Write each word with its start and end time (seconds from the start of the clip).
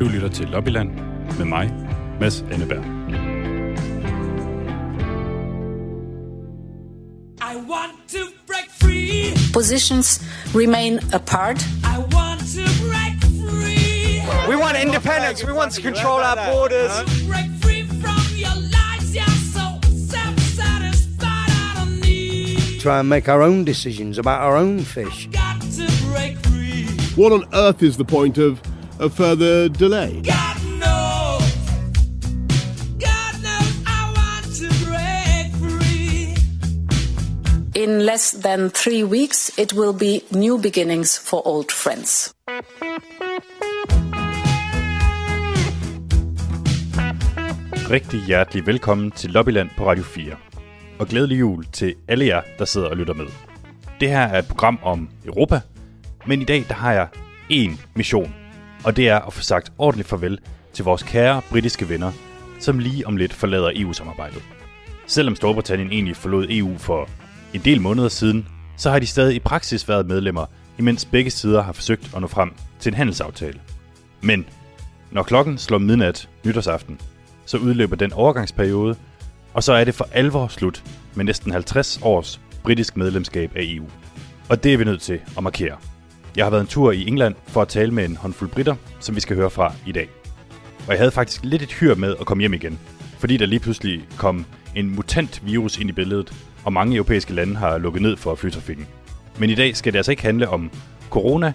Du 0.00 0.08
lytter 0.08 0.28
til 0.28 0.46
Lobbyland 0.46 0.90
med 1.38 1.44
mig, 1.44 1.70
Mads 2.20 2.44
Anneberg. 2.52 2.84
I 7.40 7.54
want 7.70 7.92
to 8.08 8.18
break 8.46 8.68
free. 8.82 9.32
Positions 9.52 10.22
remain 10.54 10.98
apart. 11.12 11.66
I 11.84 11.98
want 12.14 12.40
to 12.56 12.64
break 12.86 13.16
free. 13.42 14.22
We 14.48 14.56
want 14.56 14.76
independence. 14.84 15.46
We 15.46 15.52
want 15.52 15.72
to 15.72 15.82
control 15.82 16.20
our 16.20 16.36
borders. 16.52 16.92
Break 17.26 17.50
free 17.62 17.82
from 18.02 18.22
your 18.44 18.56
lies. 18.76 19.14
You're 19.16 19.40
so 19.56 19.66
self-satisfied. 20.14 21.50
I 21.50 21.74
don't 21.76 22.00
need. 22.00 22.80
try 22.80 22.98
and 23.00 23.08
make 23.08 23.28
our 23.28 23.42
own 23.42 23.64
decisions 23.64 24.18
about 24.18 24.40
our 24.42 24.56
own 24.56 24.78
fish. 24.78 25.28
Got 25.32 25.60
to 25.78 25.86
break 26.12 26.36
free. 26.46 26.86
What 27.16 27.32
on 27.32 27.44
earth 27.52 27.82
is 27.82 27.96
the 27.96 28.04
point 28.04 28.38
of 28.38 28.60
a 29.00 29.08
further 29.08 29.68
delay? 29.68 30.20
God 30.22 30.58
knows. 30.80 31.44
God 32.98 33.34
knows 33.44 33.74
I 33.86 34.00
want 34.18 34.46
to 34.60 34.68
break 34.86 35.52
free. 35.62 36.34
In 37.74 38.04
less 38.06 38.32
than 38.32 38.70
three 38.70 39.04
weeks, 39.04 39.50
it 39.58 39.72
will 39.72 39.92
be 39.92 40.22
new 40.32 40.58
beginnings 40.58 41.18
for 41.18 41.42
old 41.46 41.70
friends. 41.72 42.34
Rigtig 47.90 48.20
hjertelig 48.26 48.66
velkommen 48.66 49.10
til 49.10 49.30
Lobbyland 49.30 49.70
på 49.76 49.86
Radio 49.90 50.04
4. 50.04 50.36
Og 50.98 51.06
glædelig 51.06 51.40
jul 51.40 51.64
til 51.72 51.94
alle 52.08 52.26
jer, 52.26 52.42
der 52.58 52.64
sidder 52.64 52.88
og 52.88 52.96
lytter 52.96 53.14
med. 53.14 53.26
Det 54.00 54.08
her 54.08 54.20
er 54.20 54.38
et 54.38 54.48
program 54.48 54.78
om 54.82 55.08
Europa, 55.24 55.60
men 56.26 56.42
i 56.42 56.44
dag 56.44 56.64
der 56.68 56.74
har 56.74 56.92
jeg 56.92 57.08
én 57.52 57.76
mission. 57.94 58.34
Og 58.84 58.96
det 58.96 59.08
er 59.08 59.18
at 59.18 59.32
få 59.32 59.42
sagt 59.42 59.72
ordentligt 59.78 60.08
farvel 60.08 60.38
til 60.72 60.84
vores 60.84 61.02
kære 61.02 61.42
britiske 61.50 61.88
venner, 61.88 62.12
som 62.60 62.78
lige 62.78 63.06
om 63.06 63.16
lidt 63.16 63.32
forlader 63.32 63.70
EU-samarbejdet. 63.74 64.42
Selvom 65.06 65.36
Storbritannien 65.36 65.92
egentlig 65.92 66.16
forlod 66.16 66.46
EU 66.50 66.78
for 66.78 67.08
en 67.54 67.60
del 67.60 67.80
måneder 67.80 68.08
siden, 68.08 68.46
så 68.76 68.90
har 68.90 68.98
de 68.98 69.06
stadig 69.06 69.36
i 69.36 69.38
praksis 69.38 69.88
været 69.88 70.06
medlemmer, 70.06 70.46
imens 70.78 71.04
begge 71.04 71.30
sider 71.30 71.62
har 71.62 71.72
forsøgt 71.72 72.10
at 72.14 72.20
nå 72.20 72.26
frem 72.26 72.52
til 72.80 72.90
en 72.90 72.96
handelsaftale. 72.96 73.60
Men 74.20 74.46
når 75.10 75.22
klokken 75.22 75.58
slår 75.58 75.78
midnat 75.78 76.28
nytårsaften, 76.44 77.00
så 77.46 77.58
udløber 77.58 77.96
den 77.96 78.12
overgangsperiode, 78.12 78.96
og 79.54 79.62
så 79.62 79.72
er 79.72 79.84
det 79.84 79.94
for 79.94 80.08
alvor 80.12 80.48
slut 80.48 80.84
med 81.14 81.24
næsten 81.24 81.52
50 81.52 81.98
års 82.02 82.40
britisk 82.62 82.96
medlemskab 82.96 83.52
af 83.56 83.60
EU. 83.62 83.86
Og 84.48 84.64
det 84.64 84.74
er 84.74 84.78
vi 84.78 84.84
nødt 84.84 85.02
til 85.02 85.20
at 85.36 85.42
markere. 85.42 85.76
Jeg 86.38 86.46
har 86.46 86.50
været 86.50 86.60
en 86.60 86.66
tur 86.66 86.92
i 86.92 87.06
England 87.06 87.34
for 87.46 87.62
at 87.62 87.68
tale 87.68 87.90
med 87.94 88.04
en 88.04 88.16
håndfuld 88.16 88.50
britter, 88.50 88.74
som 89.00 89.14
vi 89.14 89.20
skal 89.20 89.36
høre 89.36 89.50
fra 89.50 89.74
i 89.86 89.92
dag. 89.92 90.08
Og 90.86 90.92
jeg 90.92 90.98
havde 90.98 91.10
faktisk 91.10 91.40
lidt 91.44 91.62
et 91.62 91.72
hyr 91.72 91.94
med 91.94 92.14
at 92.20 92.26
komme 92.26 92.40
hjem 92.40 92.54
igen, 92.54 92.78
fordi 93.18 93.36
der 93.36 93.46
lige 93.46 93.60
pludselig 93.60 94.04
kom 94.16 94.46
en 94.74 94.94
mutant 94.94 95.46
virus 95.46 95.78
ind 95.78 95.90
i 95.90 95.92
billedet, 95.92 96.32
og 96.64 96.72
mange 96.72 96.96
europæiske 96.96 97.34
lande 97.34 97.56
har 97.56 97.78
lukket 97.78 98.02
ned 98.02 98.16
for 98.16 98.34
flytrafikken. 98.34 98.86
Men 99.38 99.50
i 99.50 99.54
dag 99.54 99.76
skal 99.76 99.92
det 99.92 99.98
altså 99.98 100.12
ikke 100.12 100.22
handle 100.22 100.48
om 100.48 100.70
corona. 101.10 101.52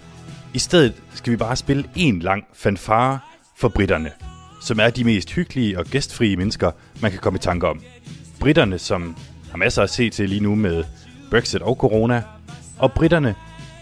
I 0.53 0.59
stedet 0.59 0.93
skal 1.13 1.31
vi 1.31 1.37
bare 1.37 1.55
spille 1.55 1.83
en 1.95 2.19
lang 2.19 2.43
fanfare 2.53 3.19
for 3.55 3.69
britterne, 3.69 4.11
som 4.61 4.79
er 4.79 4.89
de 4.89 5.03
mest 5.03 5.31
hyggelige 5.31 5.79
og 5.79 5.85
gæstfrie 5.85 6.37
mennesker, 6.37 6.71
man 7.01 7.11
kan 7.11 7.19
komme 7.19 7.37
i 7.37 7.39
tanke 7.39 7.67
om. 7.67 7.81
Britterne, 8.39 8.79
som 8.79 9.15
har 9.51 9.57
masser 9.57 9.83
at 9.83 9.89
se 9.89 10.09
til 10.09 10.29
lige 10.29 10.43
nu 10.43 10.55
med 10.55 10.83
Brexit 11.29 11.61
og 11.61 11.75
corona, 11.75 12.23
og 12.79 12.91
britterne, 12.91 13.35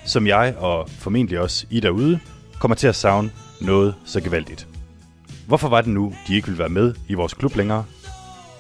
som 0.06 0.28
jeg 0.28 0.56
og 0.58 0.90
formentlig 0.90 1.40
også 1.40 1.66
I 1.70 1.80
derude, 1.80 2.20
kommer 2.60 2.76
til 2.76 2.88
at 2.88 2.96
savne 2.96 3.32
noget 3.62 3.96
så 4.06 4.22
gevaldigt. 4.22 4.68
Hvorfor 5.48 5.70
var 5.70 5.82
det 5.82 5.90
nu, 5.90 6.14
de 6.28 6.36
ikke 6.36 6.48
ville 6.48 6.60
være 6.60 6.70
med 6.70 6.94
i 7.08 7.14
vores 7.14 7.34
klub 7.34 7.56
længere? 7.56 7.86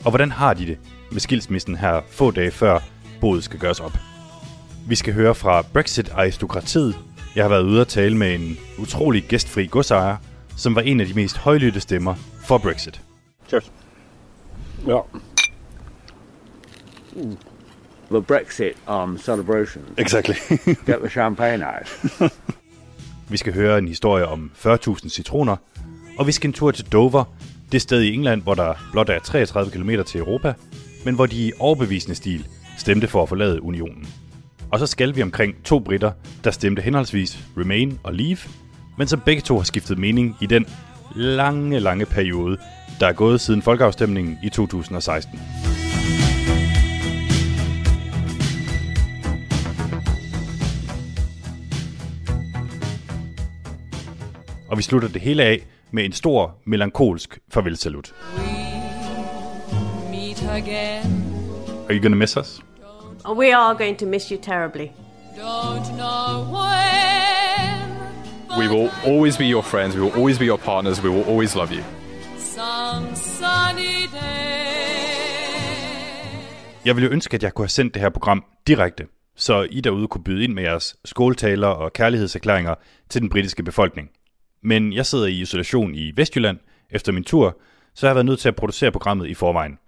Og 0.05 0.11
hvordan 0.11 0.31
har 0.31 0.53
de 0.53 0.65
det 0.65 0.77
med 1.11 1.19
skilsmissen 1.19 1.75
her 1.75 2.01
få 2.09 2.31
dage 2.31 2.51
før 2.51 2.79
boet 3.21 3.43
skal 3.43 3.59
gøres 3.59 3.79
op? 3.79 3.97
Vi 4.87 4.95
skal 4.95 5.13
høre 5.13 5.35
fra 5.35 5.61
Brexit-aristokratiet. 5.61 6.95
Jeg 7.35 7.43
har 7.43 7.49
været 7.49 7.63
ude 7.63 7.81
at 7.81 7.87
tale 7.87 8.17
med 8.17 8.35
en 8.35 8.57
utrolig 8.79 9.23
gæstfri 9.23 9.65
godsejer, 9.65 10.17
som 10.57 10.75
var 10.75 10.81
en 10.81 10.99
af 10.99 11.07
de 11.07 11.13
mest 11.13 11.37
højlytte 11.37 11.79
stemmer 11.79 12.15
for 12.47 12.57
Brexit. 12.57 13.01
Cheers. 13.47 13.71
Ja. 14.87 14.99
The 18.11 18.21
Brexit 18.21 18.75
um, 18.87 19.17
celebration. 19.17 19.83
Exactly. 19.97 20.35
Get 20.85 20.99
the 20.99 21.09
champagne 21.09 21.63
out. 21.63 21.87
vi 23.31 23.37
skal 23.37 23.53
høre 23.53 23.77
en 23.77 23.87
historie 23.87 24.27
om 24.27 24.51
40.000 24.55 25.09
citroner, 25.09 25.55
og 26.17 26.27
vi 26.27 26.31
skal 26.31 26.47
en 26.47 26.53
tur 26.53 26.71
til 26.71 26.85
Dover, 26.85 27.23
det 27.71 27.81
sted 27.81 28.01
i 28.01 28.13
England, 28.13 28.41
hvor 28.41 28.53
der 28.53 28.73
blot 28.91 29.09
er 29.09 29.19
33 29.19 29.71
km 29.71 29.89
til 30.05 30.19
Europa, 30.19 30.53
men 31.05 31.15
hvor 31.15 31.25
de 31.25 31.47
i 31.47 31.51
overbevisende 31.59 32.15
stil 32.15 32.47
stemte 32.77 33.07
for 33.07 33.23
at 33.23 33.29
forlade 33.29 33.63
unionen. 33.63 34.07
Og 34.71 34.79
så 34.79 34.87
skal 34.87 35.15
vi 35.15 35.21
omkring 35.21 35.63
to 35.63 35.79
britter, 35.79 36.11
der 36.43 36.51
stemte 36.51 36.81
henholdsvis 36.81 37.39
Remain 37.57 37.99
og 38.03 38.13
Leave, 38.13 38.37
men 38.97 39.07
som 39.07 39.21
begge 39.25 39.41
to 39.41 39.57
har 39.57 39.63
skiftet 39.63 39.97
mening 39.97 40.37
i 40.41 40.45
den 40.45 40.65
lange, 41.15 41.79
lange 41.79 42.05
periode, 42.05 42.57
der 42.99 43.07
er 43.07 43.13
gået 43.13 43.41
siden 43.41 43.61
folkeafstemningen 43.61 44.37
i 44.43 44.49
2016. 44.49 45.39
Og 54.71 54.77
vi 54.77 54.83
slutter 54.83 55.07
det 55.07 55.21
hele 55.21 55.43
af 55.43 55.65
med 55.91 56.05
en 56.05 56.11
stor, 56.11 56.57
melankolsk 56.65 57.39
farvelsalut. 57.53 58.13
Are 61.89 61.95
you 61.95 62.01
gonna 62.01 62.15
miss 62.15 62.37
us? 62.37 62.61
Oh, 63.25 63.37
we 63.37 63.55
are 63.55 63.75
going 63.77 63.99
to 63.99 64.05
miss 64.05 64.29
you 64.29 64.39
terribly. 64.41 64.87
Don't 65.37 65.87
know 65.97 66.45
when. 66.55 67.81
We 68.59 68.69
will 68.75 68.89
always 69.05 69.37
be 69.37 69.43
your 69.43 69.61
friends. 69.61 69.95
We 69.95 70.01
will 70.01 70.13
always 70.15 70.39
be 70.39 70.45
your 70.45 70.57
partners. 70.57 71.03
We 71.03 71.09
will 71.09 71.23
always 71.23 71.55
love 71.55 71.71
you. 71.71 71.83
Some 72.39 73.15
sunny 73.15 74.07
day. 74.11 74.51
Jeg 76.85 76.95
ville 76.95 77.07
jo 77.07 77.13
ønske, 77.13 77.35
at 77.35 77.43
jeg 77.43 77.53
kunne 77.53 77.63
have 77.63 77.69
sendt 77.69 77.93
det 77.93 78.01
her 78.01 78.09
program 78.09 78.43
direkte, 78.67 79.07
så 79.35 79.67
I 79.71 79.81
derude 79.81 80.07
kunne 80.07 80.23
byde 80.23 80.43
ind 80.43 80.53
med 80.53 80.63
jeres 80.63 80.95
skåltaler 81.05 81.67
og 81.67 81.93
kærlighedserklæringer 81.93 82.75
til 83.09 83.21
den 83.21 83.29
britiske 83.29 83.63
befolkning. 83.63 84.09
Men 84.63 84.93
jeg 84.93 85.05
sidder 85.05 85.27
i 85.27 85.41
isolation 85.41 85.95
i 85.95 86.11
Vestjylland 86.15 86.59
efter 86.89 87.11
min 87.11 87.23
tur, 87.23 87.59
så 87.93 88.05
jeg 88.05 88.09
har 88.09 88.15
været 88.15 88.25
nødt 88.25 88.39
til 88.39 88.49
at 88.49 88.55
producere 88.55 88.91
programmet 88.91 89.27
i 89.27 89.33
forvejen. 89.33 89.79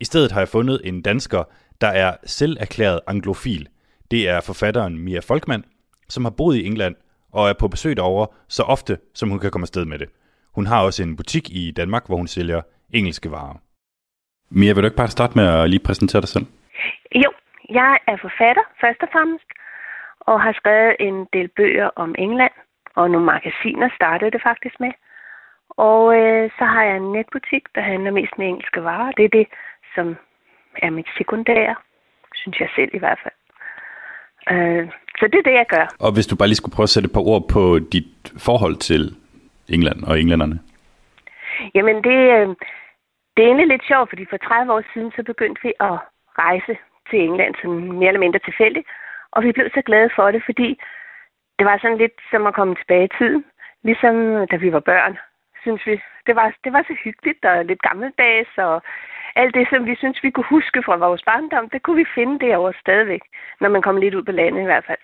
I 0.00 0.04
stedet 0.04 0.32
har 0.32 0.40
jeg 0.40 0.48
fundet 0.48 0.80
en 0.84 1.02
dansker, 1.02 1.44
der 1.80 1.88
er 1.88 2.16
selverklæret 2.24 3.00
anglofil. 3.06 3.68
Det 4.10 4.28
er 4.28 4.40
forfatteren 4.40 4.98
Mia 4.98 5.20
Folkman, 5.20 5.64
som 6.08 6.24
har 6.24 6.30
boet 6.30 6.56
i 6.56 6.66
England 6.66 6.94
og 7.32 7.48
er 7.48 7.52
på 7.52 7.68
besøg 7.68 7.96
derovre 7.96 8.26
så 8.48 8.62
ofte, 8.62 8.98
som 9.14 9.28
hun 9.28 9.38
kan 9.38 9.50
komme 9.50 9.64
afsted 9.64 9.84
med 9.84 9.98
det. 9.98 10.08
Hun 10.54 10.66
har 10.66 10.82
også 10.82 11.02
en 11.02 11.16
butik 11.16 11.50
i 11.50 11.70
Danmark, 11.70 12.06
hvor 12.06 12.16
hun 12.16 12.26
sælger 12.26 12.62
engelske 12.94 13.30
varer. 13.30 13.56
Mia, 14.50 14.72
vil 14.72 14.82
du 14.82 14.86
ikke 14.86 14.96
bare 14.96 15.08
starte 15.08 15.34
med 15.38 15.46
at 15.46 15.70
lige 15.70 15.86
præsentere 15.88 16.20
dig 16.20 16.28
selv? 16.28 16.46
Jo, 17.14 17.30
jeg 17.68 17.98
er 18.08 18.16
forfatter 18.20 18.64
først 18.80 19.00
og 19.02 19.08
fremmest, 19.12 19.50
og 20.20 20.42
har 20.42 20.52
skrevet 20.52 20.96
en 21.00 21.26
del 21.32 21.48
bøger 21.56 21.90
om 21.96 22.14
England, 22.18 22.52
og 22.96 23.10
nogle 23.10 23.26
magasiner 23.26 23.88
startede 23.94 24.30
det 24.30 24.42
faktisk 24.42 24.80
med. 24.80 24.92
Og 25.70 26.02
øh, 26.18 26.50
så 26.58 26.64
har 26.64 26.82
jeg 26.84 26.96
en 26.96 27.12
netbutik, 27.12 27.64
der 27.74 27.80
handler 27.80 28.10
mest 28.10 28.38
med 28.38 28.46
engelske 28.46 28.84
varer. 28.84 29.12
Det 29.12 29.24
er 29.24 29.28
det, 29.38 29.46
som 29.94 30.16
er 30.82 30.90
mit 30.90 31.08
sekundære, 31.18 31.74
synes 32.34 32.60
jeg 32.60 32.68
selv 32.76 32.90
i 32.94 32.98
hvert 32.98 33.20
fald. 33.22 33.38
Øh, 34.52 34.88
så 35.18 35.24
det 35.26 35.38
er 35.38 35.48
det, 35.50 35.56
jeg 35.62 35.66
gør. 35.68 35.86
Og 36.00 36.12
hvis 36.14 36.26
du 36.26 36.36
bare 36.36 36.48
lige 36.48 36.60
skulle 36.60 36.76
prøve 36.76 36.88
at 36.90 36.94
sætte 36.94 37.06
et 37.06 37.12
par 37.12 37.26
ord 37.32 37.42
på 37.54 37.78
dit 37.92 38.32
forhold 38.38 38.76
til 38.76 39.02
England 39.68 40.04
og 40.04 40.20
englænderne. 40.20 40.58
Jamen, 41.74 41.96
det, 42.08 42.18
øh, 42.36 42.48
det 43.34 43.40
er 43.42 43.48
egentlig 43.50 43.68
lidt 43.68 43.86
sjovt, 43.90 44.08
fordi 44.10 44.24
for 44.30 44.36
30 44.36 44.72
år 44.72 44.82
siden, 44.92 45.10
så 45.16 45.22
begyndte 45.22 45.60
vi 45.62 45.72
at 45.80 45.96
rejse 46.44 46.74
til 47.10 47.18
England, 47.28 47.54
sådan 47.54 47.92
mere 48.00 48.08
eller 48.08 48.24
mindre 48.26 48.38
tilfældigt. 48.38 48.86
Og 49.34 49.42
vi 49.44 49.52
blev 49.52 49.68
så 49.74 49.82
glade 49.86 50.10
for 50.16 50.30
det, 50.30 50.42
fordi 50.48 50.68
det 51.60 51.68
var 51.68 51.78
sådan 51.78 52.02
lidt 52.04 52.18
som 52.30 52.46
at 52.46 52.54
komme 52.54 52.74
tilbage 52.74 53.04
i 53.04 53.14
tiden. 53.18 53.44
Ligesom 53.82 54.14
da 54.50 54.56
vi 54.56 54.72
var 54.72 54.80
børn, 54.80 55.18
synes 55.62 55.86
vi. 55.86 56.02
Det 56.26 56.36
var, 56.36 56.54
det 56.64 56.72
var 56.72 56.82
så 56.82 56.94
hyggeligt 57.04 57.44
og 57.44 57.64
lidt 57.64 57.82
gammeldags, 57.82 58.58
og 58.58 58.82
alt 59.36 59.54
det, 59.54 59.66
som 59.70 59.86
vi 59.86 59.94
synes, 59.96 60.22
vi 60.22 60.30
kunne 60.30 60.54
huske 60.56 60.82
fra 60.82 60.96
vores 60.96 61.22
barndom, 61.22 61.70
det 61.70 61.82
kunne 61.82 61.96
vi 61.96 62.14
finde 62.14 62.46
derovre 62.46 62.72
stadigvæk, 62.80 63.20
når 63.60 63.68
man 63.68 63.82
kom 63.82 63.96
lidt 63.96 64.14
ud 64.14 64.22
på 64.22 64.32
landet 64.32 64.62
i 64.62 64.70
hvert 64.70 64.84
fald. 64.84 65.02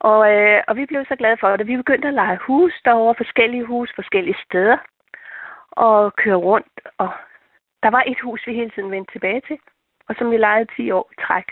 Og, 0.00 0.20
øh, 0.34 0.62
og 0.68 0.76
vi 0.76 0.86
blev 0.86 1.04
så 1.04 1.16
glade 1.16 1.36
for 1.40 1.56
det. 1.56 1.66
Vi 1.66 1.76
begyndte 1.76 2.08
at 2.08 2.14
lege 2.14 2.36
hus 2.36 2.72
derovre, 2.84 3.14
forskellige 3.14 3.64
hus, 3.64 3.92
forskellige 3.94 4.42
steder, 4.44 4.76
og 5.70 6.16
køre 6.16 6.42
rundt. 6.48 6.80
Og 6.98 7.08
der 7.82 7.90
var 7.90 8.02
et 8.06 8.20
hus, 8.20 8.46
vi 8.46 8.54
hele 8.54 8.70
tiden 8.70 8.90
vendte 8.90 9.12
tilbage 9.12 9.42
til, 9.46 9.58
og 10.08 10.14
som 10.18 10.30
vi 10.30 10.36
lejede 10.36 10.74
10 10.76 10.90
år 10.90 11.10
i 11.12 11.22
træk. 11.22 11.44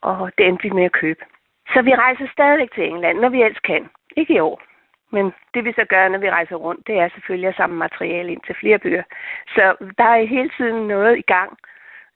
Og 0.00 0.30
det 0.38 0.46
endte 0.46 0.62
vi 0.62 0.70
med 0.70 0.84
at 0.84 0.92
købe. 0.92 1.24
Så 1.72 1.82
vi 1.82 1.92
rejser 1.94 2.26
stadigvæk 2.32 2.70
til 2.74 2.84
England, 2.88 3.18
når 3.18 3.28
vi 3.28 3.42
ellers 3.42 3.64
kan. 3.70 3.82
Ikke 4.16 4.34
i 4.34 4.40
år, 4.40 4.62
Men 5.16 5.24
det 5.54 5.64
vi 5.64 5.72
så 5.72 5.84
gør, 5.88 6.08
når 6.08 6.18
vi 6.18 6.30
rejser 6.30 6.56
rundt, 6.56 6.86
det 6.86 6.96
er 6.98 7.08
selvfølgelig 7.08 7.48
at 7.48 7.56
samle 7.56 7.76
materiale 7.76 8.32
ind 8.32 8.40
til 8.46 8.54
flere 8.60 8.78
bøger. 8.78 9.02
Så 9.54 9.64
der 9.98 10.04
er 10.04 10.32
hele 10.36 10.50
tiden 10.56 10.88
noget 10.94 11.18
i 11.18 11.26
gang. 11.34 11.50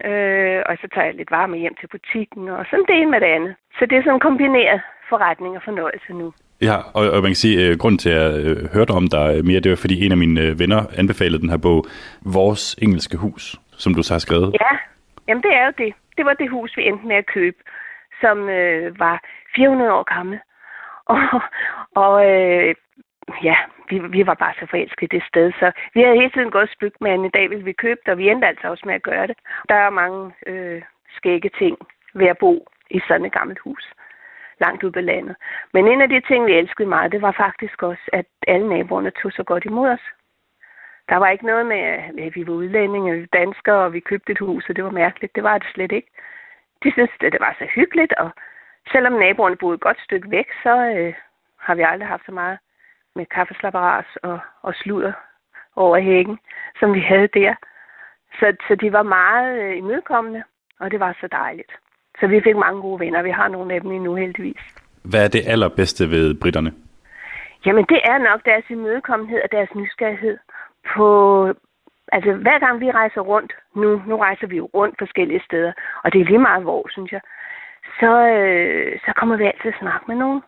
Øh, 0.08 0.62
og 0.68 0.74
så 0.80 0.86
tager 0.94 1.06
jeg 1.06 1.14
lidt 1.14 1.30
varme 1.30 1.56
hjem 1.56 1.76
til 1.80 1.88
butikken, 1.88 2.48
og 2.48 2.66
sådan 2.70 2.84
det 2.88 2.96
ene 2.96 3.10
med 3.10 3.20
det 3.20 3.30
andet. 3.36 3.54
Så 3.78 3.86
det 3.86 3.98
er 3.98 4.02
sådan 4.02 4.26
kombineret 4.28 4.80
forretning 5.08 5.56
og 5.56 5.62
fornøjelse 5.62 6.12
nu. 6.12 6.32
Ja, 6.62 6.76
og, 6.94 7.10
og 7.14 7.22
man 7.22 7.30
kan 7.32 7.44
sige, 7.44 7.56
at 7.66 7.78
grunden 7.78 7.98
til, 7.98 8.10
at 8.10 8.16
jeg 8.22 8.44
øh, 8.44 8.56
hørte 8.74 8.90
om 8.90 9.06
dig 9.08 9.44
mere, 9.44 9.60
det 9.60 9.70
var, 9.70 9.76
fordi 9.76 10.06
en 10.06 10.12
af 10.12 10.18
mine 10.18 10.40
øh, 10.40 10.58
venner 10.58 10.80
anbefalede 10.98 11.40
den 11.40 11.50
her 11.50 11.62
bog, 11.66 11.84
Vores 12.34 12.74
Engelske 12.82 13.16
Hus, 13.16 13.56
som 13.70 13.94
du 13.94 14.02
så 14.02 14.14
har 14.14 14.18
skrevet. 14.18 14.48
Ja, 14.60 14.72
jamen 15.28 15.42
det 15.42 15.52
er 15.54 15.64
jo 15.66 15.72
det. 15.78 15.92
Det 16.16 16.24
var 16.24 16.34
det 16.34 16.50
hus, 16.50 16.76
vi 16.76 16.82
endte 16.88 17.06
med 17.06 17.16
at 17.16 17.26
købe, 17.26 17.56
som 18.20 18.48
øh, 18.48 18.98
var 18.98 19.24
400 19.56 19.92
år 19.92 20.02
gammel. 20.14 20.40
Og, 21.14 21.40
og 21.94 22.14
øh, 22.32 22.74
ja, 23.42 23.56
vi, 23.90 23.98
vi 23.98 24.26
var 24.26 24.34
bare 24.34 24.54
så 24.60 24.66
forelskede 24.70 25.16
det 25.16 25.22
sted, 25.28 25.52
så 25.52 25.72
vi 25.94 26.00
havde 26.02 26.16
hele 26.16 26.30
tiden 26.30 26.50
gået 26.50 26.70
spygt 26.72 27.00
med, 27.00 27.10
at 27.10 27.24
i 27.24 27.28
dag 27.28 27.50
ville 27.50 27.64
vi 27.64 27.72
købe 27.72 28.00
det, 28.06 28.12
og 28.12 28.18
vi 28.18 28.28
endte 28.28 28.46
altså 28.46 28.68
også 28.68 28.82
med 28.86 28.94
at 28.94 29.02
gøre 29.02 29.26
det. 29.26 29.36
Der 29.68 29.74
er 29.74 29.90
mange 29.90 30.32
øh, 30.46 30.82
skægge 31.16 31.50
ting 31.58 31.76
ved 32.14 32.26
at 32.26 32.38
bo 32.38 32.66
i 32.90 33.00
sådan 33.08 33.26
et 33.26 33.32
gammelt 33.32 33.58
hus 33.58 33.92
langt 34.60 34.84
ude 34.84 34.92
på 34.92 35.00
landet. 35.00 35.36
Men 35.72 35.88
en 35.88 36.00
af 36.00 36.08
de 36.08 36.20
ting, 36.20 36.46
vi 36.46 36.52
elskede 36.52 36.88
meget, 36.88 37.12
det 37.12 37.22
var 37.22 37.32
faktisk 37.32 37.82
også, 37.82 38.02
at 38.12 38.26
alle 38.48 38.68
naboerne 38.68 39.10
tog 39.10 39.32
så 39.32 39.42
godt 39.42 39.64
imod 39.64 39.88
os. 39.88 40.06
Der 41.08 41.16
var 41.16 41.28
ikke 41.28 41.46
noget 41.46 41.66
med, 41.66 41.82
at 42.26 42.34
vi 42.34 42.46
var 42.46 42.52
udlændinge, 42.52 43.14
vi 43.14 43.26
danskere, 43.32 43.84
og 43.84 43.92
vi 43.92 44.00
købte 44.00 44.32
et 44.32 44.38
hus, 44.38 44.68
og 44.68 44.76
det 44.76 44.84
var 44.84 44.90
mærkeligt. 44.90 45.34
Det 45.34 45.42
var 45.42 45.58
det 45.58 45.68
slet 45.74 45.92
ikke. 45.92 46.08
De 46.82 46.92
syntes, 46.92 47.14
at 47.20 47.32
det 47.32 47.40
var 47.40 47.56
så 47.58 47.66
hyggeligt, 47.74 48.12
og 48.12 48.30
selvom 48.92 49.12
naboerne 49.12 49.56
boede 49.56 49.74
et 49.74 49.80
godt 49.80 50.00
stykke 50.00 50.30
væk, 50.30 50.48
så 50.62 50.74
øh, 50.96 51.14
har 51.58 51.74
vi 51.74 51.82
aldrig 51.82 52.08
haft 52.08 52.26
så 52.26 52.32
meget 52.32 52.58
med 53.16 53.26
kaffeslapperas 53.26 54.10
og, 54.22 54.38
og 54.62 54.74
sludder 54.74 55.12
over 55.76 55.98
hækken, 55.98 56.38
som 56.80 56.94
vi 56.94 57.00
havde 57.00 57.28
der. 57.28 57.54
Så, 58.38 58.56
så 58.68 58.74
de 58.74 58.92
var 58.92 59.02
meget 59.02 59.62
øh, 59.62 59.76
imødekommende, 59.76 60.42
og 60.80 60.90
det 60.90 61.00
var 61.00 61.16
så 61.20 61.28
dejligt. 61.32 61.72
Så 62.20 62.26
vi 62.26 62.40
fik 62.40 62.56
mange 62.56 62.80
gode 62.80 63.00
venner. 63.00 63.22
Vi 63.22 63.30
har 63.30 63.48
nogle 63.48 63.74
af 63.74 63.80
dem 63.80 63.90
endnu 63.90 64.14
heldigvis. 64.14 64.62
Hvad 65.10 65.24
er 65.24 65.28
det 65.28 65.42
allerbedste 65.46 66.10
ved 66.10 66.40
britterne? 66.42 66.72
Jamen, 67.66 67.84
det 67.88 68.00
er 68.04 68.18
nok 68.18 68.44
deres 68.44 68.64
imødekommenhed 68.70 69.40
og 69.44 69.52
deres 69.52 69.74
nysgerrighed 69.74 70.38
på... 70.94 71.06
Altså, 72.12 72.32
hver 72.32 72.58
gang 72.58 72.80
vi 72.80 72.90
rejser 72.90 73.20
rundt, 73.20 73.52
nu, 73.74 74.02
nu 74.06 74.16
rejser 74.16 74.46
vi 74.46 74.56
jo 74.56 74.70
rundt 74.74 74.94
forskellige 74.98 75.42
steder, 75.44 75.72
og 76.04 76.12
det 76.12 76.20
er 76.20 76.24
lige 76.24 76.38
meget 76.38 76.62
hvor, 76.62 76.88
synes 76.90 77.12
jeg, 77.12 77.20
så, 78.00 78.10
øh, 78.28 78.98
så 79.04 79.12
kommer 79.16 79.36
vi 79.36 79.44
altid 79.44 79.70
at 79.72 79.80
snakke 79.80 80.04
med 80.08 80.16
nogen. 80.16 80.42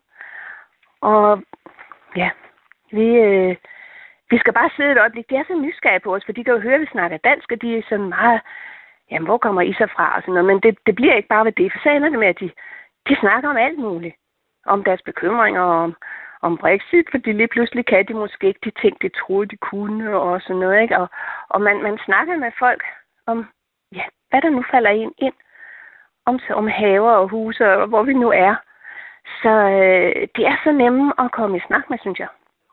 Og 1.00 1.42
ja, 2.16 2.30
vi, 2.92 3.06
øh, 3.16 3.56
vi 4.30 4.38
skal 4.38 4.52
bare 4.52 4.70
sidde 4.76 4.92
et 4.92 4.98
øjeblik. 4.98 5.30
De 5.30 5.36
er 5.36 5.44
så 5.48 5.54
nysgerrige 5.54 6.00
på 6.00 6.14
os, 6.14 6.24
for 6.24 6.32
de 6.32 6.44
kan 6.44 6.54
jo 6.54 6.60
høre, 6.60 6.74
at 6.74 6.80
vi 6.80 6.86
snakker 6.92 7.16
dansk, 7.16 7.52
og 7.52 7.62
de 7.62 7.78
er 7.78 7.82
sådan 7.88 8.08
meget 8.08 8.40
jamen, 9.10 9.26
hvor 9.26 9.38
kommer 9.38 9.62
I 9.62 9.72
så 9.72 9.86
fra? 9.96 10.16
Og 10.16 10.22
sådan 10.22 10.34
noget. 10.34 10.46
Men 10.46 10.60
det, 10.60 10.78
det 10.86 10.94
bliver 10.94 11.14
ikke 11.14 11.28
bare 11.28 11.44
ved 11.44 11.52
det, 11.52 11.72
for 11.72 11.78
så 11.82 11.90
ender 11.90 12.08
det 12.08 12.18
med, 12.18 12.28
at 12.28 12.40
de, 12.40 12.50
de 13.08 13.16
snakker 13.20 13.48
om 13.48 13.56
alt 13.56 13.78
muligt. 13.78 14.14
Om 14.66 14.84
deres 14.84 15.02
bekymringer, 15.02 15.60
om, 15.60 15.94
om 16.42 16.58
Brexit, 16.58 17.06
fordi 17.10 17.32
lige 17.32 17.48
pludselig 17.48 17.86
kan 17.86 18.06
de 18.08 18.14
måske 18.14 18.46
ikke 18.46 18.60
de 18.64 18.80
ting, 18.80 19.02
de 19.02 19.08
troede, 19.08 19.48
de 19.48 19.56
kunne, 19.56 20.16
og 20.20 20.40
sådan 20.40 20.56
noget. 20.56 20.82
Ikke? 20.82 20.98
Og, 20.98 21.08
og 21.48 21.60
man, 21.60 21.82
man 21.82 21.98
snakker 21.98 22.36
med 22.36 22.50
folk 22.58 22.82
om, 23.26 23.46
ja, 23.94 24.04
hvad 24.30 24.42
der 24.42 24.50
nu 24.50 24.64
falder 24.70 24.90
ind, 24.90 25.12
ind 25.18 25.34
om, 26.26 26.40
om 26.50 26.66
haver 26.66 27.12
og 27.12 27.28
huse, 27.28 27.72
og 27.72 27.86
hvor 27.86 28.02
vi 28.02 28.12
nu 28.12 28.30
er. 28.30 28.54
Så 29.42 29.52
øh, 29.78 30.28
det 30.36 30.44
er 30.46 30.56
så 30.64 30.72
nemme 30.72 31.12
at 31.18 31.32
komme 31.32 31.56
i 31.56 31.66
snak 31.66 31.90
med, 31.90 31.98
synes 31.98 32.18
jeg. 32.18 32.28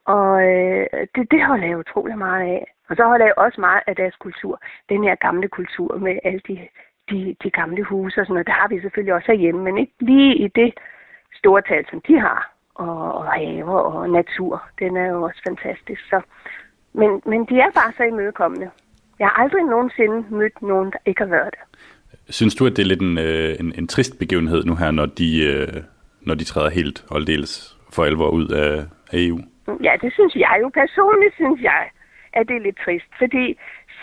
Og 0.06 0.44
øh, 0.50 0.88
det, 1.16 1.32
det 1.32 1.46
holder 1.46 1.68
jeg 1.68 1.78
utrolig 1.78 2.18
meget 2.18 2.42
af. 2.42 2.72
Og 2.90 2.96
så 2.96 3.04
holder 3.04 3.26
jeg 3.26 3.38
også 3.38 3.62
meget 3.62 3.84
af 3.88 3.96
deres 3.96 4.16
kultur. 4.16 4.62
Den 4.90 5.04
her 5.04 5.16
gamle 5.16 5.48
kultur 5.48 5.98
med 5.98 6.20
alle 6.24 6.42
de, 6.48 6.68
de, 7.10 7.36
de 7.44 7.52
gamle 7.52 7.84
huse 7.84 8.22
og 8.22 8.26
sådan 8.26 8.34
noget. 8.34 8.48
Det 8.48 8.54
har 8.54 8.68
vi 8.68 8.82
selvfølgelig 8.82 9.14
også 9.14 9.32
herhjemme, 9.32 9.62
men 9.64 9.78
ikke 9.78 9.94
lige 10.00 10.36
i 10.36 10.48
det 10.48 10.74
store 11.34 11.62
tal, 11.62 11.86
som 11.90 12.02
de 12.02 12.20
har. 12.20 12.55
Og, 12.76 13.14
og 13.18 13.26
haver 13.34 13.80
og 13.80 14.10
natur. 14.10 14.64
Den 14.80 14.98
er 14.98 15.06
jo 15.06 15.24
også 15.24 15.42
fantastisk. 15.48 16.02
Så, 16.10 16.22
men, 16.94 17.22
men 17.26 17.46
de 17.46 17.56
er 17.60 17.72
bare 17.72 17.94
så 17.98 18.04
imødekommende. 18.04 18.70
Jeg 19.20 19.28
har 19.28 19.44
aldrig 19.44 19.64
nogensinde 19.64 20.26
mødt 20.30 20.62
nogen, 20.62 20.92
der 20.92 20.98
ikke 21.06 21.22
har 21.22 21.30
været 21.30 21.52
det. 21.56 21.64
Synes 22.30 22.56
du, 22.56 22.66
at 22.66 22.72
det 22.76 22.82
er 22.82 22.86
lidt 22.86 23.02
en, 23.02 23.18
øh, 23.18 23.56
en, 23.60 23.74
en 23.78 23.88
trist 23.88 24.20
begivenhed 24.20 24.64
nu 24.64 24.76
her, 24.76 24.92
når 24.92 25.06
de, 25.06 25.30
øh, 25.46 25.84
når 26.22 26.36
de 26.36 26.44
træder 26.44 26.70
helt 26.70 27.06
og 27.10 27.16
aldeles 27.18 27.78
for 27.94 28.04
alvor 28.04 28.30
ud 28.30 28.48
af, 28.48 28.86
af 29.12 29.18
EU? 29.28 29.40
Ja, 29.84 29.94
det 30.02 30.14
synes 30.14 30.36
jeg 30.36 30.58
jo. 30.62 30.70
Personligt 30.74 31.36
synes 31.36 31.62
jeg, 31.62 31.90
at 32.34 32.48
det 32.48 32.56
er 32.56 32.66
lidt 32.68 32.80
trist, 32.86 33.12
fordi 33.18 33.58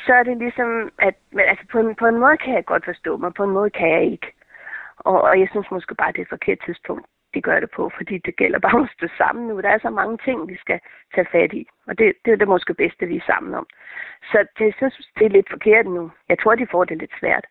så 0.07 0.13
er 0.13 0.23
det 0.23 0.37
ligesom, 0.39 0.71
at 0.99 1.15
men 1.33 1.45
altså 1.49 1.65
på, 1.73 1.79
en, 1.79 1.95
på 1.95 2.07
en 2.07 2.19
måde 2.19 2.37
kan 2.45 2.55
jeg 2.55 2.65
godt 2.65 2.85
forstå 2.85 3.17
mig, 3.17 3.35
på 3.35 3.45
en 3.45 3.51
måde 3.51 3.71
kan 3.71 3.91
jeg 3.91 4.05
ikke. 4.13 4.27
Og, 4.99 5.23
og 5.23 5.41
jeg 5.41 5.49
synes 5.51 5.67
måske 5.71 5.95
bare, 5.95 6.13
det 6.13 6.19
er 6.19 6.23
et 6.23 6.37
forkert 6.37 6.59
tidspunkt, 6.67 7.07
de 7.35 7.41
gør 7.49 7.61
det 7.61 7.71
på, 7.77 7.91
fordi 7.97 8.19
det 8.27 8.37
gælder 8.37 8.59
bare 8.59 8.83
at 8.83 8.95
stå 8.97 9.07
sammen 9.19 9.49
nu. 9.49 9.61
Der 9.61 9.69
er 9.69 9.79
så 9.83 9.91
mange 9.91 10.19
ting, 10.27 10.39
vi 10.53 10.57
skal 10.65 10.79
tage 11.15 11.29
fat 11.33 11.53
i, 11.53 11.63
og 11.89 11.99
det, 11.99 12.07
det 12.25 12.31
er 12.33 12.41
det 12.43 12.49
måske 12.49 12.75
bedste, 12.75 13.07
vi 13.07 13.17
er 13.17 13.31
sammen 13.33 13.55
om. 13.55 13.67
Så 14.31 14.39
det, 14.59 14.65
jeg 14.65 14.91
synes, 14.95 15.11
det 15.19 15.25
er 15.27 15.37
lidt 15.37 15.51
forkert 15.51 15.87
nu. 15.87 16.11
Jeg 16.29 16.39
tror, 16.39 16.55
de 16.55 16.67
får 16.71 16.85
det 16.85 16.99
lidt 16.99 17.15
svært. 17.21 17.47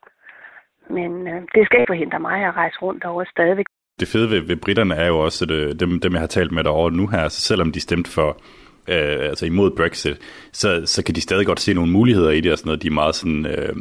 Men 0.89 1.27
øh, 1.27 1.41
det 1.55 1.65
skal 1.65 1.79
ikke 1.79 1.93
forhindre 1.95 2.19
mig 2.19 2.37
at 2.45 2.55
rejse 2.55 2.77
rundt 2.81 3.03
over 3.03 3.23
stadigvæk. 3.23 3.65
Det 3.99 4.07
fede 4.07 4.29
ved, 4.29 4.41
ved 4.41 4.55
britterne 4.55 4.95
er 4.95 5.07
jo 5.07 5.19
også, 5.19 5.45
at 5.45 5.51
øh, 5.51 5.79
dem, 5.79 5.99
dem 5.99 6.13
jeg 6.13 6.19
har 6.21 6.27
talt 6.27 6.51
med 6.51 6.63
derovre 6.63 6.91
nu 6.91 7.07
her, 7.07 7.27
så 7.27 7.41
selvom 7.41 7.71
de 7.71 7.79
stemte 7.79 8.11
for 8.11 8.29
øh, 8.87 9.29
altså 9.29 9.45
imod 9.45 9.71
Brexit, 9.71 10.17
så, 10.51 10.81
så 10.85 11.03
kan 11.03 11.15
de 11.15 11.21
stadig 11.21 11.45
godt 11.45 11.59
se 11.59 11.73
nogle 11.73 11.91
muligheder 11.91 12.31
i 12.31 12.41
det 12.41 12.51
og 12.51 12.57
sådan 12.57 12.67
noget. 12.67 12.81
De 12.81 12.87
er 12.87 12.91
meget 12.91 13.15
sådan, 13.15 13.45
øh, 13.45 13.75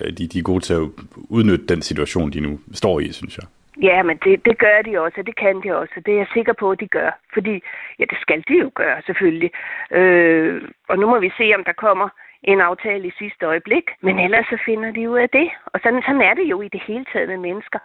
øh 0.00 0.12
de, 0.18 0.26
de 0.26 0.38
er 0.38 0.42
gode 0.42 0.64
til 0.64 0.74
at 0.74 0.88
udnytte 1.28 1.66
den 1.66 1.82
situation, 1.82 2.32
de 2.32 2.40
nu 2.40 2.60
står 2.72 3.00
i, 3.00 3.12
synes 3.12 3.38
jeg. 3.38 3.46
Ja, 3.82 4.02
men 4.02 4.16
det, 4.16 4.44
det 4.44 4.58
gør 4.58 4.82
de 4.82 5.00
også, 5.00 5.20
og 5.20 5.26
det 5.26 5.36
kan 5.36 5.62
de 5.62 5.76
også. 5.76 5.94
Det 6.06 6.14
er 6.14 6.18
jeg 6.18 6.26
sikker 6.32 6.52
på, 6.52 6.70
at 6.70 6.80
de 6.80 6.88
gør. 6.88 7.10
Fordi, 7.34 7.62
ja, 7.98 8.04
det 8.10 8.18
skal 8.20 8.44
de 8.48 8.54
jo 8.58 8.70
gøre, 8.74 9.02
selvfølgelig. 9.06 9.50
Øh, 9.90 10.62
og 10.88 10.98
nu 10.98 11.06
må 11.06 11.18
vi 11.18 11.32
se, 11.38 11.52
om 11.54 11.64
der 11.64 11.72
kommer 11.72 12.08
en 12.42 12.60
aftale 12.60 13.08
i 13.08 13.18
sidste 13.18 13.46
øjeblik. 13.46 13.90
Men 14.00 14.18
ellers 14.18 14.46
så 14.46 14.58
finder 14.64 14.90
de 14.90 15.10
ud 15.10 15.18
af 15.18 15.30
det. 15.30 15.50
Og 15.66 15.80
sådan, 15.82 16.02
sådan 16.02 16.22
er 16.22 16.34
det 16.34 16.44
jo 16.44 16.60
i 16.60 16.68
det 16.68 16.82
hele 16.86 17.04
taget 17.12 17.28
med 17.28 17.36
mennesker. 17.36 17.78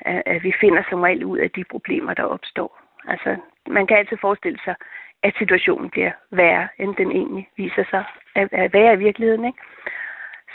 At 0.00 0.42
vi 0.42 0.52
finder 0.60 0.82
som 0.90 1.00
regel 1.00 1.24
ud 1.24 1.38
af 1.38 1.50
de 1.50 1.64
problemer, 1.64 2.14
der 2.14 2.22
opstår. 2.22 2.80
Altså, 3.08 3.36
man 3.66 3.86
kan 3.86 3.96
altid 3.96 4.16
forestille 4.20 4.58
sig, 4.64 4.74
at 5.22 5.34
situationen 5.38 5.90
bliver 5.90 6.10
værre, 6.30 6.68
end 6.78 6.96
den 6.96 7.10
egentlig 7.10 7.48
viser 7.56 7.84
sig 7.90 8.04
at, 8.34 8.48
at 8.52 8.72
være 8.72 8.94
i 8.94 8.96
virkeligheden. 8.96 9.44
Ikke? 9.44 9.58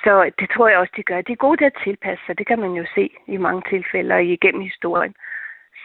Så 0.03 0.31
det 0.39 0.49
tror 0.49 0.67
jeg 0.67 0.77
også, 0.77 0.93
de 0.97 1.03
gør. 1.03 1.21
De 1.21 1.31
er 1.31 1.45
gode 1.45 1.57
til 1.57 1.65
at 1.65 1.79
tilpasse 1.83 2.25
sig. 2.25 2.37
Det 2.37 2.47
kan 2.47 2.59
man 2.59 2.71
jo 2.71 2.85
se 2.95 3.09
i 3.27 3.37
mange 3.37 3.61
tilfælde 3.69 4.15
og 4.15 4.23
igennem 4.23 4.61
historien. 4.61 5.15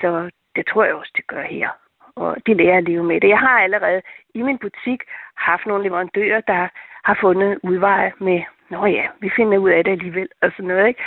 Så 0.00 0.30
det 0.56 0.66
tror 0.66 0.84
jeg 0.84 0.94
også, 0.94 1.12
de 1.16 1.22
gør 1.22 1.42
her. 1.42 1.68
Og 2.16 2.36
de 2.46 2.54
lærer 2.54 2.76
at 2.76 2.84
leve 2.84 3.04
med 3.04 3.20
det. 3.20 3.28
Jeg 3.28 3.38
har 3.38 3.60
allerede 3.60 4.02
i 4.34 4.42
min 4.42 4.58
butik 4.58 5.00
haft 5.36 5.66
nogle 5.66 5.84
leverandører, 5.84 6.40
der 6.40 6.68
har 7.04 7.18
fundet 7.20 7.58
udveje 7.62 8.12
med, 8.18 8.42
nå 8.70 8.86
ja, 8.86 9.06
vi 9.20 9.30
finder 9.36 9.58
ud 9.58 9.70
af 9.70 9.84
det 9.84 9.90
alligevel, 9.90 10.28
og 10.42 10.50
sådan 10.50 10.66
noget. 10.66 10.88
Ikke? 10.88 11.02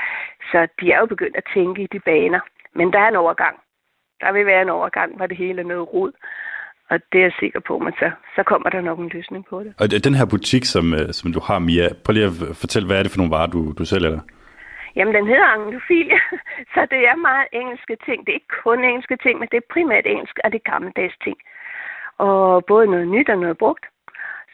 Så 0.52 0.68
de 0.80 0.92
er 0.92 1.00
jo 1.00 1.06
begyndt 1.06 1.38
at 1.38 1.50
tænke 1.54 1.82
i 1.82 1.88
de 1.88 2.00
baner. 2.00 2.40
Men 2.74 2.94
der 2.94 3.00
er 3.00 3.08
en 3.08 3.16
overgang. 3.16 3.60
Der 4.22 4.32
vil 4.32 4.46
være 4.46 4.62
en 4.62 4.70
overgang, 4.70 5.16
hvor 5.16 5.28
det 5.28 5.38
hele 5.38 5.62
er 5.62 5.66
noget 5.66 5.94
rod. 5.94 6.12
Og 6.92 6.98
det 7.12 7.18
er 7.20 7.26
jeg 7.30 7.38
sikker 7.40 7.60
på, 7.60 7.74
men 7.86 7.94
så, 8.00 8.08
så 8.36 8.44
kommer 8.44 8.70
der 8.70 8.82
nok 8.82 9.00
en 9.00 9.12
løsning 9.14 9.46
på 9.50 9.64
det. 9.64 9.72
Og 9.82 10.04
den 10.08 10.16
her 10.20 10.26
butik, 10.26 10.64
som, 10.66 10.86
øh, 10.94 11.08
som 11.20 11.34
du 11.36 11.40
har, 11.48 11.60
Mia, 11.60 11.88
prøv 12.04 12.14
lige 12.14 12.26
at 12.32 12.58
fortælle, 12.64 12.88
hvad 12.88 12.98
er 13.00 13.04
det 13.04 13.12
for 13.12 13.22
nogle 13.22 13.36
varer, 13.36 13.52
du, 13.56 13.62
du 13.80 13.86
sælger 13.86 14.10
der? 14.10 14.22
Jamen, 14.96 15.14
den 15.16 15.28
hedder 15.28 15.48
Anglofilia, 15.56 16.20
så 16.74 16.82
det 16.94 17.02
er 17.10 17.26
meget 17.30 17.48
engelske 17.62 17.96
ting. 18.06 18.18
Det 18.26 18.32
er 18.32 18.40
ikke 18.40 18.56
kun 18.64 18.84
engelske 18.84 19.18
ting, 19.24 19.36
men 19.40 19.48
det 19.52 19.58
er 19.58 19.74
primært 19.74 20.06
engelsk, 20.06 20.36
og 20.44 20.52
det 20.52 20.60
er 20.62 20.72
gammeldags 20.72 21.18
ting. 21.26 21.38
Og 22.18 22.66
både 22.66 22.88
noget 22.94 23.08
nyt 23.08 23.30
og 23.30 23.38
noget 23.38 23.58
brugt. 23.58 23.86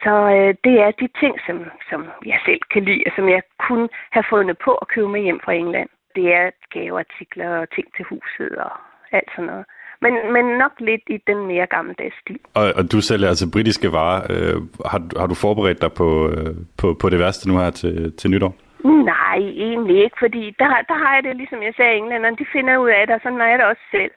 Så 0.03 0.13
øh, 0.35 0.51
det 0.65 0.75
er 0.85 0.91
de 1.01 1.09
ting, 1.21 1.33
som, 1.47 1.57
som 1.89 2.01
jeg 2.25 2.39
selv 2.45 2.61
kan 2.73 2.83
lide, 2.89 3.03
og 3.07 3.11
som 3.15 3.29
jeg 3.35 3.41
kunne 3.65 3.89
have 4.15 4.27
fundet 4.33 4.57
på 4.65 4.71
at 4.81 4.87
købe 4.87 5.09
med 5.09 5.21
hjem 5.21 5.39
fra 5.45 5.53
England. 5.53 5.89
Det 6.15 6.25
er 6.33 6.45
gaveartikler 6.73 7.49
og 7.61 7.69
ting 7.75 7.87
til 7.95 8.05
huset 8.11 8.51
og 8.65 8.71
alt 9.11 9.29
sådan 9.35 9.49
noget. 9.51 9.65
Men, 10.01 10.13
men 10.33 10.45
nok 10.45 10.71
lidt 10.79 11.01
i 11.07 11.17
den 11.27 11.47
mere 11.47 11.65
gammeldags 11.65 12.15
stil. 12.21 12.39
Og, 12.53 12.73
og 12.77 12.91
du 12.91 13.01
sælger 13.01 13.27
altså 13.27 13.51
britiske 13.53 13.91
varer. 13.91 14.21
Øh, 14.29 14.61
har, 14.91 15.01
har 15.19 15.27
du 15.27 15.35
forberedt 15.35 15.81
dig 15.81 15.91
på, 15.93 16.29
øh, 16.29 16.55
på, 16.79 16.87
på 17.01 17.09
det 17.09 17.19
værste 17.19 17.49
nu 17.49 17.57
her 17.57 17.69
til, 17.69 18.17
til 18.17 18.31
nytår? 18.31 18.53
Nej, 18.83 19.37
egentlig 19.37 20.03
ikke, 20.03 20.17
fordi 20.19 20.43
der, 20.59 20.69
der 20.89 20.97
har 21.03 21.15
jeg 21.15 21.23
det, 21.23 21.35
ligesom 21.35 21.63
jeg 21.63 21.73
sagde, 21.77 21.95
englænderne, 21.95 22.37
de 22.37 22.45
finder 22.53 22.77
ud 22.77 22.89
af 22.89 23.07
det, 23.07 23.15
og 23.15 23.21
sådan 23.23 23.41
er 23.41 23.49
jeg 23.49 23.59
det 23.59 23.67
også 23.67 23.85
selv. 23.91 24.11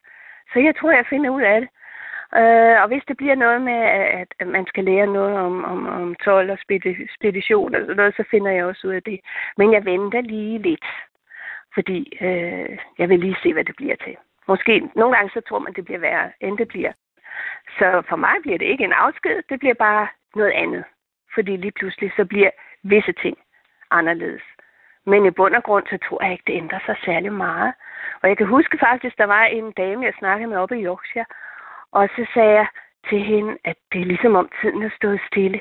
Så 0.52 0.58
jeg 0.58 0.74
tror, 0.76 0.90
jeg 0.90 1.06
finder 1.10 1.30
ud 1.30 1.42
af 1.42 1.60
det. 1.60 1.68
Øh, 2.40 2.76
og 2.82 2.88
hvis 2.88 3.04
det 3.08 3.16
bliver 3.16 3.34
noget 3.34 3.62
med, 3.62 3.80
at, 4.20 4.46
man 4.46 4.66
skal 4.66 4.84
lære 4.84 5.06
noget 5.06 5.36
om, 5.38 5.64
om, 5.64 5.86
om 5.86 6.14
12 6.14 6.50
og 6.50 6.58
spedition 7.16 7.74
og 7.74 7.80
sådan 7.80 7.96
noget, 7.96 8.14
så 8.16 8.24
finder 8.30 8.50
jeg 8.50 8.64
også 8.64 8.86
ud 8.86 8.92
af 8.92 9.02
det. 9.02 9.20
Men 9.56 9.72
jeg 9.72 9.84
venter 9.84 10.20
lige 10.20 10.58
lidt, 10.58 10.86
fordi 11.74 12.18
øh, 12.20 12.78
jeg 12.98 13.08
vil 13.08 13.20
lige 13.20 13.36
se, 13.42 13.52
hvad 13.52 13.64
det 13.64 13.76
bliver 13.76 13.96
til. 13.96 14.16
Måske 14.50 14.90
nogle 14.96 15.16
gange 15.16 15.30
så 15.30 15.40
tror 15.40 15.58
man, 15.58 15.72
det 15.72 15.84
bliver 15.84 16.00
værre, 16.00 16.32
end 16.40 16.58
det 16.58 16.68
bliver. 16.68 16.92
Så 17.78 18.02
for 18.08 18.16
mig 18.16 18.34
bliver 18.42 18.58
det 18.58 18.66
ikke 18.66 18.84
en 18.84 18.92
afsked, 18.92 19.42
det 19.48 19.58
bliver 19.58 19.74
bare 19.74 20.08
noget 20.34 20.50
andet. 20.50 20.84
Fordi 21.34 21.56
lige 21.56 21.72
pludselig 21.78 22.12
så 22.16 22.24
bliver 22.24 22.50
visse 22.82 23.12
ting 23.12 23.36
anderledes. 23.90 24.42
Men 25.06 25.26
i 25.26 25.30
bund 25.30 25.54
og 25.54 25.62
grund, 25.62 25.86
så 25.86 25.98
tror 25.98 26.22
jeg 26.22 26.32
ikke, 26.32 26.44
det 26.46 26.56
ændrer 26.62 26.80
sig 26.86 26.96
særlig 27.04 27.32
meget. 27.32 27.74
Og 28.22 28.28
jeg 28.28 28.36
kan 28.36 28.46
huske 28.46 28.78
faktisk, 28.78 29.18
der 29.18 29.24
var 29.24 29.44
en 29.44 29.72
dame, 29.72 30.04
jeg 30.04 30.14
snakkede 30.18 30.50
med 30.50 30.58
oppe 30.58 30.78
i 30.78 30.84
Yorkshire, 30.84 31.26
og 31.92 32.08
så 32.16 32.26
sagde 32.34 32.54
jeg 32.54 32.66
til 33.08 33.20
hende, 33.22 33.58
at 33.64 33.76
det 33.92 34.00
er 34.00 34.04
ligesom 34.04 34.34
om 34.36 34.50
tiden 34.60 34.82
har 34.82 34.92
stået 34.96 35.20
stille 35.26 35.60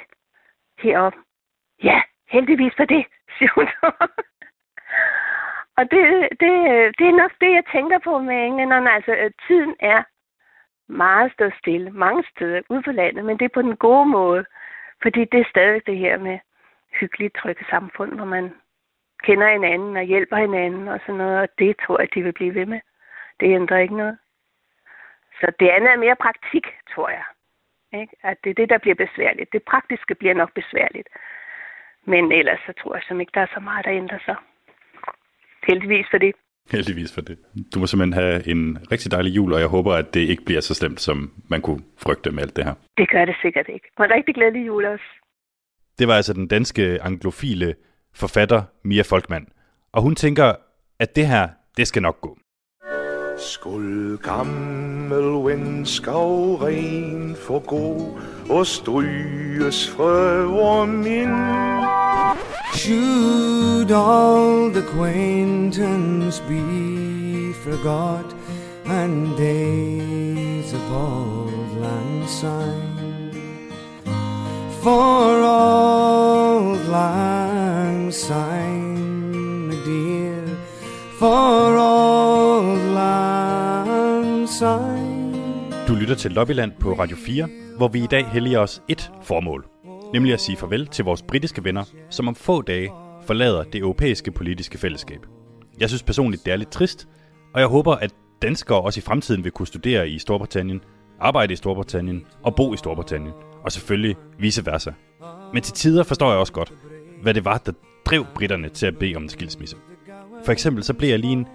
heroppe. 0.80 1.20
Ja, 1.84 2.02
heldigvis 2.30 2.74
for 2.78 2.86
det, 2.86 3.06
siger 3.38 3.52
hun 3.56 3.68
så 3.68 4.08
og 5.80 5.92
det, 5.92 6.04
det, 6.42 6.52
det 7.00 7.08
er 7.08 7.22
nok 7.24 7.34
det, 7.42 7.52
jeg 7.52 7.64
tænker 7.72 8.00
på 8.00 8.20
med 8.20 8.36
englænderne. 8.46 8.92
Altså, 8.92 9.12
at 9.12 9.32
tiden 9.48 9.76
er 9.80 10.04
meget 10.88 11.34
stået 11.34 11.54
stille, 11.60 11.90
mange 11.92 12.24
steder 12.32 12.62
ude 12.70 12.84
på 12.84 12.92
landet, 12.92 13.26
men 13.26 13.40
det 13.40 13.46
er 13.46 13.58
på 13.58 13.62
den 13.62 13.76
gode 13.76 14.06
måde. 14.06 14.46
Fordi 15.02 15.26
det 15.26 15.40
er 15.40 15.50
stadig 15.50 15.82
det 15.86 15.98
her 15.98 16.18
med 16.18 16.40
hyggeligt 17.00 17.36
trygge 17.36 17.66
samfund, 17.70 18.14
hvor 18.14 18.26
man 18.26 18.54
kender 19.24 19.52
hinanden 19.52 19.98
og 19.98 20.04
hjælper 20.04 20.38
hinanden 20.38 20.88
og 20.88 21.00
sådan 21.00 21.16
noget, 21.16 21.40
og 21.40 21.48
det 21.60 21.76
tror 21.86 22.00
jeg, 22.00 22.14
de 22.14 22.24
vil 22.24 22.34
blive 22.34 22.56
ved 22.56 22.66
med. 22.66 22.80
Det 23.40 23.56
ændrer 23.56 23.78
ikke 23.78 23.98
noget. 23.98 24.18
Så 25.40 25.52
det 25.60 25.70
andet 25.70 25.92
er 25.92 25.98
mere 26.06 26.16
praktik, 26.16 26.66
tror 26.94 27.10
jeg. 27.10 27.24
Ikke? 28.02 28.16
At 28.24 28.38
det 28.44 28.50
er 28.50 28.54
det, 28.54 28.70
der 28.70 28.78
bliver 28.78 28.96
besværligt. 28.96 29.54
Det 29.54 29.64
praktiske 29.64 30.16
bliver 30.16 30.34
nok 30.34 30.54
besværligt. 30.54 31.10
Men 32.06 32.32
ellers 32.32 32.60
så 32.66 32.74
tror 32.74 32.96
jeg 32.96 33.04
som 33.04 33.20
ikke, 33.20 33.32
der 33.34 33.42
er 33.42 33.54
så 33.54 33.60
meget, 33.60 33.86
der 33.86 33.92
ændrer 33.92 34.20
sig. 34.26 34.36
Heldigvis 35.70 36.06
for 36.12 36.18
det. 36.18 36.32
Heldigvis 36.72 37.14
for 37.16 37.22
det. 37.22 37.38
Du 37.74 37.80
må 37.80 37.88
simpelthen 37.88 38.14
have 38.14 38.48
en 38.48 38.78
rigtig 38.92 39.12
dejlig 39.12 39.36
jul, 39.36 39.54
og 39.54 39.60
jeg 39.60 39.68
håber, 39.68 39.94
at 39.94 40.14
det 40.14 40.20
ikke 40.20 40.46
bliver 40.46 40.62
så 40.62 40.74
slemt, 40.74 41.02
som 41.02 41.32
man 41.50 41.62
kunne 41.62 41.82
frygte 41.98 42.32
med 42.32 42.44
alt 42.44 42.56
det 42.56 42.66
her. 42.66 42.74
Det 42.98 43.10
gør 43.10 43.26
det 43.26 43.36
sikkert 43.42 43.66
ikke. 43.74 43.88
Og 43.98 44.06
en 44.06 44.12
rigtig 44.12 44.36
glædelig 44.36 44.68
jul 44.68 44.86
også. 44.86 45.04
Det 46.00 46.08
var 46.08 46.16
altså 46.16 46.34
den 46.34 46.48
danske 46.48 47.02
anglofile 47.02 47.76
forfatter 48.16 48.64
Mia 48.84 49.02
Folkman. 49.02 49.48
Og 49.92 50.02
hun 50.02 50.16
tænker, 50.16 50.54
at 51.00 51.16
det 51.16 51.28
her, 51.28 51.48
det 51.78 51.88
skal 51.88 52.02
nok 52.02 52.22
gå. 52.22 52.38
Skål 53.38 54.18
gammel 54.18 55.26
venskov 55.50 56.56
ren 56.56 57.36
for 57.48 57.60
god 57.60 58.22
og 58.50 58.66
stryges 58.66 59.90
frøer 59.96 60.86
min. 60.86 61.89
Should 62.82 63.92
all 63.92 64.70
the 64.70 64.80
acquaintance 64.80 66.40
be 66.48 67.52
forgot 67.52 68.34
and 68.86 69.36
days 69.36 70.72
of 70.74 70.86
old 70.90 71.72
lang 71.82 72.26
syne? 72.26 73.34
For 74.82 75.44
old 75.44 76.80
lang 76.88 78.14
syne, 78.14 79.72
dear, 79.84 80.48
for 81.20 81.76
old 81.76 82.80
lang 82.94 84.48
syne. 84.48 85.74
Du 85.88 85.96
lytter 85.96 86.16
til 86.16 86.32
Lobbyland 86.32 86.72
på 86.80 86.94
Radio 86.94 87.18
4, 87.18 87.48
hvor 87.78 87.88
vi 87.88 88.04
i 88.04 88.08
dag 88.08 88.26
helliger 88.26 88.60
os 88.60 88.82
et 88.88 89.12
formål. 89.24 89.66
Nemlig 90.14 90.34
at 90.34 90.42
sige 90.42 90.58
farvel 90.58 90.88
til 90.88 91.06
vores 91.06 91.22
britiske 91.22 91.64
venner, 91.64 91.84
som 92.10 92.28
om 92.28 92.36
få 92.36 92.62
dage 92.62 92.92
forlader 93.22 93.64
det 93.64 93.82
europæiske 93.82 94.32
politiske 94.32 94.78
fællesskab. 94.78 95.26
Jeg 95.80 95.90
synes 95.90 96.04
personligt, 96.04 96.46
det 96.46 96.54
er 96.54 96.58
lidt 96.58 96.72
trist, 96.72 97.08
og 97.54 97.60
jeg 97.60 97.68
håber, 97.68 97.96
at 97.96 98.12
danskere 98.42 98.82
også 98.82 99.00
i 99.00 99.02
fremtiden 99.02 99.44
vil 99.44 99.52
kunne 99.52 99.68
studere 99.68 100.10
i 100.10 100.20
Storbritannien, 100.20 100.82
arbejde 101.20 101.54
i 101.54 101.56
Storbritannien 101.56 102.26
og 102.44 102.56
bo 102.56 102.74
i 102.74 102.78
Storbritannien, 102.78 103.34
og 103.64 103.72
selvfølgelig 103.72 104.16
vice 104.40 104.66
versa. 104.66 104.92
Men 105.54 105.64
til 105.64 105.74
tider 105.74 106.04
forstår 106.04 106.30
jeg 106.30 106.40
også 106.40 106.54
godt, 106.54 106.74
hvad 107.22 107.34
det 107.34 107.46
var, 107.46 107.58
der 107.58 107.72
drev 108.06 108.26
britterne 108.36 108.70
til 108.70 108.86
at 108.86 108.98
bede 108.98 109.16
om 109.16 109.24
en 109.24 109.30
skilsmisse. 109.30 109.76
For 110.46 110.52
eksempel 110.52 110.84
så 110.84 110.94
blev 110.94 111.10
jeg 111.10 111.20
lige 111.20 111.34
en 111.34 111.48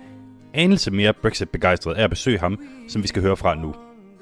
anelse 0.54 0.90
mere 0.90 1.12
Brexit-begejstret 1.12 1.94
af 1.94 2.04
at 2.04 2.10
besøge 2.10 2.38
ham, 2.38 2.58
som 2.88 3.02
vi 3.02 3.08
skal 3.08 3.22
høre 3.22 3.36
fra 3.36 3.54
nu. 3.54 3.74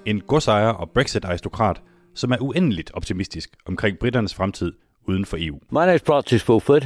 En 0.06 0.20
godsejer 0.20 0.68
og 0.68 0.90
Brexit-aristokrat, 0.90 1.82
som 2.14 2.32
er 2.32 2.36
uendeligt 2.40 2.90
optimistisk 2.94 3.50
omkring 3.66 3.98
britternes 3.98 4.34
fremtid 4.34 4.72
uden 5.08 5.24
for 5.24 5.36
EU. 5.40 5.58
My 5.70 5.78
name 5.78 5.94
is 5.94 6.02
Francis 6.06 6.42
Fulford. 6.42 6.82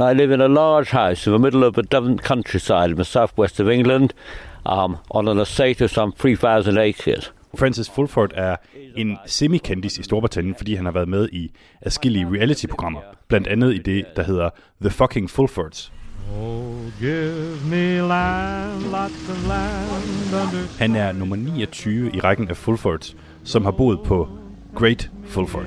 I 0.00 0.14
live 0.14 0.34
in 0.34 0.40
a 0.40 0.46
large 0.46 0.90
house 0.90 1.30
in 1.30 1.32
the 1.32 1.38
middle 1.42 1.66
of 1.66 1.74
the 1.74 1.82
Devon 1.82 2.18
countryside 2.18 2.90
in 2.90 2.96
the 2.96 3.04
southwest 3.04 3.60
of 3.60 3.68
England 3.68 4.10
um, 4.66 4.96
on 5.10 5.28
an 5.28 5.38
estate 5.38 5.84
of 5.84 5.90
some 5.90 6.12
3,000 6.12 6.78
acres. 6.78 7.32
Francis 7.58 7.90
Fulford 7.90 8.30
er 8.34 8.56
en 8.96 9.18
semikendis 9.26 9.98
i 9.98 10.02
Storbritannien, 10.02 10.54
fordi 10.54 10.74
han 10.74 10.84
har 10.84 10.92
været 10.92 11.08
med 11.08 11.28
i 11.32 11.50
adskillige 11.80 12.26
reality-programmer. 12.26 13.00
Blandt 13.28 13.46
andet 13.46 13.74
i 13.74 13.78
det, 13.78 14.04
der 14.16 14.22
hedder 14.22 14.50
The 14.80 14.90
Fucking 14.90 15.30
Fulfords. 15.30 15.92
Oh, 16.40 16.74
give 17.00 17.56
me 17.70 18.08
land, 18.08 18.82
lots 18.90 19.30
of 19.30 19.48
land 19.48 19.90
under 20.32 20.78
Han 20.78 20.96
er 20.96 21.12
nummer 21.12 21.36
29 21.36 22.10
i 22.14 22.20
rækken 22.20 22.48
af 22.48 22.56
Fulfords, 22.56 23.16
som 23.44 23.64
har 23.64 23.70
boet 23.70 24.00
på 24.04 24.28
Great 24.74 25.10
Fulford. 25.24 25.66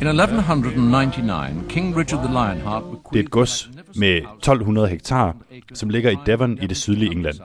In 0.00 0.06
1199, 0.06 1.68
King 1.68 1.96
Richard 1.96 2.24
the 2.24 2.32
Lionheart 2.32 2.82
Det 3.12 3.18
er 3.18 3.22
et 3.24 3.30
gods 3.30 3.70
med 3.96 4.16
1200 4.16 4.88
hektar, 4.88 5.36
som 5.74 5.88
ligger 5.88 6.10
i 6.10 6.16
Devon 6.26 6.58
i 6.62 6.66
det 6.66 6.76
sydlige 6.76 7.12
England. 7.12 7.36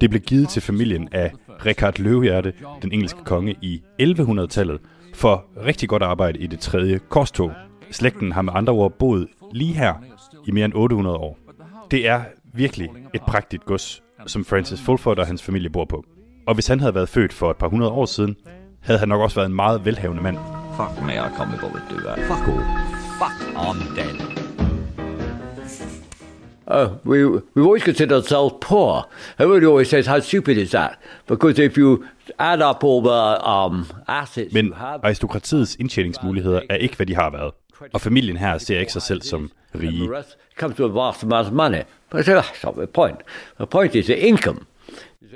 Det 0.00 0.10
blev 0.10 0.22
givet 0.22 0.48
til 0.48 0.62
familien 0.62 1.08
af 1.12 1.32
Richard 1.66 1.98
Løvehjerte, 1.98 2.52
den 2.82 2.92
engelske 2.92 3.24
konge, 3.24 3.56
i 3.62 3.82
1100-tallet, 4.02 4.80
for 5.14 5.44
rigtig 5.66 5.88
godt 5.88 6.02
arbejde 6.02 6.38
i 6.38 6.46
det 6.46 6.60
tredje 6.60 7.00
korstog. 7.08 7.52
Slægten 7.90 8.32
har 8.32 8.42
med 8.42 8.52
andre 8.56 8.72
ord 8.72 8.92
boet 8.98 9.26
lige 9.52 9.74
her 9.74 9.94
i 10.46 10.50
mere 10.50 10.64
end 10.64 10.74
800 10.74 11.16
år. 11.16 11.38
Det 11.90 12.08
er 12.08 12.22
virkelig 12.54 12.88
et 13.14 13.22
prægtigt 13.22 13.64
gods, 13.64 14.02
som 14.26 14.44
Francis 14.44 14.80
Fulford 14.80 15.18
og 15.18 15.26
hans 15.26 15.42
familie 15.42 15.70
bor 15.70 15.84
på. 15.84 16.04
Og 16.46 16.54
hvis 16.54 16.66
han 16.66 16.80
havde 16.80 16.94
været 16.94 17.08
født 17.08 17.32
for 17.32 17.50
et 17.50 17.56
par 17.56 17.68
hundrede 17.68 17.92
år 17.92 18.06
siden, 18.06 18.36
havde 18.80 18.98
han 18.98 19.08
nok 19.08 19.20
også 19.20 19.36
været 19.36 19.48
en 19.48 19.54
meget 19.54 19.84
velhavende 19.84 20.22
mand. 20.22 20.38
Fuck 20.76 21.02
me, 21.06 21.14
I 21.14 21.18
can't 21.18 21.50
be 21.50 21.58
bothered 21.60 21.88
to 21.88 21.96
do 21.96 22.00
that. 22.00 22.18
Fuck 22.18 22.48
all. 22.48 22.64
Fuck, 23.20 23.56
I'm 23.56 23.96
dead. 23.96 24.40
Uh, 26.66 26.88
we, 27.04 27.26
we've 27.26 27.66
always 27.66 27.82
considered 27.82 28.16
ourselves 28.16 28.54
poor. 28.60 29.08
Everybody 29.38 29.66
always 29.66 29.88
says, 29.88 30.06
how 30.06 30.20
stupid 30.20 30.56
is 30.56 30.70
that? 30.70 30.98
Because 31.26 31.58
if 31.58 31.76
you 31.76 32.04
add 32.38 32.62
up 32.62 32.84
all 32.84 33.02
the 33.02 33.50
um, 33.50 33.86
assets 34.08 34.54
Men 34.54 34.72
aristokratiets 34.76 35.76
indtjeningsmuligheder 35.80 36.60
er 36.70 36.74
ikke, 36.74 36.96
hvad 36.96 37.06
de 37.06 37.14
har 37.14 37.30
været. 37.30 37.52
Og 37.92 38.00
familien 38.00 38.36
her 38.36 38.58
ser 38.58 38.78
ikke 38.78 38.92
sig 38.92 39.02
selv 39.02 39.22
som 39.22 39.50
rige. 39.74 40.08
Comes 40.58 40.76
to 40.76 40.84
a 40.84 41.06
vast 41.06 41.22
amount 41.24 41.46
of 41.46 41.52
money. 41.52 41.82
But 42.10 42.20
I 42.20 42.22
say, 42.24 42.34
that's 42.34 42.66
not 42.66 42.74
the 42.74 42.86
point. 42.86 43.18
The 43.56 43.66
point 43.66 43.94
is 43.94 44.04
the 44.04 44.16
income. 44.16 44.58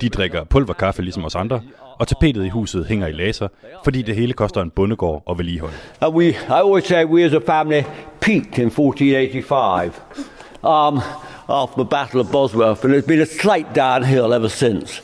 De 0.00 0.08
drikker 0.08 0.44
pulverkaffe 0.44 1.02
ligesom 1.02 1.24
os 1.24 1.34
andre, 1.34 1.62
og 1.98 2.08
tapetet 2.08 2.44
i 2.44 2.48
huset 2.48 2.86
hænger 2.86 3.06
i 3.06 3.12
laser, 3.12 3.48
fordi 3.84 4.02
det 4.02 4.16
hele 4.16 4.32
koster 4.32 4.62
en 4.62 4.70
bondegård 4.70 5.22
og 5.26 5.38
vedligehold. 5.38 5.72
And 6.00 6.14
we, 6.14 6.28
I 6.28 6.34
always 6.48 6.84
say 6.84 7.04
we 7.04 7.24
as 7.24 7.32
a 7.32 7.40
family 7.46 7.82
peaked 8.20 8.58
in 8.58 8.66
1485 8.66 10.02
um, 10.62 11.00
after 11.48 11.76
the 11.76 11.84
Battle 11.90 12.20
of 12.20 12.30
Bosworth, 12.32 12.84
and 12.84 12.94
it's 12.94 13.06
been 13.06 13.20
a 13.20 13.26
slight 13.40 13.66
downhill 13.76 14.32
ever 14.32 14.48
since. 14.48 15.02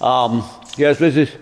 Um, 0.00 0.42
yes, 0.78 0.96
this 0.96 1.16
is 1.16 1.38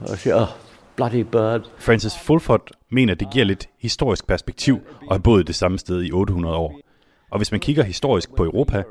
I 0.00 0.16
say, 0.16 0.32
oh, 0.32 0.48
bloody 0.96 1.24
bird. 1.24 1.68
Francis 1.78 2.18
Fulford 2.18 2.70
mener, 2.90 3.14
det 3.14 3.28
giver 3.32 3.44
lidt 3.44 3.68
historisk 3.80 4.26
perspektiv 4.26 4.80
at 5.00 5.08
have 5.10 5.20
boet 5.20 5.46
det 5.46 5.54
samme 5.54 5.78
sted 5.78 6.02
i 6.02 6.12
800 6.12 6.56
år. 6.56 6.80
Og 7.30 7.38
hvis 7.38 7.50
man 7.50 7.60
kigger 7.60 7.82
historisk 7.82 8.34
på 8.36 8.44
Europa, 8.44 8.82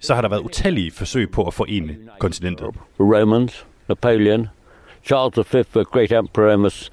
så 0.00 0.14
har 0.14 0.22
der 0.22 0.28
været 0.28 0.40
utallige 0.40 0.90
forsøg 0.90 1.30
på 1.30 1.46
at 1.46 1.54
forene 1.54 1.96
kontinentet. 2.18 2.66
Romans, 3.00 3.66
Napoleon, 3.88 4.50
Charles 5.02 5.34
V, 5.34 5.62
the 5.72 5.84
great 5.84 6.12
emperor 6.12 6.50
in 6.50 6.62
the 6.62 6.88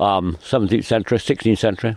um, 0.00 0.36
17th 0.42 0.84
century, 0.84 1.18
16th 1.18 1.58
century, 1.58 1.96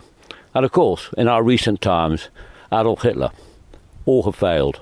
and 0.54 0.64
of 0.64 0.72
course, 0.72 1.10
in 1.16 1.28
our 1.28 1.42
recent 1.42 1.80
times, 1.80 2.28
Adolf 2.72 3.02
Hitler. 3.02 3.30
All 4.06 4.22
have 4.22 4.36
failed. 4.36 4.80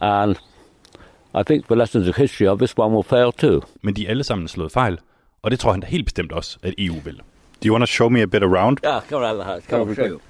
And 0.00 0.38
I 1.34 1.42
think 1.42 1.68
the 1.68 1.76
lessons 1.76 2.08
of 2.08 2.16
history 2.16 2.48
of 2.48 2.58
this 2.58 2.76
one 2.76 2.92
will 2.92 3.04
fail 3.04 3.32
too. 3.32 3.62
Men 3.82 3.94
de 3.94 4.06
er 4.06 4.10
alle 4.10 4.24
sammen 4.24 4.48
slået 4.48 4.72
fejl, 4.72 4.98
og 5.42 5.50
det 5.50 5.60
tror 5.60 5.70
han 5.70 5.80
da 5.80 5.86
helt 5.86 6.04
bestemt 6.04 6.32
også, 6.32 6.58
at 6.62 6.74
EU 6.78 6.94
vil. 7.04 7.16
Do 7.62 7.66
you 7.66 7.72
want 7.72 7.82
to 7.82 7.86
show 7.86 8.08
me 8.08 8.22
a 8.22 8.26
bit 8.26 8.42
around? 8.42 8.78
Yeah, 8.84 9.00
come 9.08 9.22
around 9.22 9.38
the 9.38 9.44
house. 9.44 9.66
Come 9.66 9.88
on, 9.88 9.94
show 9.94 10.06
you. 10.06 10.20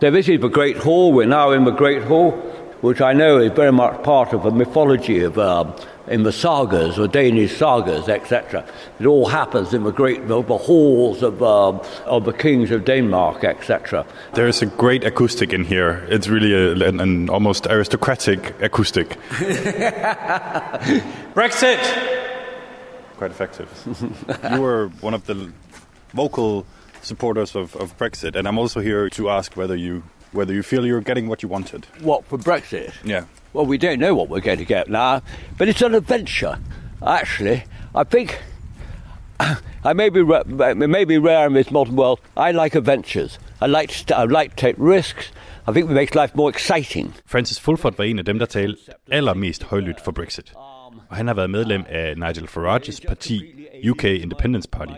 So 0.00 0.10
this 0.10 0.28
is 0.30 0.40
the 0.40 0.48
Great 0.48 0.78
Hall. 0.78 1.12
We're 1.12 1.26
now 1.26 1.50
in 1.50 1.64
the 1.64 1.72
Great 1.72 2.02
Hall. 2.02 2.32
which 2.80 3.00
I 3.02 3.12
know 3.12 3.38
is 3.38 3.52
very 3.52 3.72
much 3.72 4.02
part 4.02 4.32
of 4.32 4.46
a 4.46 4.50
mythology 4.50 5.20
of 5.20 5.38
um, 5.38 5.74
in 6.06 6.22
the 6.22 6.32
sagas 6.32 6.98
or 6.98 7.06
Danish 7.06 7.58
sagas, 7.58 8.08
etc. 8.08 8.64
It 8.98 9.06
all 9.06 9.26
happens 9.26 9.74
in 9.74 9.84
the 9.84 9.92
great 9.92 10.26
the, 10.28 10.42
the 10.42 10.56
halls 10.56 11.22
of 11.22 11.42
um, 11.42 11.82
of 12.06 12.24
the 12.24 12.32
kings 12.32 12.70
of 12.70 12.84
Denmark, 12.86 13.44
etc. 13.44 14.06
There's 14.32 14.62
a 14.62 14.66
great 14.66 15.04
acoustic 15.04 15.52
in 15.52 15.64
here. 15.64 16.06
It's 16.08 16.28
really 16.28 16.54
a, 16.54 16.72
an, 16.88 17.00
an 17.00 17.28
almost 17.28 17.66
aristocratic 17.66 18.54
acoustic. 18.62 19.08
Brexit! 21.34 21.82
Quite 23.18 23.30
effective. 23.30 23.68
you 24.54 24.60
were 24.62 24.88
one 25.02 25.12
of 25.12 25.26
the 25.26 25.52
vocal 26.14 26.64
supporters 27.02 27.54
of, 27.54 27.76
of 27.76 27.96
Brexit, 27.98 28.36
and 28.36 28.46
I'm 28.46 28.58
also 28.58 28.80
here 28.80 29.08
to 29.10 29.30
ask 29.30 29.56
whether 29.56 29.76
you 29.76 30.02
whether 30.32 30.52
you 30.52 30.62
feel 30.62 30.86
you're 30.86 31.00
getting 31.00 31.28
what 31.28 31.42
you 31.42 31.48
wanted. 31.48 31.86
What 32.00 32.24
for 32.24 32.38
Brexit? 32.38 32.92
Yeah. 33.04 33.24
Well, 33.52 33.66
we 33.66 33.78
don't 33.78 33.98
know 33.98 34.14
what 34.14 34.28
we're 34.28 34.40
going 34.40 34.58
to 34.58 34.64
get 34.64 34.88
now, 34.88 35.22
but 35.58 35.68
it's 35.68 35.82
an 35.82 35.94
adventure. 35.94 36.58
Actually, 37.04 37.64
I 37.94 38.04
think 38.04 38.40
I 39.84 39.92
may 39.92 40.08
be 40.08 40.22
may 40.22 41.04
be 41.04 41.18
rare 41.18 41.46
in 41.46 41.54
this 41.54 41.70
modern 41.70 41.96
world. 41.96 42.20
I 42.36 42.52
like 42.52 42.74
adventures. 42.74 43.38
I 43.60 43.66
like 43.66 43.90
to, 44.06 44.16
I 44.16 44.24
like 44.24 44.50
to 44.50 44.56
take 44.56 44.76
risks. 44.78 45.30
I 45.68 45.72
think 45.72 45.90
it 45.90 45.94
makes 45.94 46.14
life 46.14 46.34
more 46.34 46.50
exciting. 46.50 47.14
Francis 47.26 47.60
Fulford 47.60 47.96
var 47.96 48.04
en 48.04 48.18
af 48.18 48.24
dem, 48.24 48.38
der 48.38 48.46
talte 48.46 48.80
allermest 49.10 49.64
højlydt 49.64 50.00
for 50.04 50.12
Brexit. 50.12 50.52
Og 51.08 51.16
han 51.16 51.26
har 51.26 51.34
været 51.34 51.50
medlem 51.50 51.84
af 51.88 52.16
Nigel 52.16 52.46
Farages 52.48 53.00
parti, 53.08 53.54
UK 53.90 54.04
Independence 54.04 54.68
Party. 54.68 54.92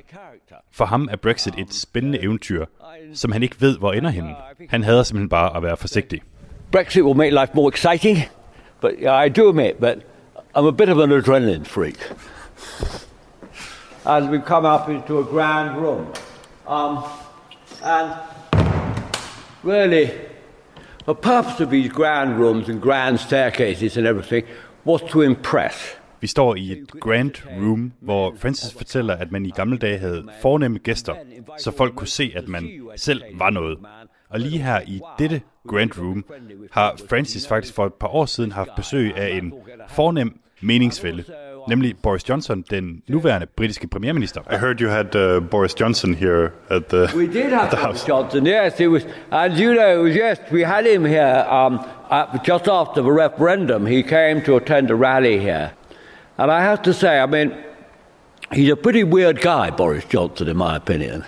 For 0.73 0.85
ham 0.85 1.09
er 1.11 1.17
Brexit 1.17 1.55
et 1.59 1.75
spændende 1.75 2.23
eventyr, 2.23 2.67
som 3.15 3.33
han 3.33 3.43
ikke 3.43 3.57
ved, 3.61 3.79
hvor 3.79 3.93
ender 3.93 4.11
henne. 4.11 4.35
Han 4.69 4.83
hader 4.85 5.03
simpelthen 5.03 5.29
bare 5.29 5.57
at 5.57 5.63
være 5.63 5.77
forsigtig. 5.77 6.23
Brexit 6.73 7.03
will 7.03 7.17
make 7.17 7.31
life 7.31 7.53
more 7.55 7.69
exciting, 7.69 8.19
but 8.81 8.91
yeah, 9.03 9.27
I 9.27 9.29
do 9.29 9.49
admit 9.49 9.75
that 9.81 9.99
I'm 10.57 10.67
a 10.67 10.71
bit 10.73 10.89
of 10.89 10.99
an 10.99 11.13
adrenaline 11.13 11.65
freak. 11.65 12.15
As 14.07 14.25
we 14.25 14.41
come 14.47 14.67
up 14.67 14.89
into 14.89 15.19
a 15.19 15.25
grand 15.25 15.77
room, 15.77 16.07
um, 16.67 16.99
and 17.85 18.11
really, 19.65 20.11
the 21.05 21.15
purpose 21.15 21.65
of 21.65 21.71
these 21.71 21.89
grand 21.89 22.39
rooms 22.39 22.69
and 22.69 22.81
grand 22.81 23.19
staircases 23.19 23.97
and 23.97 24.07
everything 24.07 24.47
was 24.87 25.03
to 25.03 25.23
impress. 25.23 25.99
Vi 26.21 26.27
står 26.27 26.55
i 26.55 26.73
et 26.73 26.91
grand 27.01 27.33
room, 27.61 27.93
hvor 28.01 28.35
Francis 28.39 28.75
fortæller, 28.75 29.15
at 29.17 29.33
man 29.33 29.47
i 29.47 29.51
gamle 29.51 29.79
dage 29.79 29.99
havde 29.99 30.25
fornemme 30.43 30.79
gæster, 30.79 31.15
så 31.59 31.71
folk 31.71 31.95
kunne 31.95 32.09
se, 32.09 32.33
at 32.37 32.49
man 32.49 32.69
selv 32.97 33.23
var 33.35 33.51
noget. 33.51 33.79
Og 34.29 34.41
lige 34.41 34.59
her 34.59 34.81
i 34.87 35.01
dette 35.19 35.41
grand 35.69 35.91
room 35.99 36.25
har 36.73 36.97
Francis 37.09 37.49
faktisk 37.49 37.75
for 37.75 37.87
et 37.87 37.95
par 37.95 38.09
år 38.09 38.27
siden 38.27 38.53
haft 38.53 38.71
besøg 38.77 39.17
af 39.17 39.37
en 39.37 39.53
fornem 39.89 40.41
meningsfælde, 40.61 41.25
nemlig 41.69 41.97
Boris 42.03 42.29
Johnson, 42.29 42.65
den 42.71 43.03
nuværende 43.09 43.47
britiske 43.47 43.89
premierminister. 43.89 44.41
I 44.53 44.57
heard 44.57 44.81
you 44.81 44.91
had 44.91 45.15
uh, 45.15 45.43
Boris 45.51 45.81
Johnson 45.81 46.15
here 46.15 46.51
at 46.71 46.83
the, 46.87 47.09
We 47.17 47.27
did 47.27 47.53
have 47.53 47.71
Boris 47.85 48.09
Johnson, 48.09 48.47
yes. 48.47 48.81
It 48.81 48.89
was, 48.89 49.07
and 49.31 49.55
you 49.59 49.75
know, 49.75 49.91
it 49.91 50.03
was 50.03 50.15
yes, 50.15 50.39
we 50.53 50.65
had 50.65 50.85
him 50.95 51.05
here 51.05 51.45
um, 51.51 51.81
at, 52.11 52.27
just 52.45 52.69
after 52.69 53.03
the 53.03 53.13
referendum. 53.13 53.87
He 53.87 54.03
came 54.03 54.43
to 54.43 54.57
attend 54.57 54.91
a 54.91 54.95
rally 54.95 55.39
here. 55.39 55.71
And 56.39 56.51
I 56.51 56.61
have 56.61 56.83
to 56.83 56.93
say, 56.93 57.21
I 57.21 57.27
mean, 57.27 57.53
he's 58.53 58.73
a 58.73 58.77
pretty 58.77 59.05
weird 59.05 59.41
guy, 59.41 59.71
Boris 59.71 60.05
Johnson, 60.15 60.49
in 60.49 60.57
my 60.57 60.77
opinion. 60.77 61.25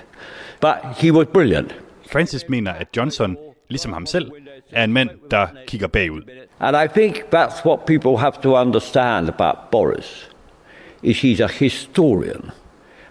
But 0.61 0.76
he 0.97 1.11
was 1.11 1.26
brilliant. 1.26 1.73
Francis 2.11 2.49
mener, 2.49 2.71
at 2.71 2.93
Johnson, 2.97 3.37
ligesom 3.69 3.93
ham 3.93 4.07
selv, 4.07 4.31
er 4.73 4.85
en 4.85 4.92
mand, 4.92 5.11
der 5.30 5.47
kigger 5.66 5.87
bagud. 5.87 6.23
And 6.61 6.76
I 6.76 7.00
think 7.00 7.16
that's 7.16 7.64
what 7.66 7.87
people 7.87 8.16
have 8.18 8.40
to 8.42 8.56
understand 8.56 9.28
about 9.28 9.56
Boris, 9.71 10.30
is 11.02 11.21
he's 11.21 11.40
a 11.40 11.49
historian. 11.49 12.50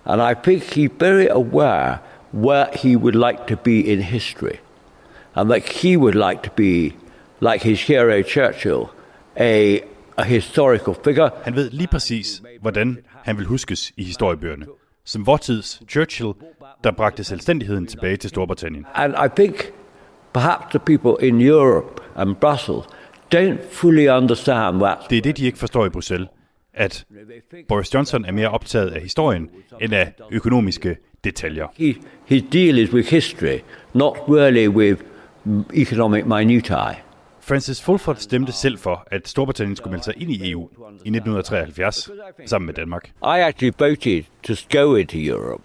And 0.06 0.22
I 0.22 0.34
think 0.44 0.64
he's 0.64 0.92
very 1.00 1.28
aware 1.28 1.98
where 2.32 2.68
he 2.74 2.96
would 2.98 3.16
like 3.16 3.48
to 3.48 3.56
be 3.56 3.80
in 3.94 4.02
history. 4.02 4.60
And 5.36 5.50
that 5.52 5.70
he 5.70 5.98
would 5.98 6.16
like 6.16 6.42
to 6.44 6.50
be, 6.56 6.96
like 7.40 7.64
his 7.64 7.82
hero 7.82 8.22
Churchill, 8.22 8.86
a, 9.40 9.80
a 10.18 10.24
historical 10.24 10.96
figure. 11.04 11.30
Han 11.44 11.56
ved 11.56 11.70
lige 11.70 11.88
præcis, 11.88 12.42
hvordan 12.62 12.98
han 13.24 13.38
vil 13.38 13.46
huskes 13.46 13.92
i 13.98 14.04
historiebøgerne. 14.04 14.66
Som 15.06 15.26
vor 15.26 15.38
tids 15.38 15.82
Churchill, 15.90 16.34
der 16.84 16.92
bragte 16.92 17.24
selvstændigheden 17.24 17.88
tilbage 17.88 18.18
til 18.18 18.30
Storbritannien. 18.30 18.86
And 18.94 19.14
I 19.14 19.28
think 19.36 19.56
perhaps 20.34 20.66
the 20.70 20.80
people 20.80 21.28
in 21.28 21.42
Europe 21.42 22.02
and 22.16 22.36
Brussels 22.36 22.86
don't 23.36 23.60
fully 23.72 24.08
understand 24.08 24.80
that. 24.80 24.98
Det 25.10 25.18
er 25.18 25.22
det, 25.22 25.38
de 25.38 25.46
ikke 25.46 25.58
forstår 25.58 25.86
i 25.86 25.90
Bruxelles, 25.90 26.30
at 26.74 27.06
Boris 27.68 27.94
Johnson 27.94 28.26
er 28.26 28.32
mere 28.32 28.50
optaget 28.50 28.90
af 28.90 29.02
historien 29.02 29.50
end 29.82 29.94
af 29.94 30.14
økonomiske 30.32 30.98
detaljer. 31.24 31.68
He, 31.78 31.96
his 32.26 32.44
deal 32.54 32.78
is 32.78 32.94
with 32.94 33.10
history, 33.10 33.60
not 33.94 34.18
really 34.30 34.68
with 34.68 35.02
economic 35.74 36.26
minutiae. 36.26 36.96
Francis 37.40 37.82
Fulford 37.82 38.16
stemte 38.16 38.52
selv 38.52 38.78
for, 38.78 39.08
at 39.12 39.28
Storbritannien 39.28 39.76
skulle 39.76 39.92
melde 39.92 40.04
sig 40.04 40.14
ind 40.22 40.32
i 40.32 40.52
EU 40.52 40.62
i 41.06 41.10
1973, 41.10 42.10
sammen 42.46 42.66
med 42.66 42.74
Danmark. 42.74 43.06
I 43.08 43.40
actually 43.40 43.74
voted 43.80 44.24
to 44.44 44.54
go 44.72 44.96
into 44.96 45.18
Europe. 45.18 45.64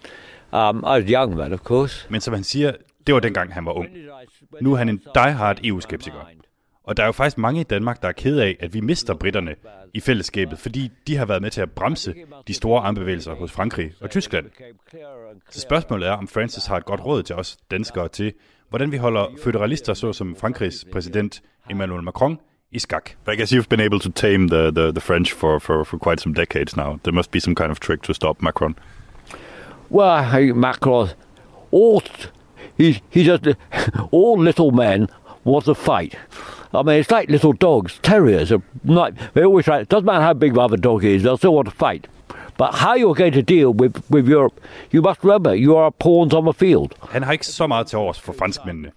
Um, 0.53 0.79
I 0.79 0.99
was 0.99 1.03
young 1.09 1.39
then, 1.39 1.53
of 1.53 1.59
course. 1.59 2.07
Men 2.09 2.21
som 2.21 2.33
han 2.33 2.43
siger, 2.43 2.71
det 3.07 3.13
var 3.13 3.19
dengang 3.19 3.53
han 3.53 3.65
var 3.65 3.71
ung. 3.71 3.87
Nu 4.61 4.73
er 4.73 4.77
han 4.77 4.89
en 4.89 5.01
diehard 5.15 5.59
EU-skeptiker. 5.63 6.29
Og 6.83 6.97
der 6.97 7.03
er 7.03 7.07
jo 7.07 7.11
faktisk 7.11 7.37
mange 7.37 7.61
i 7.61 7.63
Danmark, 7.63 8.01
der 8.01 8.07
er 8.07 8.11
ked 8.11 8.39
af, 8.39 8.57
at 8.59 8.73
vi 8.73 8.81
mister 8.81 9.13
britterne 9.13 9.55
i 9.93 9.99
fællesskabet, 9.99 10.59
fordi 10.59 10.91
de 11.07 11.17
har 11.17 11.25
været 11.25 11.41
med 11.41 11.51
til 11.51 11.61
at 11.61 11.71
bremse 11.71 12.15
de 12.47 12.53
store 12.53 12.81
armbevægelser 12.81 13.33
hos 13.33 13.51
Frankrig 13.51 13.91
og 14.01 14.09
Tyskland. 14.09 14.45
Så 15.49 15.59
spørgsmålet 15.59 16.07
er, 16.07 16.11
om 16.11 16.27
Francis 16.27 16.65
har 16.65 16.77
et 16.77 16.85
godt 16.85 17.05
råd 17.05 17.23
til 17.23 17.35
os 17.35 17.57
danskere 17.71 18.07
til, 18.07 18.33
hvordan 18.69 18.91
vi 18.91 18.97
holder 18.97 19.25
føderalister 19.43 19.93
såsom 19.93 20.35
Frankrigs 20.35 20.85
præsident 20.91 21.41
Emmanuel 21.69 22.03
Macron 22.03 22.39
i 22.71 22.79
skak. 22.79 23.09
I 23.09 23.35
guess 23.35 23.53
you've 23.53 23.69
been 23.69 23.81
able 23.81 23.99
to 23.99 24.11
tame 24.11 24.47
the, 24.47 24.71
the, 24.71 24.91
the 24.91 25.01
French 25.01 25.33
for, 25.33 25.59
for, 25.59 25.83
for 25.83 25.97
quite 25.97 26.21
some 26.21 26.35
decades 26.35 26.77
now. 26.77 26.99
There 27.03 27.13
must 27.13 27.31
be 27.31 27.39
some 27.39 27.55
kind 27.55 27.71
of 27.71 27.79
trick 27.79 28.01
to 28.03 28.13
stop 28.13 28.41
Macron. 28.41 28.75
Well, 29.91 30.53
Macron, 30.53 31.07
all 31.71 32.01
he 32.79 33.01
he 33.09 33.23
just 33.23 33.43
all 34.11 34.37
little 34.49 34.71
men 34.71 35.07
want 35.43 35.65
to 35.65 35.75
fight. 35.75 36.15
I 36.73 36.83
mean, 36.83 36.99
it's 36.99 37.11
like 37.11 37.29
little 37.29 37.53
dogs. 37.53 37.99
Terriers 38.01 38.51
are 38.51 38.61
like 38.83 39.13
they 39.33 39.43
always 39.43 39.65
try. 39.65 39.79
It 39.79 39.89
doesn't 39.89 40.05
matter 40.05 40.23
how 40.23 40.33
big 40.33 40.53
the 40.53 40.61
other 40.61 40.77
dog 40.77 41.03
is, 41.03 41.23
they'll 41.23 41.37
still 41.37 41.55
want 41.55 41.67
to 41.69 41.75
fight. 41.75 42.07
But 42.57 42.75
how 42.75 42.93
you're 42.95 43.15
going 43.15 43.33
to 43.33 43.41
deal 43.41 43.73
with, 43.73 44.03
with 44.09 44.27
Europe, 44.27 44.59
you 44.91 45.01
must 45.01 45.23
remember, 45.23 45.55
you 45.55 45.77
are 45.77 45.91
pawns 45.91 46.33
on 46.33 46.43
the 46.43 46.53
field. 46.53 46.91
Han 47.09 47.23
har 47.23 47.31
ikke 47.31 47.47
så 47.47 47.67
meget 47.67 47.87
til 47.87 47.97
års 47.97 48.19
for 48.19 48.33
franskmændene. 48.33 48.91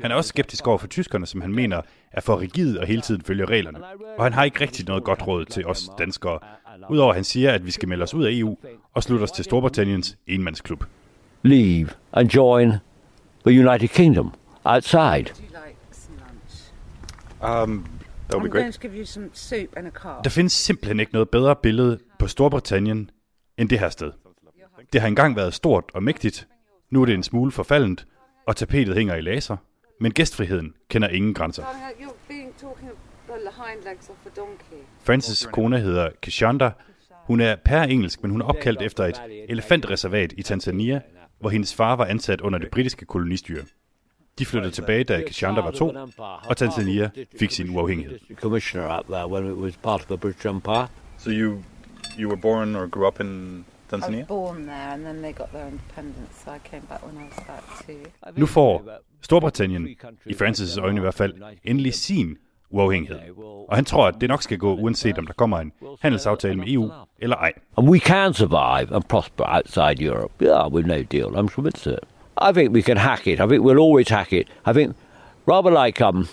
Han 0.00 0.10
er 0.10 0.14
også 0.14 0.28
skeptisk 0.28 0.66
over 0.66 0.78
for 0.78 0.86
tyskerne, 0.86 1.26
som 1.26 1.40
han 1.40 1.54
mener 1.54 1.80
er 2.12 2.20
for 2.20 2.40
rigide 2.40 2.80
og 2.80 2.86
hele 2.86 3.02
tiden 3.02 3.22
følger 3.22 3.50
reglerne. 3.50 3.78
Og 4.18 4.24
han 4.24 4.32
har 4.32 4.44
ikke 4.44 4.60
rigtig 4.60 4.86
noget 4.88 5.04
godt 5.04 5.26
råd 5.26 5.44
til 5.44 5.66
os 5.66 5.90
danskere. 5.98 6.38
Udover 6.90 7.10
at 7.10 7.16
han 7.16 7.24
siger, 7.24 7.52
at 7.52 7.66
vi 7.66 7.70
skal 7.70 7.88
melde 7.88 8.02
os 8.02 8.14
ud 8.14 8.24
af 8.24 8.30
EU 8.32 8.56
og 8.94 9.02
slutte 9.02 9.22
os 9.22 9.32
til 9.32 9.44
Storbritanniens 9.44 10.16
enmandsklub. 10.26 10.84
Leave 11.42 11.88
and 12.12 12.28
join 12.34 12.72
the 13.48 13.60
United 13.64 13.88
Kingdom 13.88 14.32
outside. 14.64 15.32
Um, 17.40 17.86
that 18.28 18.36
would 18.36 18.42
be 18.42 18.48
great. 18.48 18.80
give 18.80 18.94
you 18.98 19.04
some 19.04 19.30
soup 19.32 19.76
and 19.76 19.86
a 19.86 19.90
car. 19.90 20.22
Der 20.22 20.30
findes 20.30 20.52
simpelthen 20.52 21.00
ikke 21.00 21.12
noget 21.12 21.30
bedre 21.30 21.56
billede 21.56 21.98
på 22.18 22.26
Storbritannien 22.26 23.10
end 23.58 23.68
det 23.68 23.78
her 23.78 23.88
sted. 23.88 24.12
Det 24.92 25.00
har 25.00 25.08
engang 25.08 25.36
været 25.36 25.54
stort 25.54 25.84
og 25.94 26.02
mægtigt. 26.02 26.48
Nu 26.90 27.02
er 27.02 27.06
det 27.06 27.14
en 27.14 27.22
smule 27.22 27.52
forfaldent, 27.52 28.06
og 28.46 28.56
tapetet 28.56 28.94
hænger 28.94 29.14
i 29.14 29.20
laser. 29.20 29.56
Men 30.00 30.12
gæstfriheden 30.12 30.74
kender 30.88 31.08
ingen 31.08 31.34
grænser. 31.34 31.62
Francis' 35.10 35.50
kone 35.50 35.80
hedder 35.80 36.08
Kishanda. 36.22 36.70
Hun 37.26 37.40
er 37.40 37.56
per 37.64 37.82
engelsk, 37.82 38.22
men 38.22 38.30
hun 38.30 38.40
er 38.40 38.44
opkaldt 38.44 38.82
efter 38.82 39.04
et 39.04 39.20
elefantreservat 39.48 40.34
i 40.36 40.42
Tanzania, 40.42 41.00
hvor 41.40 41.50
hendes 41.50 41.74
far 41.74 41.96
var 41.96 42.04
ansat 42.04 42.40
under 42.40 42.58
det 42.58 42.70
britiske 42.70 43.04
kolonistyre. 43.04 43.62
De 44.38 44.46
flyttede 44.46 44.72
tilbage, 44.72 45.04
da 45.04 45.22
Kishanda 45.26 45.60
var 45.60 45.70
to, 45.70 45.94
og 46.48 46.56
Tanzania 46.56 47.10
fik 47.38 47.50
sin 47.50 47.76
uafhængighed. 47.76 48.18
So 51.18 51.30
you 51.30 51.62
you 52.18 52.28
were 52.28 52.40
born 52.40 52.76
or 52.76 52.86
grew 52.86 53.06
up 53.06 53.20
in 53.20 53.64
I 53.92 53.96
was 53.96 54.26
born 54.28 54.66
there 54.66 54.92
and 54.92 55.04
then 55.04 55.22
they 55.22 55.32
got 55.32 55.48
their 55.52 55.66
independence, 55.66 56.44
so 56.44 56.50
I 56.50 56.58
came 56.58 56.82
back 56.88 57.02
when 57.06 57.16
I 57.16 57.24
was 57.24 57.38
about 57.38 57.62
two. 57.86 58.40
Nu 58.40 58.46
får 58.46 59.00
Storbritannien, 59.20 59.88
i 60.26 60.34
Francis' 60.34 60.80
øjne 60.80 60.96
i 60.96 61.00
hvert 61.00 61.14
fald, 61.14 61.34
endelig 61.64 61.94
sin 61.94 62.38
uafhængighed. 62.70 63.18
Og 63.68 63.76
han 63.76 63.84
tror, 63.84 64.06
at 64.06 64.14
det 64.20 64.28
nok 64.28 64.42
skal 64.42 64.58
gå, 64.58 64.74
uanset 64.74 65.18
om 65.18 65.26
der 65.26 65.32
kommer 65.32 65.58
en 65.58 65.72
handelsaftale 66.00 66.56
med 66.56 66.68
EU 66.68 66.90
eller 67.18 67.36
ej. 67.36 67.52
And 67.76 67.88
we 67.88 67.98
can 67.98 68.34
survive 68.34 68.94
and 68.94 69.02
prosper 69.08 69.44
outside 69.48 70.06
Europe. 70.06 70.32
Yeah, 70.42 70.72
with 70.72 70.86
no 70.88 71.02
deal. 71.12 71.26
I'm 71.26 71.48
convinced 71.54 71.86
of 71.86 71.92
it. 71.92 72.08
I 72.48 72.52
think 72.52 72.74
we 72.74 72.82
can 72.82 72.96
hack 72.96 73.26
it. 73.26 73.40
I 73.40 73.46
think 73.48 73.64
we'll 73.64 73.80
always 73.80 74.08
hack 74.08 74.32
it. 74.32 74.48
I 74.66 74.72
think 74.72 74.96
rather 75.48 75.86
like 75.86 76.04
um, 76.04 76.28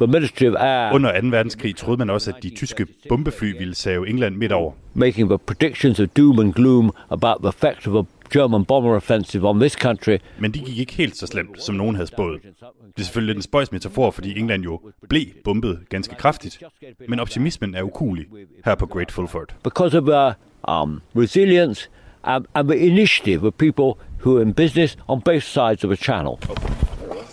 the 0.00 0.06
Ministry 0.06 0.46
of 0.48 0.54
Air 0.60 0.92
Under 0.92 1.20
2. 1.20 1.30
verdenskrig 1.30 1.76
troede 1.76 1.98
man 1.98 2.10
også, 2.10 2.30
at 2.30 2.42
de 2.42 2.50
tyske 2.56 2.86
bombefly 3.08 3.58
ville 3.58 3.74
save 3.74 4.08
England 4.08 4.36
midt 4.36 4.52
over. 4.52 4.72
making 4.94 5.28
the 5.28 5.38
predictions 5.38 6.00
of 6.00 6.08
doom 6.16 6.38
and 6.38 6.52
gloom 6.54 6.92
about 7.10 7.36
the 7.42 7.48
effect 7.48 7.86
of 7.86 7.94
a 7.94 8.02
German 8.32 8.64
bomber 8.64 8.96
offensive 8.96 9.48
on 9.48 9.60
this 9.60 9.72
country. 9.72 10.16
Men 10.38 10.50
de 10.54 10.58
gik 10.58 10.78
ikke 10.78 10.92
helt 10.92 11.16
så 11.16 11.26
slemt, 11.26 11.62
som 11.62 11.74
nogen 11.74 11.94
havde 11.96 12.06
spået. 12.06 12.42
Det 12.42 12.52
er 12.98 13.02
selvfølgelig 13.02 13.26
lidt 13.26 13.36
en 13.36 13.42
spøjs 13.42 13.72
metafor, 13.72 14.10
fordi 14.10 14.38
England 14.38 14.62
jo 14.62 14.80
blev 15.08 15.26
bombet 15.44 15.80
ganske 15.88 16.14
kraftigt. 16.14 16.62
Men 17.08 17.20
optimismen 17.20 17.74
er 17.74 17.82
ukulig 17.82 18.26
her 18.64 18.74
på 18.74 18.86
Great 18.86 19.12
Fulford. 19.12 19.54
because 19.64 19.98
of 19.98 20.04
their 20.04 20.32
um, 20.68 21.02
resilience 21.16 21.88
and, 22.24 22.44
and 22.54 22.68
the 22.68 22.78
initiative 22.78 23.46
of 23.46 23.52
people 23.54 23.92
who 24.24 24.36
are 24.36 24.42
in 24.42 24.54
business 24.54 24.96
on 25.08 25.20
both 25.20 25.42
sides 25.42 25.84
of 25.84 25.90
a 25.90 25.96
channel. 25.96 26.38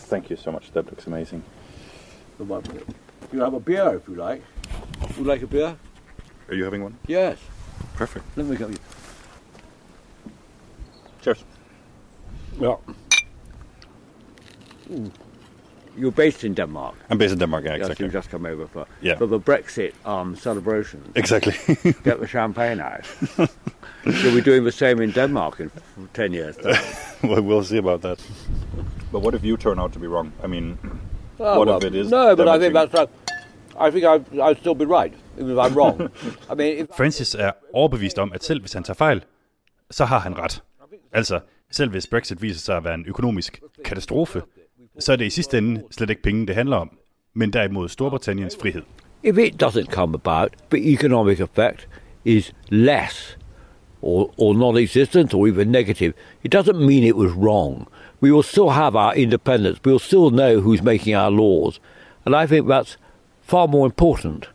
Thank 0.09 0.29
you 0.29 0.37
so 0.37 0.51
much. 0.51 0.71
That 0.73 0.85
looks 0.85 1.07
amazing. 1.07 1.43
You 3.33 3.39
have 3.41 3.55
a 3.55 3.59
beer 3.59 3.95
if 3.95 4.07
you 4.07 4.15
like. 4.15 4.41
Would 5.01 5.17
you 5.17 5.23
like 5.33 5.43
a 5.43 5.47
beer? 5.47 5.75
Are 6.49 6.55
you 6.55 6.63
having 6.65 6.83
one? 6.83 6.95
Yes. 7.07 7.37
Perfect. 7.95 8.25
Let 8.35 8.45
me 8.45 8.55
go. 8.55 8.67
You. 8.67 8.77
Cheers. 11.23 11.43
Yeah. 12.59 12.75
You're 15.95 16.11
based 16.11 16.43
in 16.43 16.53
Denmark. 16.55 16.95
I'm 17.09 17.17
based 17.17 17.33
in 17.33 17.39
Denmark, 17.39 17.63
yeah, 17.65 17.71
Yes, 17.75 17.81
exactly. 17.81 18.05
You've 18.05 18.13
just 18.13 18.29
come 18.31 18.45
over 18.45 18.67
for, 18.67 18.85
Yeah. 19.01 19.17
for 19.17 19.27
the 19.27 19.39
Brexit 19.39 19.93
um, 20.05 20.35
celebration. 20.35 21.01
Exactly. 21.15 21.53
Get 22.03 22.19
the 22.19 22.27
champagne 22.27 22.79
out. 22.79 23.05
You'll 24.05 24.35
be 24.35 24.41
doing 24.41 24.63
the 24.63 24.71
same 24.71 24.99
in 25.01 25.11
Denmark 25.11 25.59
in 25.59 25.71
10 26.13 26.33
years' 26.33 26.57
well, 27.23 27.41
we'll 27.41 27.63
see 27.63 27.77
about 27.77 28.01
that. 28.01 28.19
But 29.11 29.19
what 29.21 29.33
if 29.35 29.43
you 29.43 29.55
turn 29.57 29.79
out 29.79 29.93
to 29.93 29.99
be 29.99 30.07
wrong? 30.07 30.31
I 30.43 30.47
mean, 30.47 30.77
Oh, 31.39 31.59
what 31.59 31.67
well, 31.67 31.77
if 31.77 31.83
it 31.83 31.95
is? 31.95 32.09
No, 32.11 32.35
but 32.35 32.47
I 32.47 32.59
think 32.59 32.73
damaging? 32.73 32.91
that's 32.91 32.93
right. 32.93 33.09
I 33.79 33.91
think 33.91 34.05
I'd, 34.05 34.39
I'd 34.39 34.57
still 34.59 34.75
be 34.75 34.85
right, 34.85 35.13
even 35.37 35.51
if 35.51 35.57
I'm 35.57 35.73
wrong. 35.73 36.09
I 36.49 36.53
mean, 36.55 36.77
if, 36.77 36.87
Francis 36.97 37.35
er 37.35 37.51
overbevist 37.73 38.17
om, 38.19 38.31
at 38.33 38.43
selv 38.43 38.59
hvis 38.61 38.73
han 38.73 38.83
tager 38.83 38.93
fejl, 38.95 39.23
så 39.91 40.05
har 40.05 40.19
han 40.19 40.37
ret. 40.37 40.61
Altså, 41.13 41.39
selv 41.71 41.91
hvis 41.91 42.07
Brexit 42.07 42.41
viser 42.41 42.59
sig 42.59 42.77
at 42.77 42.83
være 42.83 42.93
en 42.93 43.05
økonomisk 43.07 43.61
katastrofe, 43.85 44.41
så 44.99 45.11
er 45.11 45.15
det 45.15 45.25
i 45.25 45.29
sidste 45.29 45.57
ende 45.57 45.83
slet 45.91 46.09
ikke 46.09 46.21
penge, 46.21 46.47
det 46.47 46.55
handler 46.55 46.77
om, 46.77 46.97
men 47.33 47.53
derimod 47.53 47.89
Storbritanniens 47.89 48.57
frihed. 48.61 48.81
if 49.23 49.37
it 49.37 49.57
doesn't 49.57 49.89
come 49.89 50.13
about, 50.13 50.53
the 50.69 50.91
economic 50.93 51.39
effect 51.39 51.87
is 52.25 52.51
less 52.69 53.37
or, 54.01 54.31
or 54.37 54.53
non-existent 54.53 55.33
or 55.33 55.47
even 55.47 55.71
negative. 55.71 56.13
It 56.43 56.51
doesn't 56.51 56.85
mean 56.85 57.03
it 57.03 57.15
was 57.15 57.31
wrong. 57.31 57.87
We 58.19 58.31
will 58.31 58.43
still 58.43 58.71
have 58.71 58.95
our 58.95 59.15
independence. 59.15 59.79
We 59.85 59.91
will 59.93 59.99
still 59.99 60.29
know 60.29 60.59
who's 60.59 60.81
making 60.81 61.15
our 61.15 61.31
laws. 61.31 61.79
And 62.25 62.35
I 62.35 62.45
think 62.45 62.67
that's 62.67 62.97
far 63.41 63.67
more 63.67 63.85
important 63.85 64.47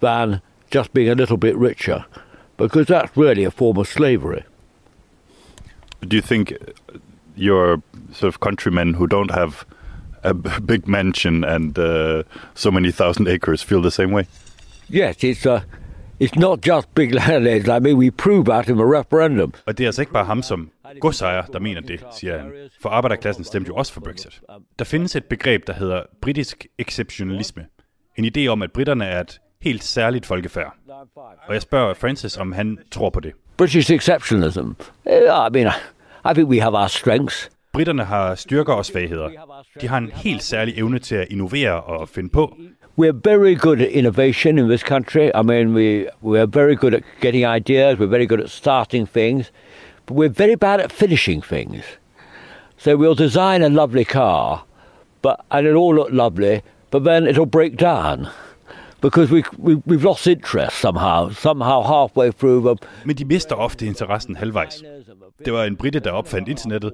than 0.00 0.42
just 0.70 0.92
being 0.92 1.08
a 1.08 1.14
little 1.14 1.36
bit 1.38 1.56
richer 1.56 2.04
because 2.56 2.86
that's 2.86 3.16
really 3.16 3.44
a 3.44 3.50
form 3.50 3.78
of 3.78 3.88
slavery. 3.88 4.44
Do 6.08 6.16
you 6.16 6.22
think 6.22 6.52
your 7.36 7.82
sort 8.12 8.28
of 8.34 8.40
countrymen 8.40 8.94
who 8.94 9.06
don't 9.06 9.30
have 9.30 9.64
a 10.22 10.34
big 10.60 10.88
mansion 10.88 11.44
and 11.44 11.78
uh, 11.78 12.22
so 12.54 12.70
many 12.70 12.92
thousand 12.92 13.28
acres 13.28 13.62
feel 13.62 13.82
the 13.82 13.90
same 13.90 14.12
way? 14.12 14.24
Yes, 14.90 15.24
it's 15.24 15.46
uh, 15.46 15.60
it's 16.20 16.36
not 16.36 16.66
just 16.66 16.94
big 16.94 17.14
landlords. 17.20 17.68
I 17.68 17.78
mean, 17.78 17.96
we 17.96 18.10
prove 18.10 18.44
that 18.44 18.68
in 18.68 18.76
the 18.76 18.86
referendum. 18.98 19.52
Og 19.66 19.78
det 19.78 19.84
er 19.84 19.88
altså 19.88 20.02
ikke 20.02 20.12
bare 20.12 20.24
ham 20.24 20.42
som 20.42 20.70
godsejer, 21.00 21.46
der 21.46 21.58
mener 21.58 21.80
det, 21.80 22.04
siger 22.18 22.38
han. 22.38 22.52
For 22.82 22.88
arbejderklassen 22.88 23.44
stemte 23.44 23.68
jo 23.68 23.74
også 23.74 23.92
for 23.92 24.00
Brexit. 24.00 24.40
Der 24.78 24.84
findes 24.84 25.16
et 25.16 25.24
begreb, 25.24 25.66
der 25.66 25.72
hedder 25.72 26.02
britisk 26.22 26.66
exceptionalisme. 26.78 27.66
En 28.16 28.24
idé 28.36 28.46
om, 28.46 28.62
at 28.62 28.72
britterne 28.72 29.04
er 29.04 29.20
et 29.20 29.40
helt 29.62 29.84
særligt 29.84 30.26
folkefærd. 30.26 30.74
Og 31.46 31.54
jeg 31.54 31.62
spørger 31.62 31.94
Francis, 31.94 32.36
om 32.36 32.52
han 32.52 32.78
tror 32.90 33.10
på 33.10 33.20
det. 33.20 33.32
British 33.60 33.90
exceptionalism. 33.90 34.74
Eh, 35.04 35.28
I 35.28 35.50
mean, 35.50 35.70
I 36.24 36.32
think 36.32 36.48
we 36.48 36.60
have 36.60 36.74
our 36.74 36.88
strengths. 36.88 37.50
Britterne 37.72 38.04
har 38.04 38.34
styrker 38.34 38.72
og 38.72 38.86
svagheder. 38.86 39.30
De 39.80 39.88
har 39.88 39.98
en 39.98 40.10
helt 40.14 40.42
særlig 40.42 40.78
evne 40.78 40.98
til 40.98 41.14
at 41.14 41.26
innovere 41.30 41.80
og 41.80 42.08
finde 42.08 42.28
på. 42.28 42.56
We're 42.98 43.20
very 43.24 43.54
good 43.54 43.80
at 43.80 43.88
innovation 43.88 44.58
in 44.58 44.68
this 44.68 44.80
country. 44.80 45.30
I 45.34 45.42
mean, 45.42 45.74
we 45.74 46.06
we're 46.22 46.46
very 46.46 46.74
good 46.74 46.94
at 46.94 47.02
getting 47.20 47.44
ideas. 47.56 47.98
We're 47.98 48.16
very 48.16 48.26
good 48.26 48.40
at 48.40 48.50
starting 48.50 49.08
things, 49.08 49.52
but 50.06 50.16
we're 50.16 50.44
very 50.44 50.56
bad 50.56 50.80
at 50.80 50.92
finishing 50.92 51.42
things. 51.42 51.84
So 52.78 52.96
we'll 52.96 53.14
design 53.26 53.62
a 53.62 53.68
lovely 53.68 54.04
car, 54.04 54.62
but 55.22 55.36
and 55.50 55.66
it'll 55.66 55.82
all 55.82 55.94
look 55.94 56.12
lovely, 56.12 56.62
but 56.90 57.04
then 57.04 57.26
it'll 57.26 57.50
break 57.50 57.76
down 57.76 58.28
because 59.02 59.30
we, 59.34 59.42
we 59.58 59.74
we've 59.86 60.04
lost 60.04 60.26
interest 60.26 60.80
somehow. 60.80 61.30
Somehow 61.30 61.82
halfway 61.82 62.30
through 62.32 62.60
the 62.62 62.86
Men 63.04 63.16
de 63.16 63.24
mister 63.24 63.54
ofte 63.56 63.86
interessen 63.86 64.36
halvvejs. 64.36 64.82
Det 65.44 65.52
var 65.52 65.64
en 65.64 65.76
britte, 65.76 66.00
der 66.00 66.10
opfandt 66.10 66.48
internettet, 66.48 66.92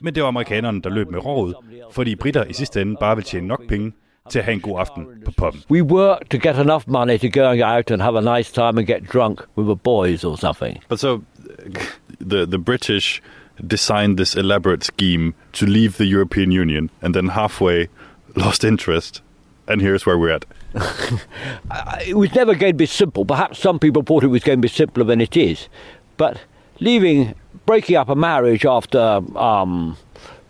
men 0.00 0.14
det 0.14 0.22
var 0.22 0.28
amerikanerne, 0.28 0.82
der 0.82 0.90
løb 0.90 1.10
med 1.10 1.24
rådet, 1.24 1.56
fordi 1.90 2.14
britter 2.14 2.44
i 2.44 2.52
sidste 2.52 2.80
ende 2.80 2.96
bare 3.00 3.16
vil 3.16 3.24
tjene 3.24 3.46
nok 3.46 3.68
penge 3.68 3.92
til 4.30 4.38
at 4.38 4.44
have 4.44 4.52
en 4.54 4.60
god 4.60 4.80
aften 4.80 5.06
på 5.24 5.30
pubben. 5.30 5.62
we 5.70 5.82
work 5.82 6.28
to 6.30 6.38
get 6.38 6.58
enough 6.58 6.84
money 6.86 7.18
to 7.18 7.28
go 7.28 7.40
out 7.64 7.90
and 7.90 8.02
have 8.02 8.18
a 8.18 8.36
nice 8.36 8.52
time 8.52 8.78
and 8.78 8.86
get 8.86 9.12
drunk 9.12 9.40
with 9.56 9.66
the 9.66 9.76
boys 9.76 10.24
or 10.24 10.36
something. 10.36 10.78
But 10.88 10.98
so 10.98 11.22
the 12.30 12.46
the 12.46 12.58
British 12.58 13.22
designed 13.66 14.16
this 14.16 14.36
elaborate 14.36 14.84
scheme 14.84 15.32
to 15.52 15.66
leave 15.66 15.96
the 15.96 16.04
European 16.06 16.52
Union, 16.52 16.90
and 17.02 17.14
then 17.14 17.28
halfway 17.28 17.88
lost 18.36 18.64
interest, 18.64 19.22
and 19.66 19.82
here's 19.82 20.06
where 20.06 20.18
we're 20.18 20.34
at. 20.34 20.44
it 22.06 22.16
was 22.16 22.34
never 22.34 22.54
going 22.54 22.72
to 22.72 22.76
be 22.76 22.86
simple. 22.86 23.24
Perhaps 23.24 23.58
some 23.58 23.78
people 23.78 24.02
thought 24.02 24.24
it 24.24 24.28
was 24.28 24.44
going 24.44 24.58
to 24.58 24.62
be 24.62 24.68
simpler 24.68 25.04
than 25.04 25.20
it 25.20 25.36
is. 25.36 25.68
But 26.16 26.40
leaving, 26.80 27.34
breaking 27.66 27.96
up 27.96 28.08
a 28.08 28.14
marriage 28.14 28.64
after 28.64 29.20
um, 29.36 29.96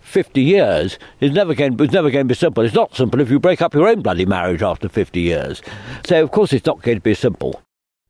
50 0.00 0.40
years 0.40 0.98
is 1.20 1.32
never 1.32 1.54
going, 1.54 1.76
was 1.76 1.92
never 1.92 2.10
going 2.10 2.26
to 2.26 2.28
be 2.28 2.34
simple. 2.34 2.64
It's 2.64 2.74
not 2.74 2.94
simple 2.94 3.20
if 3.20 3.30
you 3.30 3.38
break 3.38 3.62
up 3.62 3.74
your 3.74 3.88
own 3.88 4.02
bloody 4.02 4.26
marriage 4.26 4.62
after 4.62 4.88
50 4.88 5.20
years. 5.20 5.62
So, 6.06 6.22
of 6.22 6.30
course, 6.30 6.52
it's 6.52 6.66
not 6.66 6.82
going 6.82 6.98
to 6.98 7.02
be 7.02 7.14
simple. 7.14 7.52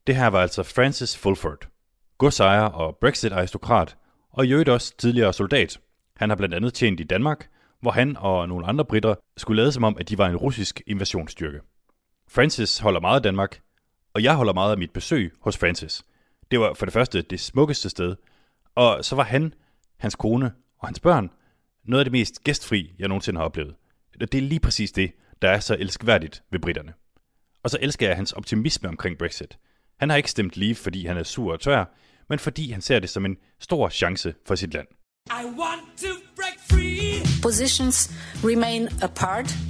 Det 0.07 0.17
her 0.17 0.27
var 0.27 0.43
altså 0.43 0.63
Francis 0.63 1.17
Fulford, 1.17 1.69
godsejer 2.19 2.63
og 2.63 2.97
Brexit-aristokrat, 3.01 3.97
og 4.33 4.47
i 4.47 4.53
øvrigt 4.53 4.69
også 4.69 4.97
tidligere 4.99 5.33
soldat. 5.33 5.79
Han 6.17 6.29
har 6.31 6.37
blandt 6.37 6.55
andet 6.55 6.75
tjent 6.75 7.01
i 7.01 7.05
Danmark, 7.05 7.49
hvor 7.81 7.91
han 7.91 8.17
og 8.17 8.49
nogle 8.49 8.67
andre 8.67 8.85
britter 8.85 9.15
skulle 9.37 9.63
lade 9.63 9.73
som 9.73 9.85
om, 9.85 9.97
at 10.01 10.09
de 10.09 10.19
var 10.19 10.27
en 10.27 10.37
russisk 10.37 10.83
invasionsstyrke. 10.87 11.59
Francis 12.29 12.79
holder 12.79 13.01
meget 13.01 13.17
af 13.17 13.23
Danmark, 13.23 13.61
og 14.15 14.23
jeg 14.23 14.35
holder 14.35 14.53
meget 14.53 14.73
af 14.73 14.79
mit 14.79 14.91
besøg 14.91 15.33
hos 15.41 15.57
Francis. 15.57 16.03
Det 16.51 16.61
var 16.61 16.75
for 16.75 16.87
det 16.87 16.93
første 16.93 17.23
det 17.23 17.41
smukkeste 17.41 17.91
sted, 17.91 18.17
og 18.75 19.05
så 19.05 19.17
var 19.17 19.23
han, 19.25 19.55
hans 19.99 20.15
kone 20.15 20.53
og 20.79 20.89
hans 20.89 21.01
børn 21.01 21.31
noget 21.85 22.01
af 22.01 22.05
det 22.05 22.13
mest 22.13 22.45
gæstfri, 22.45 22.95
jeg 22.99 23.09
nogensinde 23.09 23.39
har 23.39 23.45
oplevet. 23.45 23.75
Det 24.21 24.35
er 24.35 24.41
lige 24.41 24.61
præcis 24.61 24.93
det, 24.93 25.13
der 25.43 25.51
er 25.51 25.61
så 25.61 25.77
elskværdigt 25.79 26.43
ved 26.51 26.61
britterne. 26.61 26.93
Og 27.63 27.71
så 27.71 27.79
elsker 27.81 28.07
jeg 28.07 28.17
hans 28.17 28.33
optimisme 28.33 28.89
omkring 28.89 29.19
Brexit. 29.19 29.59
Han 29.99 30.11
har 30.11 30.17
ikke 30.17 30.31
stemt 30.31 30.57
lige, 30.57 30.75
fordi 30.75 31.07
han 31.07 31.17
er 31.17 31.23
sur 31.23 31.53
og 31.53 31.61
tør, 31.61 31.85
men 32.29 32.39
fordi 32.39 32.73
han 32.73 32.81
ser 32.81 32.99
det 32.99 33.11
som 33.11 33.25
en 33.25 33.37
stor 33.61 33.89
chance 33.89 34.35
for 34.47 34.55
sit 34.55 34.75
land. 34.75 34.87
I 35.27 35.45
want 35.45 35.83
to 36.01 36.09
break 36.37 36.59
free. 36.71 37.43
Positions 37.43 38.11
remain 38.45 38.89
apart. 39.03 39.68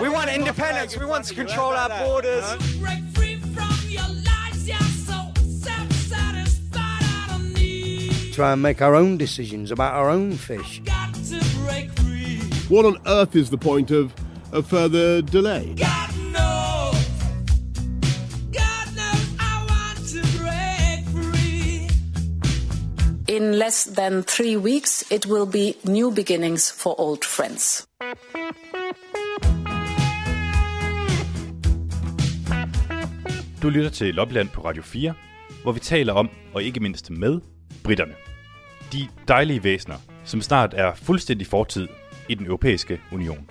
We 0.00 0.08
want 0.08 0.30
independence. 0.30 0.96
We 0.96 1.04
want 1.06 1.24
to 1.26 1.34
control 1.34 1.72
our 1.72 1.88
borders. 2.04 2.44
Break 2.80 3.02
free 3.14 3.36
from 3.36 3.76
your 3.88 4.02
lies. 4.08 4.68
You're 4.68 4.78
so 4.78 5.32
self-satisfied. 5.66 6.80
I 7.02 7.26
don't 7.30 7.52
need 7.54 8.32
Try 8.32 8.52
and 8.52 8.62
make 8.62 8.82
our 8.82 8.94
own 8.94 9.16
decisions 9.16 9.70
about 9.70 9.94
our 9.94 10.10
own 10.10 10.32
fish. 10.32 10.80
to 10.84 11.40
break 11.64 11.90
free. 12.00 12.38
What 12.68 12.84
on 12.84 12.98
earth 13.06 13.36
is 13.36 13.50
the 13.50 13.58
point 13.58 13.90
of 13.90 14.12
a 14.52 14.62
further 14.62 15.22
delay? 15.22 15.74
God 15.76 16.10
knows. 16.32 17.06
God 18.50 18.86
knows 18.96 19.26
I 19.38 19.64
want 19.70 19.98
to 20.08 20.20
break 20.38 21.06
free. 21.14 21.88
In 23.28 23.58
less 23.58 23.84
than 23.84 24.22
three 24.24 24.56
weeks, 24.56 25.04
it 25.12 25.26
will 25.26 25.46
be 25.46 25.76
new 25.84 26.10
beginnings 26.10 26.70
for 26.70 26.94
old 26.98 27.24
friends. 27.24 27.86
Du 33.62 33.68
lytter 33.68 33.90
til 33.90 34.14
Lobbyland 34.14 34.48
på 34.48 34.60
Radio 34.64 34.82
4, 34.82 35.14
hvor 35.62 35.72
vi 35.72 35.80
taler 35.80 36.12
om, 36.12 36.30
og 36.54 36.62
ikke 36.62 36.80
mindst 36.80 37.10
med, 37.10 37.40
britterne. 37.84 38.12
De 38.92 39.08
dejlige 39.28 39.64
væsener, 39.64 39.96
som 40.24 40.40
snart 40.40 40.74
er 40.74 40.94
fuldstændig 40.94 41.46
fortid 41.46 41.88
i 42.28 42.34
den 42.34 42.46
europæiske 42.46 43.00
union. 43.12 43.48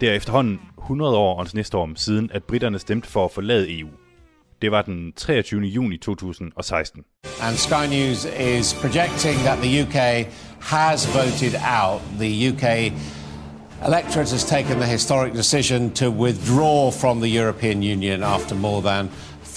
Det 0.00 0.08
er 0.08 0.12
efterhånden 0.12 0.60
100 0.78 1.16
år 1.16 1.38
og 1.38 1.46
næste 1.54 1.76
år 1.76 1.90
siden, 1.96 2.30
at 2.32 2.44
britterne 2.44 2.78
stemte 2.78 3.08
for 3.08 3.24
at 3.24 3.30
forlade 3.30 3.78
EU. 3.78 3.88
Det 4.62 4.70
var 4.70 4.82
den 4.82 5.12
23. 5.12 5.60
juni 5.60 5.96
2016. 5.98 7.04
And 7.40 7.56
Sky 7.56 7.86
News 7.90 8.24
is 8.24 8.74
projecting 8.80 9.38
that 9.38 9.58
the 9.58 9.82
UK 9.82 10.26
has 10.60 11.16
voted 11.16 11.54
out. 11.82 12.00
The 12.18 12.48
UK 12.50 12.92
electorate 13.86 14.30
has 14.30 14.44
taken 14.44 14.78
the 14.78 14.86
historic 14.86 15.32
decision 15.32 15.90
to 15.90 16.10
withdraw 16.10 16.90
from 16.90 17.20
the 17.20 17.38
European 17.40 17.82
Union 17.82 18.22
after 18.22 18.54
more 18.54 18.82
than 18.82 19.08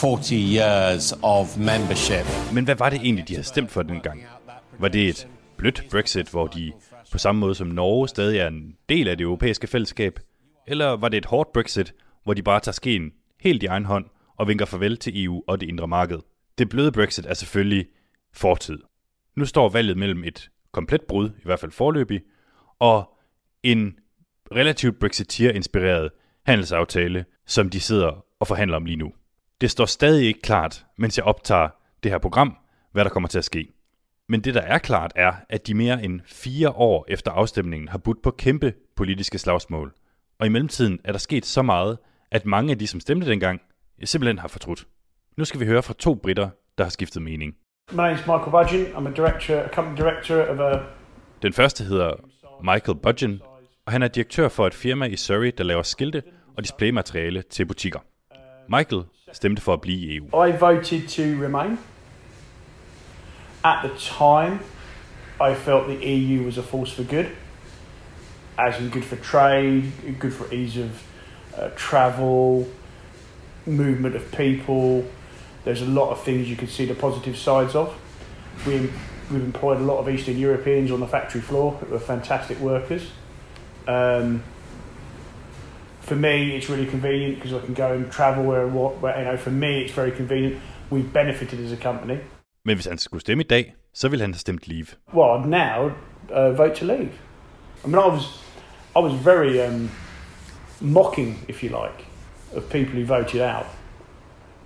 40 0.04 0.36
years 0.36 1.14
of 1.22 1.58
membership. 1.58 2.54
Men 2.54 2.64
hvad 2.64 2.76
var 2.76 2.90
det 2.90 3.02
egentlig, 3.02 3.28
de 3.28 3.34
havde 3.34 3.48
stemt 3.48 3.72
for 3.72 3.84
dengang? 3.84 4.24
Var 4.80 4.88
det 4.88 5.10
et 5.10 5.28
blødt 5.58 5.84
Brexit, 5.92 6.30
hvor 6.30 6.48
de 6.48 6.72
på 7.12 7.18
samme 7.18 7.40
måde 7.40 7.56
som 7.56 7.68
Norge 7.68 8.08
stadig 8.08 8.40
er 8.40 8.48
en 8.48 8.76
del 8.90 9.08
af 9.08 9.18
det 9.18 9.24
europæiske 9.24 9.68
fællesskab? 9.68 10.20
Eller 10.68 10.88
var 10.88 11.10
det 11.10 11.18
et 11.18 11.26
hårdt 11.26 11.54
Brexit, 11.54 11.94
hvor 12.24 12.34
de 12.34 12.44
bare 12.44 12.60
tager 12.60 12.74
skeen 12.74 13.12
helt 13.42 13.64
i 13.64 13.66
egen 13.66 13.86
hånd 13.86 14.06
og 14.38 14.48
vinker 14.48 14.66
farvel 14.66 14.98
til 14.98 15.26
EU 15.26 15.44
og 15.48 15.62
det 15.62 15.68
indre 15.68 15.88
marked? 15.88 16.20
Det 16.58 16.70
bløde 16.70 16.92
Brexit 16.92 17.26
er 17.26 17.34
selvfølgelig 17.34 17.86
fortid. 18.34 18.80
Nu 19.36 19.46
står 19.46 19.70
valget 19.70 19.98
mellem 19.98 20.24
et 20.24 20.50
komplet 20.72 21.02
brud, 21.02 21.30
i 21.30 21.44
hvert 21.44 21.60
fald 21.60 21.72
forløbig, 21.72 22.22
og 22.80 23.18
en 23.64 23.96
relativt 24.56 25.00
Brexiteer-inspireret 25.00 26.10
handelsaftale, 26.46 27.26
som 27.46 27.70
de 27.70 27.80
sidder 27.80 28.26
og 28.40 28.48
forhandler 28.48 28.78
om 28.78 28.86
lige 28.86 28.98
nu. 28.98 29.14
Det 29.64 29.72
står 29.72 29.86
stadig 29.86 30.28
ikke 30.28 30.42
klart, 30.42 30.86
mens 30.98 31.18
jeg 31.18 31.26
optager 31.26 31.70
det 32.04 32.12
her 32.12 32.18
program, 32.18 32.58
hvad 32.92 33.04
der 33.04 33.10
kommer 33.10 33.30
til 33.30 33.38
at 33.38 33.46
ske. 33.46 33.68
Men 34.30 34.42
det, 34.42 34.54
der 34.54 34.62
er 34.62 34.78
klart, 34.78 35.12
er, 35.16 35.34
at 35.50 35.68
de 35.68 35.74
mere 35.74 36.04
end 36.04 36.22
fire 36.26 36.70
år 36.70 37.06
efter 37.08 37.32
afstemningen 37.32 37.88
har 37.88 37.98
budt 37.98 38.22
på 38.24 38.32
kæmpe 38.32 38.74
politiske 38.96 39.38
slagsmål. 39.38 39.94
Og 40.40 40.46
i 40.46 40.50
mellemtiden 40.50 41.00
er 41.04 41.12
der 41.12 41.20
sket 41.20 41.46
så 41.46 41.62
meget, 41.62 41.98
at 42.32 42.46
mange 42.46 42.72
af 42.72 42.80
de, 42.80 42.88
som 42.88 43.00
stemte 43.00 43.28
dengang, 43.28 43.62
simpelthen 44.04 44.40
har 44.40 44.48
fortrudt. 44.48 44.88
Nu 45.38 45.46
skal 45.46 45.60
vi 45.60 45.66
høre 45.66 45.84
fra 45.84 45.94
to 46.00 46.16
britter, 46.16 46.50
der 46.78 46.84
har 46.84 46.92
skiftet 46.92 47.22
mening. 47.22 47.56
My 47.92 47.98
name's 47.98 48.32
Michael 48.32 48.52
Budgeon. 48.52 48.86
I'm 48.86 49.08
a 49.08 49.12
director, 49.12 49.60
a 49.60 49.68
company 49.68 49.98
director 49.98 50.46
of 50.50 50.60
a 50.60 50.80
Den 51.42 51.54
første 51.54 51.84
hedder 51.84 52.14
Michael 52.64 52.98
Budgeon, 52.98 53.42
og 53.86 53.92
han 53.92 54.04
er 54.04 54.08
direktør 54.08 54.50
for 54.50 54.68
et 54.68 54.74
firma 54.74 55.06
i 55.06 55.16
Surrey, 55.16 55.54
der 55.58 55.64
laver 55.64 55.84
skilte 55.84 56.24
og 56.58 56.64
displaymateriale 56.64 57.42
til 57.42 57.66
butikker. 57.66 58.00
Michael 58.70 59.04
stemte 59.34 59.62
for 59.62 59.74
at 59.74 59.82
blive 59.82 60.00
i 60.00 60.14
EU. 60.14 60.26
I 60.34 60.52
voted 60.52 61.10
to 61.10 61.38
remain. 61.38 61.78
At 63.64 63.82
the 63.84 63.90
time, 63.98 64.60
I 65.42 65.56
felt 65.56 65.88
the 65.88 66.06
EU 66.06 66.44
was 66.44 66.58
a 66.58 66.64
force 66.64 66.92
for 66.92 67.04
good, 67.04 67.30
as 68.58 68.80
in 68.80 68.90
good 68.90 69.06
for 69.06 69.16
trade, 69.16 69.92
good 70.20 70.34
for 70.34 70.54
ease 70.54 70.78
of 70.78 71.04
uh, 71.58 71.70
travel, 71.76 72.68
movement 73.66 74.16
of 74.16 74.32
people. 74.32 75.06
There's 75.64 75.82
a 75.82 75.86
lot 75.86 76.12
of 76.12 76.24
things 76.24 76.50
you 76.50 76.56
could 76.56 76.70
see 76.70 76.86
the 76.86 76.96
positive 76.96 77.38
sides 77.38 77.76
of. 77.76 77.98
We, 78.68 78.92
we've 79.32 79.44
employed 79.44 79.78
a 79.78 79.84
lot 79.84 80.00
of 80.00 80.10
Eastern 80.10 80.38
Europeans 80.38 80.92
on 80.92 81.00
the 81.00 81.08
factory 81.08 81.42
floor 81.42 81.72
who 81.72 81.96
are 81.96 82.00
fantastic 82.00 82.60
workers. 82.60 83.10
Um, 83.88 84.44
for 86.04 86.16
me, 86.16 86.56
it's 86.56 86.70
really 86.70 86.86
convenient 86.86 87.36
because 87.36 87.54
I 87.54 87.66
can 87.66 87.74
go 87.74 87.94
and 87.94 88.12
travel 88.12 88.44
where, 88.44 88.68
where, 88.68 88.90
where, 88.90 89.20
you 89.20 89.26
know, 89.26 89.38
for 89.38 89.52
me, 89.52 89.82
it's 89.84 89.94
very 89.94 90.12
convenient. 90.12 90.62
We've 90.90 91.14
benefited 91.14 91.60
as 91.60 91.72
a 91.72 91.78
company. 91.78 92.18
Men 92.66 92.76
hvis 92.76 92.86
han 92.86 92.98
skulle 92.98 93.22
stemme 93.22 93.44
i 93.44 93.48
dag, 93.48 93.74
så 93.94 94.10
ville 94.10 94.24
han 94.24 94.34
have 94.34 94.40
stemt 94.40 94.68
leave. 94.68 94.88
Well, 95.14 95.40
I'd 95.40 95.50
now 95.50 95.92
uh, 96.30 96.52
vote 96.52 96.76
to 96.76 96.86
leave. 96.86 97.12
I 97.84 97.88
mean, 97.88 97.96
I 97.96 98.08
was, 98.08 98.44
I 98.96 99.00
was 99.00 99.14
very 99.14 99.62
um, 99.62 99.90
mocking, 100.82 101.36
if 101.48 101.64
you 101.64 101.70
like, 101.70 102.06
of 102.56 102.70
people 102.70 102.94
who 102.94 103.06
voted 103.06 103.42
out. 103.42 103.66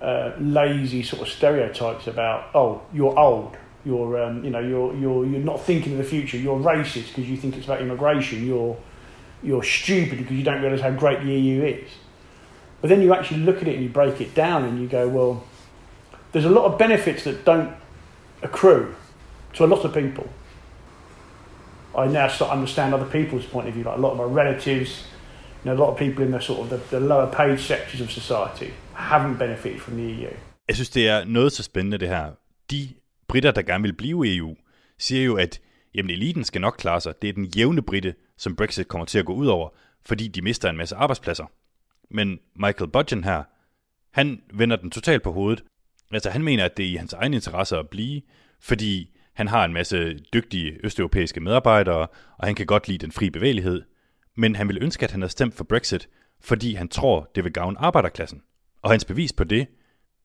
Uh, 0.02 0.30
lazy 0.40 1.02
sort 1.02 1.22
of 1.22 1.28
stereotypes 1.28 2.06
about, 2.06 2.44
oh, 2.54 2.80
you're 2.94 3.18
old, 3.18 3.56
you're, 3.84 4.22
um, 4.22 4.44
you 4.44 4.50
know, 4.50 4.60
you're, 4.60 4.94
you're, 4.94 5.26
you're 5.26 5.44
not 5.44 5.60
thinking 5.60 5.92
of 5.92 5.98
the 5.98 6.04
future, 6.04 6.36
you're 6.36 6.60
racist 6.60 7.08
because 7.08 7.28
you 7.28 7.36
think 7.36 7.56
it's 7.56 7.66
about 7.66 7.80
immigration, 7.80 8.46
you're, 8.46 8.76
you're 9.42 9.62
stupid 9.62 10.18
because 10.18 10.36
you 10.36 10.42
don't 10.42 10.62
realise 10.62 10.80
how 10.80 10.90
great 10.90 11.20
the 11.20 11.32
EU 11.32 11.62
is. 11.62 11.90
But 12.80 12.88
then 12.90 13.02
you 13.02 13.14
actually 13.14 13.40
look 13.40 13.62
at 13.62 13.68
it 13.68 13.74
and 13.74 13.82
you 13.82 13.88
break 13.88 14.20
it 14.20 14.34
down 14.34 14.64
and 14.64 14.80
you 14.80 14.86
go, 14.88 15.08
well, 15.08 15.44
there's 16.32 16.44
a 16.44 16.50
lot 16.50 16.64
of 16.64 16.78
benefits 16.78 17.24
that 17.24 17.44
don't 17.44 17.74
accrue 18.42 18.94
to 19.54 19.64
a 19.64 19.66
lot 19.66 19.84
of 19.84 19.92
people. 19.94 20.28
I 21.96 22.06
now 22.06 22.28
start 22.28 22.50
to 22.50 22.56
understand 22.56 22.94
other 22.94 23.04
people's 23.06 23.46
point 23.46 23.66
of 23.68 23.74
view. 23.74 23.84
Like 23.84 23.96
a 23.96 24.00
lot 24.00 24.12
of 24.12 24.18
my 24.18 24.42
relatives, 24.42 25.06
you 25.64 25.70
know, 25.70 25.74
a 25.74 25.80
lot 25.84 25.90
of 25.90 25.98
people 25.98 26.24
in 26.24 26.30
the 26.30 26.40
sort 26.40 26.60
of 26.60 26.70
the, 26.70 26.80
the 26.96 27.00
lower 27.00 27.26
paid 27.26 27.58
sectors 27.58 28.00
of 28.00 28.10
society 28.12 28.72
haven't 28.94 29.38
benefited 29.38 29.80
from 29.80 29.96
the 29.96 30.04
EU. 30.04 30.30
Jeg 30.68 30.76
synes, 30.76 30.90
det 30.90 31.08
er 31.08 31.24
noget 31.24 31.52
så 31.52 31.62
spændende 31.62 31.98
det 31.98 32.08
her. 32.08 32.30
De 32.70 32.88
britter, 33.28 33.50
der 33.50 33.62
gerne 33.62 33.82
vil 33.82 33.92
blive 33.92 34.28
i 34.28 34.36
EU, 34.36 34.54
siger 34.98 35.24
jo, 35.24 35.36
at 35.36 35.60
jamen, 35.94 36.10
eliten 36.10 36.44
skal 36.44 36.60
nok 36.60 36.74
klare 36.78 37.00
sig. 37.00 37.22
Det 37.22 37.28
er 37.28 37.32
den 37.32 37.44
jævne 37.44 37.82
britte, 37.82 38.14
som 38.38 38.56
Brexit 38.56 38.88
kommer 38.88 39.04
til 39.04 39.18
at 39.18 39.24
gå 39.24 39.34
ud 39.34 39.46
over, 39.46 39.68
fordi 40.06 40.28
de 40.28 40.42
mister 40.42 40.70
en 40.70 40.76
masse 40.76 40.96
arbejdspladser. 40.96 41.46
Men 42.10 42.38
Michael 42.56 42.90
Budgen 42.90 43.24
her, 43.24 43.42
han 44.10 44.42
vender 44.54 44.76
den 44.76 44.90
totalt 44.90 45.22
på 45.22 45.32
hovedet. 45.32 45.64
Altså 46.10 46.30
han 46.30 46.42
mener, 46.42 46.64
at 46.64 46.76
det 46.76 46.84
er 46.84 46.90
i 46.90 46.96
hans 46.96 47.12
egen 47.12 47.34
interesse 47.34 47.76
at 47.76 47.88
blive, 47.88 48.22
fordi 48.60 49.10
han 49.34 49.48
har 49.48 49.64
en 49.64 49.72
masse 49.72 50.18
dygtige 50.18 50.78
østeuropæiske 50.84 51.40
medarbejdere, 51.40 52.06
og 52.38 52.46
han 52.46 52.54
kan 52.54 52.66
godt 52.66 52.88
lide 52.88 52.98
den 52.98 53.12
fri 53.12 53.30
bevægelighed. 53.30 53.82
Men 54.36 54.56
han 54.56 54.68
vil 54.68 54.82
ønske, 54.82 55.04
at 55.04 55.10
han 55.10 55.20
havde 55.20 55.32
stemt 55.32 55.54
for 55.54 55.64
Brexit, 55.64 56.08
fordi 56.40 56.74
han 56.74 56.88
tror, 56.88 57.30
det 57.34 57.44
vil 57.44 57.52
gavne 57.52 57.78
arbejderklassen. 57.78 58.42
Og 58.82 58.90
hans 58.90 59.04
bevis 59.04 59.32
på 59.32 59.44
det, 59.44 59.66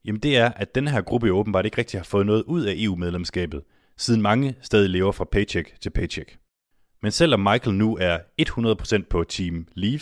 jamen 0.05 0.21
det 0.21 0.37
er, 0.37 0.51
at 0.51 0.75
den 0.75 0.87
her 0.87 1.01
gruppe 1.01 1.27
jo 1.27 1.37
åbenbart 1.37 1.65
ikke 1.65 1.77
rigtig 1.77 1.99
har 1.99 2.03
fået 2.03 2.25
noget 2.25 2.43
ud 2.43 2.63
af 2.63 2.73
EU-medlemskabet, 2.77 3.61
siden 3.97 4.21
mange 4.21 4.55
stadig 4.61 4.89
lever 4.89 5.11
fra 5.11 5.25
paycheck 5.31 5.81
til 5.81 5.89
paycheck. 5.89 6.37
Men 7.03 7.11
selvom 7.11 7.39
Michael 7.39 7.75
nu 7.75 7.97
er 8.01 8.17
100% 9.01 9.03
på 9.09 9.23
Team 9.23 9.67
Leave, 9.75 10.01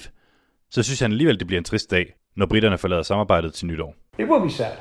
så 0.70 0.84
synes 0.84 1.00
han 1.00 1.12
alligevel, 1.12 1.40
det 1.40 1.48
bliver 1.48 1.58
en 1.58 1.64
trist 1.64 1.92
dag, 1.92 2.16
når 2.36 2.46
britterne 2.46 2.78
forlader 2.78 3.04
samarbejdet 3.04 3.54
til 3.54 3.68
nytår. 3.68 3.96
It 4.20 4.28
will 4.30 4.44
be 4.44 4.52
sad 4.52 4.72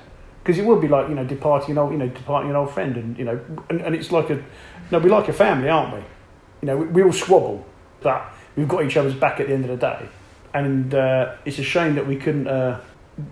because 0.45 0.63
it 0.63 0.69
will 0.69 0.81
be 0.81 0.87
like 0.87 1.07
you 1.09 1.15
know 1.15 1.27
departing 1.29 1.71
an 1.71 1.79
old 1.79 1.93
you 1.93 1.99
know 1.99 2.09
departing 2.21 2.51
an 2.51 2.57
old 2.57 2.71
friend 2.71 2.97
and 2.97 3.17
you 3.19 3.25
know 3.25 3.37
and, 3.71 3.81
and 3.87 3.95
it's 3.95 4.11
like 4.19 4.31
a 4.35 4.37
no 4.91 4.99
we're 4.99 5.19
like 5.19 5.29
a 5.29 5.33
family 5.45 5.69
aren't 5.69 5.93
we? 5.95 6.03
You 6.61 6.67
know 6.69 6.77
we, 6.81 6.87
we 6.95 7.03
all 7.07 7.13
squabble 7.13 7.59
but 8.03 8.21
we've 8.57 8.73
got 8.75 8.81
each 8.87 8.97
other's 9.01 9.19
back 9.21 9.41
at 9.41 9.47
the 9.47 9.55
end 9.55 9.65
of 9.65 9.71
the 9.79 9.87
day. 9.91 10.01
And 10.55 10.95
uh, 10.95 11.47
it's 11.47 11.59
a 11.59 11.69
shame 11.75 11.93
that 11.99 12.07
we 12.07 12.17
couldn't 12.25 12.49
uh, 12.49 12.75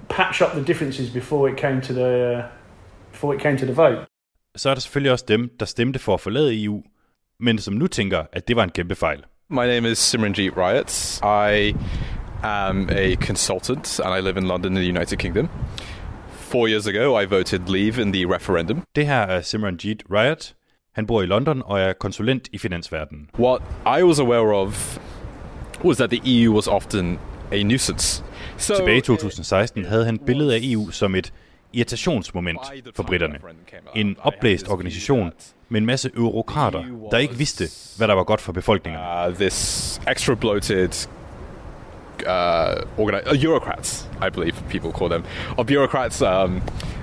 patch 0.09 0.43
up 0.45 0.51
the 0.59 0.65
differences 0.71 1.11
before 1.11 1.51
it 1.53 1.57
came 1.65 1.81
to 1.89 1.93
the 1.93 2.11
uh, 2.39 2.47
before 3.13 3.35
it 3.37 3.41
came 3.43 3.57
to 3.59 3.67
the 3.67 3.75
vote. 3.75 4.07
Så 4.57 4.71
er 4.71 4.75
der 4.75 4.81
selvfølgelig 4.81 5.13
også 5.13 5.25
dem, 5.29 5.51
der 5.61 5.67
stemte 5.67 5.99
for 5.99 6.15
at 6.15 6.21
forlade 6.21 6.65
EU, 6.65 6.83
men 7.41 7.59
som 7.59 7.75
nu 7.75 7.87
tænker, 7.87 8.23
at 8.33 8.49
det 8.49 8.57
var 8.57 8.65
en 8.65 8.71
kæmpe 8.71 8.95
fejl. 8.95 9.25
My 9.51 9.67
name 9.67 9.91
is 9.91 9.99
Simranjeet 9.99 10.57
Ryats. 10.57 11.21
I 11.23 11.75
am 12.43 12.89
a 12.91 13.15
consultant 13.15 14.01
and 14.01 14.19
I 14.19 14.21
live 14.29 14.39
in 14.39 14.47
London 14.47 14.77
in 14.77 14.83
the 14.83 14.89
United 14.89 15.19
Kingdom. 15.19 15.49
Four 16.31 16.69
years 16.69 16.87
ago, 16.87 17.21
I 17.21 17.25
voted 17.25 17.61
leave 17.69 18.03
in 18.03 18.13
the 18.13 18.35
referendum. 18.35 18.83
Det 18.97 19.07
her 19.07 19.21
er 19.21 19.41
Simranjeet 19.41 20.03
Ryat. 20.11 20.55
Han 20.95 21.07
bor 21.07 21.23
i 21.23 21.27
London 21.27 21.63
og 21.65 21.81
er 21.81 21.93
konsulent 21.93 22.49
i 22.53 22.59
finansverdenen. 22.59 23.31
What 23.39 23.63
I 24.01 24.03
was 24.03 24.21
aware 24.21 24.55
of 24.55 24.99
was 25.85 25.97
that 25.97 26.11
the 26.11 26.21
EU 26.25 26.55
was 26.55 26.67
often 26.67 27.19
a 27.53 27.63
nuisance. 27.63 28.25
So 28.57 28.75
Tilbage 28.75 28.99
i 28.99 29.01
2016 29.01 29.85
havde 29.85 30.05
han 30.05 30.19
billedet 30.19 30.53
af 30.53 30.59
EU 30.63 30.91
som 30.91 31.15
et 31.15 31.33
irritationsmoment 31.73 32.61
for 32.95 33.03
britterne. 33.03 33.39
En 33.95 34.17
opblæst 34.21 34.69
organisation 34.69 35.33
med 35.69 35.81
en 35.81 35.87
masse 35.87 36.11
eurokrater, 36.17 36.85
der 37.11 37.19
ikke 37.19 37.35
vidste, 37.35 37.65
hvad 37.97 38.09
der 38.09 38.15
var 38.15 38.25
godt 38.25 38.41
for 38.41 38.53
befolkningen. 38.53 39.01
uh, 39.29 39.35
this 39.35 40.01
extra 40.11 40.35
bloated 40.35 41.09
uh, 42.27 43.07
organi- 43.07 43.33
uh, 43.35 43.41
bureaucrats, 43.43 44.09
I 44.27 44.31
believe 44.31 44.55
people 44.71 44.93
call 44.93 45.11
them, 45.11 45.25
or 45.59 45.65
bureaucrats 45.65 46.23
um, 46.23 46.63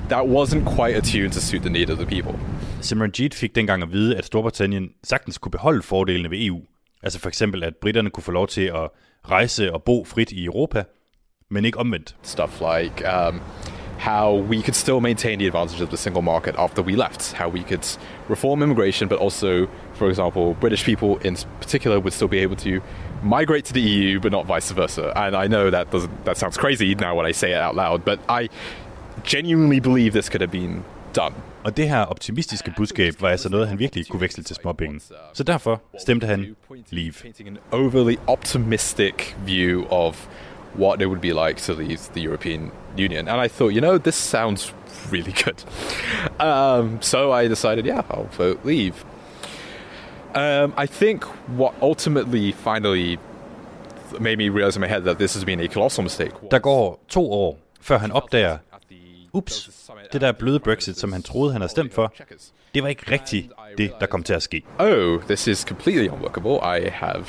that 0.10 0.25
wasn't 0.25 0.65
quite 0.75 0.95
attuned 0.97 1.32
to 1.32 1.41
suit 1.41 1.62
the 1.62 1.69
need 1.69 1.89
of 1.89 1.97
the 1.97 2.06
people. 2.06 2.39
Simranjeet 2.82 3.34
fik 3.34 3.56
dengang 3.56 3.84
at 3.84 3.91
vide, 3.91 4.17
at 4.17 4.25
Storbritannien 4.25 4.89
sagtens 5.04 5.38
kunne 5.38 5.51
beholde 5.51 5.82
fordelene 5.84 6.30
ved 6.32 6.38
EU. 6.45 6.60
Altså 7.04 7.19
for 7.19 7.28
eksempel, 7.30 7.63
at 7.63 7.75
britterne 7.82 8.10
kunne 8.10 8.23
få 8.23 8.32
lov 8.32 8.47
til 8.47 8.62
at 8.62 8.89
rejse 9.30 9.73
og 9.73 9.84
bo 9.84 10.06
frit 10.06 10.32
i 10.32 10.45
Europa, 10.45 10.84
men 11.49 11.65
ikke 11.65 11.78
omvendt. 11.80 12.15
Stuff 12.21 12.62
like 12.62 13.04
um, 13.28 13.41
how 13.97 14.34
we 14.34 14.62
could 14.62 14.75
still 14.75 15.01
maintain 15.01 15.39
the 15.39 15.47
advantage 15.47 15.81
of 15.81 15.89
the 15.89 15.97
single 15.97 16.21
market 16.21 16.55
after 16.58 16.81
we 16.81 16.95
left, 16.95 17.34
how 17.34 17.49
we 17.49 17.63
could 17.63 17.86
reform 18.27 18.62
immigration, 18.62 19.08
but 19.08 19.19
also, 19.19 19.67
for 19.93 20.10
example, 20.10 20.53
British 20.60 20.84
people 20.84 21.17
in 21.17 21.36
particular 21.60 21.99
would 21.99 22.13
still 22.13 22.27
be 22.27 22.39
able 22.39 22.55
to 22.58 22.81
migrate 23.23 23.65
to 23.65 23.73
the 23.73 23.81
EU, 23.81 24.19
but 24.19 24.31
not 24.31 24.45
vice 24.45 24.71
versa. 24.71 25.13
And 25.15 25.36
I 25.36 25.47
know 25.47 25.69
that 25.71 25.91
doesn't 25.91 26.25
that 26.25 26.38
sounds 26.38 26.58
crazy 26.58 26.95
now 26.95 27.15
when 27.15 27.25
I 27.25 27.34
say 27.34 27.51
it 27.51 27.58
out 27.58 27.75
loud, 27.75 28.03
but 28.05 28.19
I 28.29 28.49
genuinely 29.23 29.79
believe 29.79 30.13
this 30.13 30.29
could 30.29 30.41
have 30.41 30.51
been 30.51 30.84
done. 31.13 31.34
Og 31.63 31.77
det 31.77 31.89
her 31.89 31.99
optimistiske 31.99 32.73
budskab 32.77 33.13
var 33.21 33.29
altså 33.29 33.49
noget, 33.49 33.67
han 33.67 33.79
virkelig 33.79 34.08
kunne 34.08 34.21
veksle 34.21 34.43
til 34.43 34.55
småpenge. 34.55 34.99
Så 35.34 35.43
derfor 35.43 35.81
stemte 35.99 36.27
han 36.27 36.55
Leave. 36.89 37.13
An 37.47 37.58
overly 37.71 38.15
optimistic 38.27 39.36
view 39.45 39.86
of 39.89 40.27
what 40.77 41.01
it 41.01 41.05
would 41.05 41.21
be 41.21 41.33
like 41.33 41.61
to 41.61 41.73
leave 41.73 41.99
the 42.13 42.21
European 42.21 42.71
Union. 42.97 43.27
And 43.27 43.41
I 43.41 43.47
thought, 43.47 43.73
you 43.73 43.81
know, 43.81 43.97
this 43.97 44.15
sounds 44.15 44.73
really 45.11 45.31
good. 45.31 45.63
Um, 46.39 47.01
so 47.01 47.31
I 47.31 47.47
decided, 47.47 47.85
yeah, 47.85 48.01
I'll 48.09 48.29
vote 48.38 48.59
leave. 48.65 49.05
Um, 50.35 50.73
I 50.77 50.85
think 50.85 51.23
what 51.57 51.73
ultimately 51.81 52.51
finally 52.51 53.17
made 54.19 54.38
me 54.38 54.49
realize 54.49 54.75
in 54.75 54.81
my 54.81 54.88
head 54.88 55.03
that 55.05 55.17
this 55.17 55.33
has 55.33 55.45
been 55.45 55.59
a 55.59 55.67
colossal 55.67 56.03
mistake. 56.03 56.31
Der 56.51 56.59
går 56.59 56.99
to 57.09 57.31
år, 57.31 57.57
før 57.81 57.97
han 57.97 58.11
opdager, 58.11 58.57
ups, 59.33 59.89
det 60.13 60.21
der 60.21 60.31
bløde 60.31 60.59
Brexit, 60.59 60.99
som 60.99 61.13
han 61.13 61.23
troede, 61.23 61.51
han 61.51 61.61
havde 61.61 61.71
stemt 61.71 61.93
for, 61.93 62.13
det 62.73 62.83
var 62.83 62.89
ikke 62.89 63.11
rigtigt 63.11 63.51
det, 63.77 63.91
der 63.99 64.05
kom 64.05 64.23
til 64.23 64.33
at 64.33 64.43
ske. 64.43 64.63
Oh, 64.79 65.21
this 65.21 65.47
is 65.47 65.59
completely 65.59 66.09
unworkable. 66.09 66.79
I 66.79 66.89
have 66.89 67.25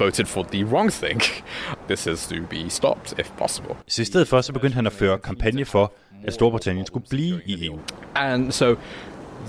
voted 0.00 0.26
for 0.26 0.42
the 0.42 0.64
wrong 0.64 0.90
thing. 0.90 1.22
This 1.88 2.04
has 2.04 2.26
to 2.26 2.34
be 2.50 2.68
stopped 2.68 3.14
if 3.18 3.32
possible. 3.38 3.76
Så 3.88 4.02
i 4.02 4.04
stedet 4.04 4.28
for, 4.28 4.40
så 4.40 4.52
begyndte 4.52 4.74
han 4.74 4.86
at 4.86 4.92
føre 4.92 5.18
kampagne 5.18 5.64
for, 5.64 5.92
at 6.24 6.32
Storbritannien 6.32 6.86
skulle 6.86 7.06
blive 7.10 7.40
i 7.46 7.66
EU. 7.66 7.78
And 8.14 8.52
so 8.52 8.74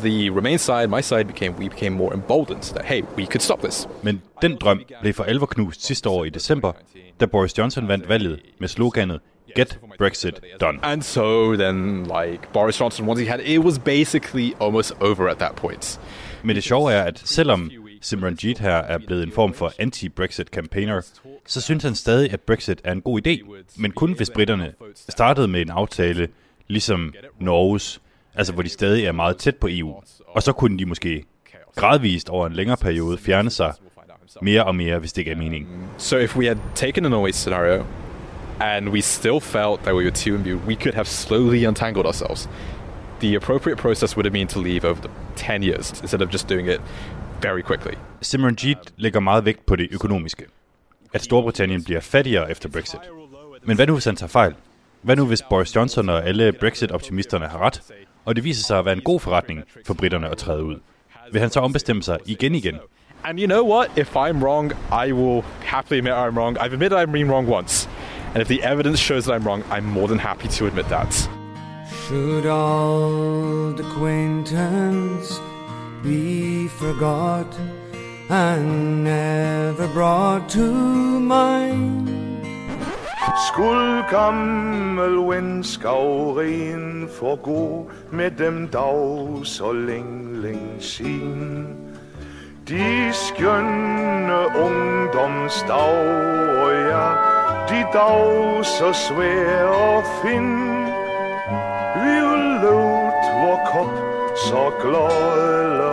the 0.03 0.29
Remain 0.29 0.57
side, 0.57 0.87
my 0.87 1.01
side, 1.01 1.23
became 1.23 1.53
we 1.59 1.69
became 1.69 1.95
more 1.95 2.13
emboldened 2.13 2.61
that 2.61 2.85
hey, 2.85 3.01
we 3.17 3.25
could 3.25 3.41
stop 3.41 3.61
this. 3.61 3.87
Men 4.03 4.21
den 4.41 4.57
drøm 4.61 4.83
blev 5.01 5.13
for 5.13 5.23
alvor 5.23 5.45
knust 5.45 5.85
sidste 5.85 6.09
år 6.09 6.25
i 6.25 6.29
december, 6.29 6.71
da 7.19 7.25
Boris 7.25 7.57
Johnson 7.57 7.87
vandt 7.87 8.09
valget 8.09 8.39
med 8.59 8.67
sloganet 8.67 9.19
Get 9.55 9.79
Brexit 9.97 10.39
Done. 10.61 10.79
And 10.83 11.01
so 11.01 11.55
then, 11.55 12.03
like 12.03 12.39
Boris 12.53 12.79
Johnson, 12.79 13.09
once 13.09 13.21
he 13.21 13.29
had 13.29 13.39
it, 13.39 13.59
was 13.59 13.79
basically 13.79 14.53
almost 14.59 14.93
over 15.01 15.29
at 15.29 15.37
that 15.37 15.55
point. 15.55 15.99
Men 16.43 16.55
det 16.55 16.63
sjove 16.63 16.93
er, 16.93 17.03
at 17.03 17.21
selvom 17.25 17.71
Simranjit 18.01 18.59
her 18.59 18.75
er 18.75 18.97
blevet 18.97 19.23
en 19.23 19.31
form 19.31 19.53
for 19.53 19.73
anti-Brexit 19.79 20.47
campaigner, 20.47 21.01
så 21.45 21.61
synes 21.61 21.83
han 21.83 21.95
stadig, 21.95 22.33
at 22.33 22.41
Brexit 22.41 22.81
er 22.83 22.91
en 22.91 23.01
god 23.01 23.27
idé, 23.27 23.53
men 23.75 23.91
kun 23.91 24.13
hvis 24.13 24.29
britterne 24.29 24.73
startede 25.09 25.47
med 25.47 25.61
en 25.61 25.69
aftale, 25.69 26.27
ligesom 26.67 27.13
Norges, 27.39 28.01
altså 28.35 28.53
hvor 28.53 28.63
de 28.63 28.69
stadig 28.69 29.05
er 29.05 29.11
meget 29.11 29.37
tæt 29.37 29.55
på 29.55 29.67
EU, 29.71 30.01
og 30.27 30.43
så 30.43 30.53
kunne 30.53 30.77
de 30.77 30.85
måske 30.85 31.23
gradvist 31.75 32.29
over 32.29 32.47
en 32.47 32.53
længere 32.53 32.77
periode 32.77 33.17
fjerne 33.17 33.49
sig 33.49 33.73
mere 34.41 34.63
og 34.63 34.75
mere, 34.75 34.99
hvis 34.99 35.13
det 35.13 35.21
ikke 35.21 35.31
er. 35.31 35.63
So 35.97 36.17
if 36.17 36.37
we 36.37 36.45
had 36.47 36.57
taken 36.75 37.05
a 37.05 37.09
Norway 37.09 37.31
scenario, 37.31 37.85
and 38.59 38.89
we 38.89 39.01
still 39.01 39.39
felt 39.39 39.83
that 39.83 39.95
we 39.95 40.03
were 40.03 40.11
too 40.11 40.35
imbued, 40.35 40.59
we 40.67 40.75
could 40.75 40.93
have 40.93 41.07
slowly 41.07 41.67
untangled 41.67 42.05
ourselves. 42.05 42.49
The 43.19 43.35
appropriate 43.35 43.77
process 43.77 44.17
would 44.17 44.25
have 44.25 44.33
been 44.33 44.47
to 44.47 44.59
leave 44.59 44.85
over 44.85 45.01
10 45.35 45.63
years 45.63 46.01
instead 46.01 46.21
of 46.21 46.31
just 46.33 46.49
doing 46.49 46.69
it 46.69 46.81
very 47.41 47.62
quickly. 47.62 47.93
Simranjit 48.21 48.77
lægger 48.97 49.19
meget 49.19 49.45
vægt 49.45 49.65
på 49.65 49.75
det 49.75 49.88
økonomiske. 49.91 50.45
At 51.13 51.23
Storbritannien 51.23 51.84
bliver 51.84 51.99
fattigere 51.99 52.51
efter 52.51 52.69
Brexit. 52.69 52.99
Men 53.63 53.75
hvad 53.75 53.88
nu, 53.88 53.93
hvis 53.93 54.06
han 54.06 54.15
tager 54.15 54.30
fejl? 54.30 54.56
Hvad 55.01 55.15
nu, 55.15 55.25
hvis 55.25 55.41
Boris 55.49 55.75
Johnson 55.75 56.10
og 56.10 56.27
alle 56.27 56.51
Brexit-optimisterne 56.51 57.47
har 57.47 57.60
ret, 57.60 57.82
og 58.25 58.36
det 58.36 58.43
viser 58.43 58.63
sig 58.63 58.80
at 58.80 58.86
være 58.86 58.95
en 58.95 59.01
god 59.01 59.19
forretning 59.19 59.63
for 59.86 59.93
britterne 59.93 60.30
at 60.30 60.38
træde 60.38 60.63
ud? 60.63 60.75
Vil 61.32 61.41
han 61.41 61.49
så 61.49 61.60
ombestemme 61.60 62.04
sig 62.04 62.17
igen 62.25 62.56
igen? 62.56 62.80
And 63.23 63.39
you 63.39 63.47
know 63.47 63.75
what? 63.75 63.97
If 63.97 64.15
I'm 64.15 64.43
wrong, 64.43 64.71
I 65.08 65.12
will 65.12 65.43
happily 65.65 65.97
admit 65.97 66.13
I'm 66.13 66.38
wrong. 66.38 66.58
I've 66.58 66.73
admitted 66.73 66.97
I've 66.97 67.12
been 67.12 67.32
wrong 67.32 67.49
once. 67.49 67.89
And 68.34 68.41
if 68.41 68.47
the 68.47 68.71
evidence 68.71 69.01
shows 69.01 69.25
that 69.25 69.41
I'm 69.41 69.45
wrong, 69.47 69.63
I'm 69.71 69.84
more 69.84 70.08
than 70.08 70.19
happy 70.19 70.47
to 70.47 70.65
admit 70.67 70.86
that. 70.86 71.30
Should 72.08 72.45
old 72.45 73.80
acquaintance 73.80 75.50
be 76.03 76.67
forgot 76.67 77.47
and 78.29 79.03
never 79.03 79.87
brought 79.89 80.49
to 80.49 80.67
mind? 81.19 82.09
Skuld 83.47 84.09
gammel 84.09 85.27
ven 85.29 85.63
skavren 85.63 87.09
forgå 87.19 87.89
med 88.11 88.31
dem 88.31 88.67
dag 88.67 89.41
så 89.43 89.71
længe, 89.71 90.41
længe 90.41 90.81
siden. 90.81 91.67
De 92.67 93.13
skønne 93.13 94.39
ungdomsdag, 94.65 95.77
og 96.63 96.73
ja, 96.73 97.09
de 97.69 97.85
dag 97.93 98.65
så 98.65 98.93
svære 98.93 99.97
at 99.97 100.05
finde. 100.23 100.85
Vi 101.95 102.15
vil 102.29 102.61
vor 102.61 103.59
kop 103.73 104.11
så 104.35 104.71
glade 104.81 105.90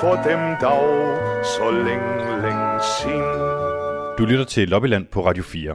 for 0.00 0.14
dem 0.14 0.40
dag 0.60 1.44
så 1.44 1.70
længe, 1.70 2.42
længe 2.42 2.80
siden. 3.00 3.40
Du 4.18 4.24
lytter 4.24 4.44
til 4.44 4.68
Lobbyland 4.68 5.06
på 5.06 5.26
Radio 5.26 5.42
4. 5.42 5.74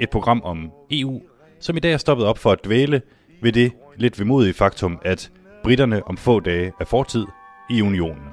Et 0.00 0.10
program 0.10 0.42
om 0.44 0.70
EU, 0.90 1.22
som 1.60 1.76
i 1.76 1.80
dag 1.80 1.92
er 1.92 1.96
stoppet 1.96 2.26
op 2.26 2.38
for 2.38 2.52
at 2.52 2.64
dvæle 2.64 3.02
ved 3.42 3.52
det 3.52 3.72
lidt 3.96 4.20
vemodige 4.20 4.54
faktum, 4.54 4.98
at 5.04 5.30
britterne 5.62 6.08
om 6.08 6.16
få 6.16 6.40
dage 6.40 6.72
er 6.80 6.84
fortid 6.84 7.26
i 7.70 7.82
unionen. 7.82 8.24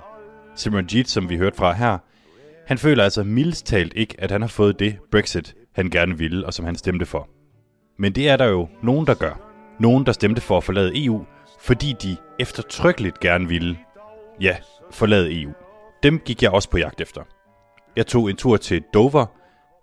Simranjit, 0.56 1.10
som 1.10 1.30
vi 1.30 1.38
hørte 1.38 1.58
fra 1.58 1.74
her, 1.74 1.98
han 2.68 2.78
føler 2.78 3.04
altså 3.04 3.24
mildest 3.24 3.66
talt 3.66 3.94
ikke, 3.96 4.16
at 4.18 4.32
han 4.32 4.42
har 4.42 4.50
fået 4.50 4.80
det 4.80 4.98
Brexit, 5.12 5.56
han 5.76 5.90
gerne 5.90 6.18
ville, 6.18 6.46
og 6.46 6.54
som 6.54 6.66
han 6.66 6.76
stemte 6.76 7.06
for. 7.06 7.30
Men 8.00 8.12
det 8.12 8.30
er 8.30 8.38
der 8.38 8.46
jo 8.46 8.68
nogen, 8.84 9.08
der 9.08 9.14
gør. 9.14 9.42
Nogen, 9.80 10.06
der 10.06 10.12
stemte 10.12 10.42
for 10.42 10.58
at 10.58 10.64
forlade 10.64 11.06
EU, 11.06 11.26
fordi 11.60 11.96
de 12.04 12.18
eftertrykkeligt 12.40 13.20
gerne 13.20 13.48
ville, 13.48 13.78
ja, 14.42 14.58
forlade 14.92 15.42
EU. 15.42 15.52
Dem 16.04 16.20
gik 16.20 16.44
jeg 16.44 16.52
også 16.52 16.70
på 16.70 16.78
jagt 16.78 17.02
efter. 17.02 17.22
Jeg 17.96 18.08
tog 18.08 18.30
en 18.30 18.36
tur 18.36 18.58
til 18.58 18.84
Dover, 18.94 19.26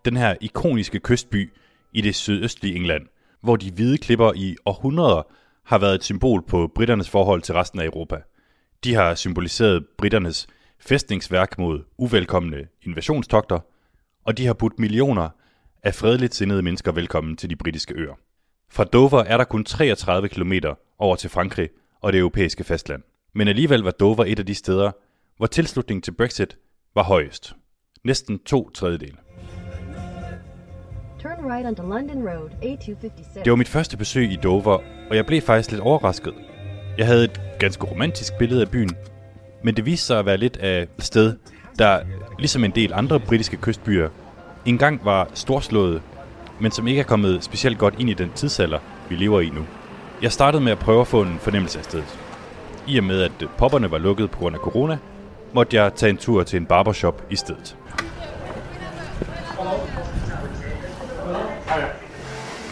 den 0.04 0.16
her 0.16 0.34
ikoniske 0.40 1.00
kystby 1.00 1.52
i 1.92 2.00
det 2.00 2.14
sydøstlige 2.14 2.76
England, 2.76 3.06
hvor 3.40 3.56
de 3.56 3.72
hvide 3.72 3.98
klipper 3.98 4.32
i 4.36 4.56
århundreder 4.64 5.22
har 5.64 5.78
været 5.78 5.94
et 5.94 6.04
symbol 6.04 6.42
på 6.42 6.70
britternes 6.74 7.10
forhold 7.10 7.42
til 7.42 7.54
resten 7.54 7.80
af 7.80 7.84
Europa. 7.84 8.16
De 8.84 8.94
har 8.94 9.14
symboliseret 9.14 9.86
britternes 9.98 10.46
fæstningsværk 10.80 11.58
mod 11.58 11.82
uvelkomne 11.98 12.66
invasionstogter, 12.82 13.58
og 14.24 14.38
de 14.38 14.46
har 14.46 14.54
budt 14.54 14.78
millioner 14.78 15.28
af 15.82 15.94
fredeligt 15.94 16.34
sindede 16.34 16.62
mennesker 16.62 16.92
velkommen 16.92 17.36
til 17.36 17.50
de 17.50 17.56
britiske 17.56 17.94
øer. 17.94 18.14
Fra 18.70 18.84
Dover 18.84 19.22
er 19.22 19.36
der 19.36 19.44
kun 19.44 19.64
33 19.64 20.28
km 20.28 20.52
over 20.98 21.16
til 21.16 21.30
Frankrig 21.30 21.68
og 22.00 22.12
det 22.12 22.18
europæiske 22.18 22.64
fastland. 22.64 23.02
Men 23.34 23.48
alligevel 23.48 23.80
var 23.80 23.90
Dover 23.90 24.24
et 24.24 24.38
af 24.38 24.46
de 24.46 24.54
steder, 24.54 24.90
hvor 25.36 25.46
tilslutningen 25.46 26.02
til 26.02 26.12
Brexit 26.12 26.56
var 26.94 27.02
højest. 27.02 27.54
Næsten 28.04 28.38
to 28.38 28.70
tredjedele. 28.70 29.16
Turn 31.22 31.52
right 31.52 31.66
onto 31.66 31.82
London 31.82 32.28
Road, 32.28 32.50
A256. 32.62 33.42
Det 33.44 33.50
var 33.50 33.56
mit 33.56 33.68
første 33.68 33.96
besøg 33.96 34.32
i 34.32 34.36
Dover, 34.36 34.78
og 35.10 35.16
jeg 35.16 35.26
blev 35.26 35.40
faktisk 35.40 35.70
lidt 35.70 35.80
overrasket. 35.80 36.34
Jeg 36.98 37.06
havde 37.06 37.24
et 37.24 37.40
ganske 37.58 37.84
romantisk 37.84 38.32
billede 38.38 38.60
af 38.60 38.70
byen, 38.70 38.96
men 39.64 39.76
det 39.76 39.86
viste 39.86 40.06
sig 40.06 40.18
at 40.18 40.26
være 40.26 40.36
lidt 40.36 40.56
af 40.56 40.82
et 40.82 41.04
sted, 41.04 41.36
der, 41.78 42.00
ligesom 42.38 42.64
en 42.64 42.70
del 42.70 42.92
andre 42.92 43.20
britiske 43.20 43.56
kystbyer, 43.56 44.08
engang 44.66 45.04
var 45.04 45.30
storslået, 45.34 46.02
men 46.60 46.72
som 46.72 46.86
ikke 46.86 47.00
er 47.00 47.04
kommet 47.04 47.44
specielt 47.44 47.78
godt 47.78 47.94
ind 47.98 48.10
i 48.10 48.14
den 48.14 48.30
tidsalder, 48.34 48.78
vi 49.08 49.14
lever 49.16 49.40
i 49.40 49.48
nu. 49.48 49.66
Jeg 50.22 50.32
startede 50.32 50.62
med 50.62 50.72
at 50.72 50.78
prøve 50.78 51.00
at 51.00 51.06
få 51.06 51.22
en 51.22 51.38
fornemmelse 51.38 51.78
af 51.78 51.84
stedet. 51.84 52.23
I 52.86 52.98
og 52.98 53.04
med, 53.04 53.22
at 53.22 53.32
popperne 53.58 53.90
var 53.90 53.98
lukket 53.98 54.30
på 54.30 54.38
grund 54.38 54.56
af 54.56 54.60
corona, 54.60 54.98
måtte 55.52 55.76
jeg 55.76 55.94
tage 55.94 56.10
en 56.10 56.16
tur 56.16 56.42
til 56.42 56.56
en 56.56 56.66
barbershop 56.66 57.22
i 57.30 57.36
stedet. 57.36 57.76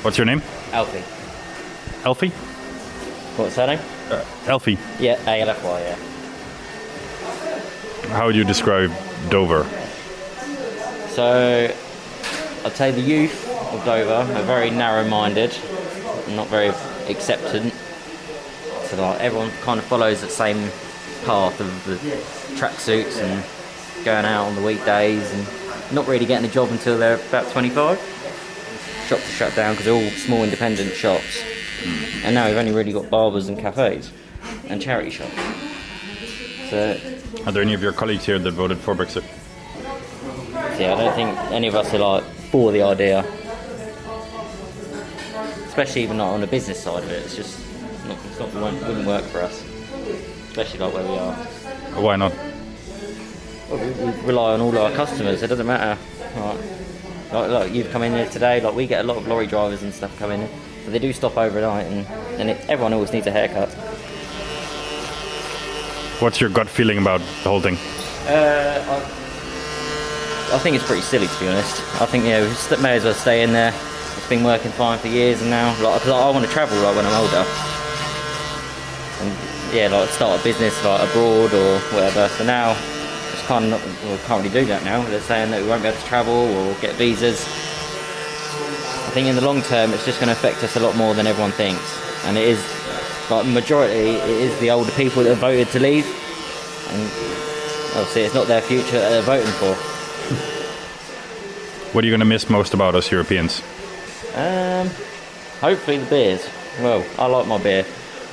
What's 0.04 0.18
your 0.18 0.24
name? 0.24 0.42
Alfie. 0.72 1.02
Alfie? 2.04 2.32
What's 3.38 3.54
that 3.54 3.68
name? 3.68 3.80
Uh, 4.10 4.50
Alfie. 4.52 4.78
Yeah, 5.00 5.16
A-L-F-Y, 5.26 5.80
yeah. 5.80 5.96
How 8.16 8.24
would 8.24 8.36
you 8.36 8.44
describe 8.44 8.90
Dover? 9.30 9.64
So, 11.08 11.68
I'd 12.64 12.76
say 12.76 12.90
the 12.90 13.00
youth 13.00 13.48
of 13.72 13.84
Dover 13.84 14.26
are 14.36 14.42
very 14.42 14.70
narrow-minded, 14.70 15.56
not 16.36 16.48
very 16.48 16.72
acceptant. 17.08 17.72
So 18.92 19.00
like 19.00 19.20
everyone 19.20 19.50
kind 19.62 19.80
of 19.80 19.86
follows 19.86 20.20
the 20.20 20.28
same 20.28 20.70
path 21.24 21.58
of 21.60 21.84
the 21.86 21.94
tracksuits 22.56 23.16
and 23.22 23.42
going 24.04 24.26
out 24.26 24.48
on 24.48 24.54
the 24.54 24.60
weekdays 24.60 25.32
and 25.32 25.94
not 25.94 26.06
really 26.06 26.26
getting 26.26 26.46
a 26.46 26.52
job 26.52 26.68
until 26.70 26.98
they're 26.98 27.14
about 27.14 27.50
25. 27.52 27.96
Shops 29.06 29.26
are 29.26 29.32
shut 29.32 29.56
down 29.56 29.72
because 29.72 29.86
they're 29.86 29.94
all 29.94 30.10
small 30.10 30.44
independent 30.44 30.92
shops. 30.92 31.42
And 32.22 32.34
now 32.34 32.46
we've 32.46 32.56
only 32.58 32.72
really 32.72 32.92
got 32.92 33.08
barbers 33.08 33.48
and 33.48 33.58
cafes 33.58 34.12
and 34.68 34.82
charity 34.82 35.08
shops. 35.08 35.32
So 36.68 37.00
Are 37.46 37.52
there 37.52 37.62
any 37.62 37.72
of 37.72 37.82
your 37.82 37.94
colleagues 37.94 38.26
here 38.26 38.38
that 38.38 38.50
voted 38.50 38.76
for 38.76 38.94
Brexit? 38.94 39.24
yeah, 40.78 40.92
I 40.94 40.98
don't 40.98 41.14
think 41.14 41.38
any 41.50 41.66
of 41.66 41.74
us 41.74 41.94
are 41.94 41.98
like 41.98 42.24
for 42.50 42.72
the 42.72 42.82
idea. 42.82 43.24
Especially 45.66 46.02
even 46.02 46.18
not 46.18 46.34
on 46.34 46.42
the 46.42 46.46
business 46.46 46.82
side 46.82 47.02
of 47.02 47.10
it. 47.10 47.22
It's 47.24 47.34
just 47.34 47.61
not, 48.06 48.18
it's 48.26 48.38
not 48.38 48.52
wouldn't 48.54 48.86
wouldn't 48.86 49.06
work 49.06 49.24
for 49.24 49.40
us. 49.42 49.64
Especially 50.48 50.80
like 50.80 50.92
where 50.94 51.04
we 51.06 51.16
are. 51.18 51.34
Why 52.02 52.16
not? 52.16 52.32
Well, 53.70 53.78
we, 53.78 53.90
we 54.04 54.20
rely 54.26 54.52
on 54.54 54.60
all 54.60 54.76
our 54.76 54.90
customers. 54.92 55.42
It 55.42 55.48
doesn't 55.48 55.66
matter. 55.66 56.00
Like, 56.36 56.58
like, 57.32 57.50
like 57.50 57.72
you've 57.72 57.90
come 57.90 58.02
in 58.02 58.12
here 58.12 58.28
today. 58.28 58.60
Like 58.60 58.74
we 58.74 58.86
get 58.86 59.04
a 59.04 59.08
lot 59.08 59.16
of 59.16 59.26
lorry 59.26 59.46
drivers 59.46 59.82
and 59.82 59.92
stuff 59.94 60.16
coming 60.18 60.42
in, 60.42 60.48
but 60.84 60.92
they 60.92 60.98
do 60.98 61.12
stop 61.12 61.36
overnight, 61.36 61.86
and 61.86 62.06
and 62.40 62.50
it, 62.50 62.58
everyone 62.68 62.92
always 62.92 63.12
needs 63.12 63.26
a 63.26 63.30
haircut. 63.30 63.68
What's 66.20 66.40
your 66.40 66.50
gut 66.50 66.68
feeling 66.68 66.98
about 66.98 67.20
the 67.20 67.48
whole 67.48 67.60
thing? 67.60 67.76
Uh, 68.28 68.84
I, 68.88 70.54
I 70.54 70.58
think 70.58 70.76
it's 70.76 70.86
pretty 70.86 71.02
silly 71.02 71.26
to 71.26 71.40
be 71.40 71.48
honest. 71.48 71.80
I 72.00 72.06
think 72.06 72.24
you 72.24 72.30
know 72.30 72.54
we 72.70 72.76
may 72.82 72.96
as 72.96 73.04
well 73.04 73.14
stay 73.14 73.42
in 73.42 73.52
there. 73.52 73.72
It's 74.16 74.28
been 74.28 74.44
working 74.44 74.70
fine 74.70 74.98
for 74.98 75.08
years, 75.08 75.40
and 75.40 75.50
now 75.50 75.70
like 75.82 76.02
'cause 76.02 76.10
I 76.10 76.30
want 76.30 76.44
to 76.44 76.50
travel 76.52 76.78
like 76.80 76.94
when 76.94 77.06
I'm 77.06 77.14
older, 77.14 77.44
yeah, 79.72 79.88
like 79.88 80.08
start 80.10 80.40
a 80.40 80.44
business 80.44 80.84
like 80.84 81.08
abroad 81.08 81.52
or 81.54 81.78
whatever. 81.94 82.28
So 82.28 82.44
now 82.44 82.76
it's 83.32 83.42
kind 83.46 83.64
of 83.64 83.70
not, 83.70 83.80
well, 84.04 84.12
we 84.12 84.18
can't 84.24 84.44
really 84.44 84.60
do 84.60 84.66
that 84.66 84.84
now. 84.84 85.02
They're 85.04 85.20
saying 85.20 85.50
that 85.50 85.62
we 85.62 85.68
won't 85.68 85.82
be 85.82 85.88
able 85.88 85.98
to 86.00 86.06
travel 86.06 86.34
or 86.34 86.74
get 86.80 86.94
visas. 86.96 87.40
I 89.06 89.14
think 89.14 89.28
in 89.28 89.34
the 89.34 89.44
long 89.44 89.62
term, 89.62 89.92
it's 89.92 90.04
just 90.04 90.20
going 90.20 90.28
to 90.28 90.32
affect 90.32 90.62
us 90.62 90.76
a 90.76 90.80
lot 90.80 90.96
more 90.96 91.14
than 91.14 91.26
everyone 91.26 91.52
thinks, 91.52 91.82
and 92.24 92.38
it 92.38 92.48
is 92.48 92.62
like 93.30 93.46
majority. 93.46 93.94
It 93.94 94.28
is 94.28 94.58
the 94.60 94.70
older 94.70 94.90
people 94.92 95.22
that 95.22 95.30
have 95.30 95.38
voted 95.38 95.68
to 95.68 95.80
leave, 95.80 96.06
and 96.88 97.02
obviously 97.96 98.22
it's 98.22 98.34
not 98.34 98.46
their 98.46 98.62
future 98.62 98.98
that 98.98 99.10
they're 99.10 99.22
voting 99.22 99.52
for. 99.52 99.74
What 101.92 102.04
are 102.04 102.06
you 102.06 102.10
going 102.10 102.20
to 102.20 102.26
miss 102.26 102.48
most 102.48 102.72
about 102.72 102.94
us 102.94 103.10
Europeans? 103.10 103.60
Um, 104.34 104.88
hopefully 105.60 105.98
the 105.98 106.06
beers. 106.06 106.48
Well, 106.80 107.04
I 107.18 107.26
like 107.26 107.46
my 107.46 107.58
beer. 107.58 107.84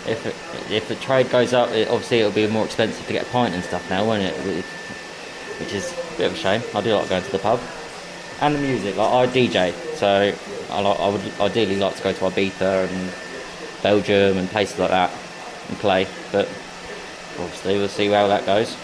If 0.10 0.26
it, 0.26 0.36
if 0.72 0.88
the 0.88 0.95
trade 0.95 1.30
goes 1.30 1.53
up, 1.53 1.70
it, 1.72 1.88
obviously 1.88 2.20
it'll 2.20 2.32
be 2.32 2.47
more 2.47 2.66
expensive 2.66 3.05
to 3.07 3.14
get 3.14 3.28
a 3.28 3.30
pint 3.30 3.53
and 3.53 3.64
stuff 3.64 3.89
now, 3.89 4.05
won't 4.05 4.24
it? 4.24 4.34
Which 5.60 5.74
is 5.74 5.91
a 5.91 6.18
bit 6.18 6.28
of 6.32 6.34
a 6.34 6.38
shame. 6.38 6.62
I 6.76 6.82
do 6.82 6.95
like 6.95 7.10
going 7.10 7.24
to 7.24 7.32
the 7.32 7.39
pub. 7.39 7.60
And 8.41 8.55
the 8.55 8.60
music. 8.60 8.95
Like 8.95 9.14
I 9.14 9.28
DJ, 9.28 9.74
so 9.95 10.07
I, 10.72 10.82
like, 10.82 10.99
I 10.99 11.10
would 11.10 11.22
ideally 11.41 11.76
like 11.76 11.95
to 11.97 12.03
go 12.03 12.14
to 12.14 12.26
Ibiza 12.26 12.88
and 12.88 13.12
Belgium 13.84 14.38
and 14.38 14.49
places 14.49 14.80
like 14.80 14.91
that 14.91 15.12
and 15.70 15.78
play. 15.78 16.07
But 16.32 16.47
obviously 17.39 17.78
we'll 17.78 17.88
see 17.88 18.07
how 18.07 18.28
that 18.28 18.45
goes. 18.45 18.78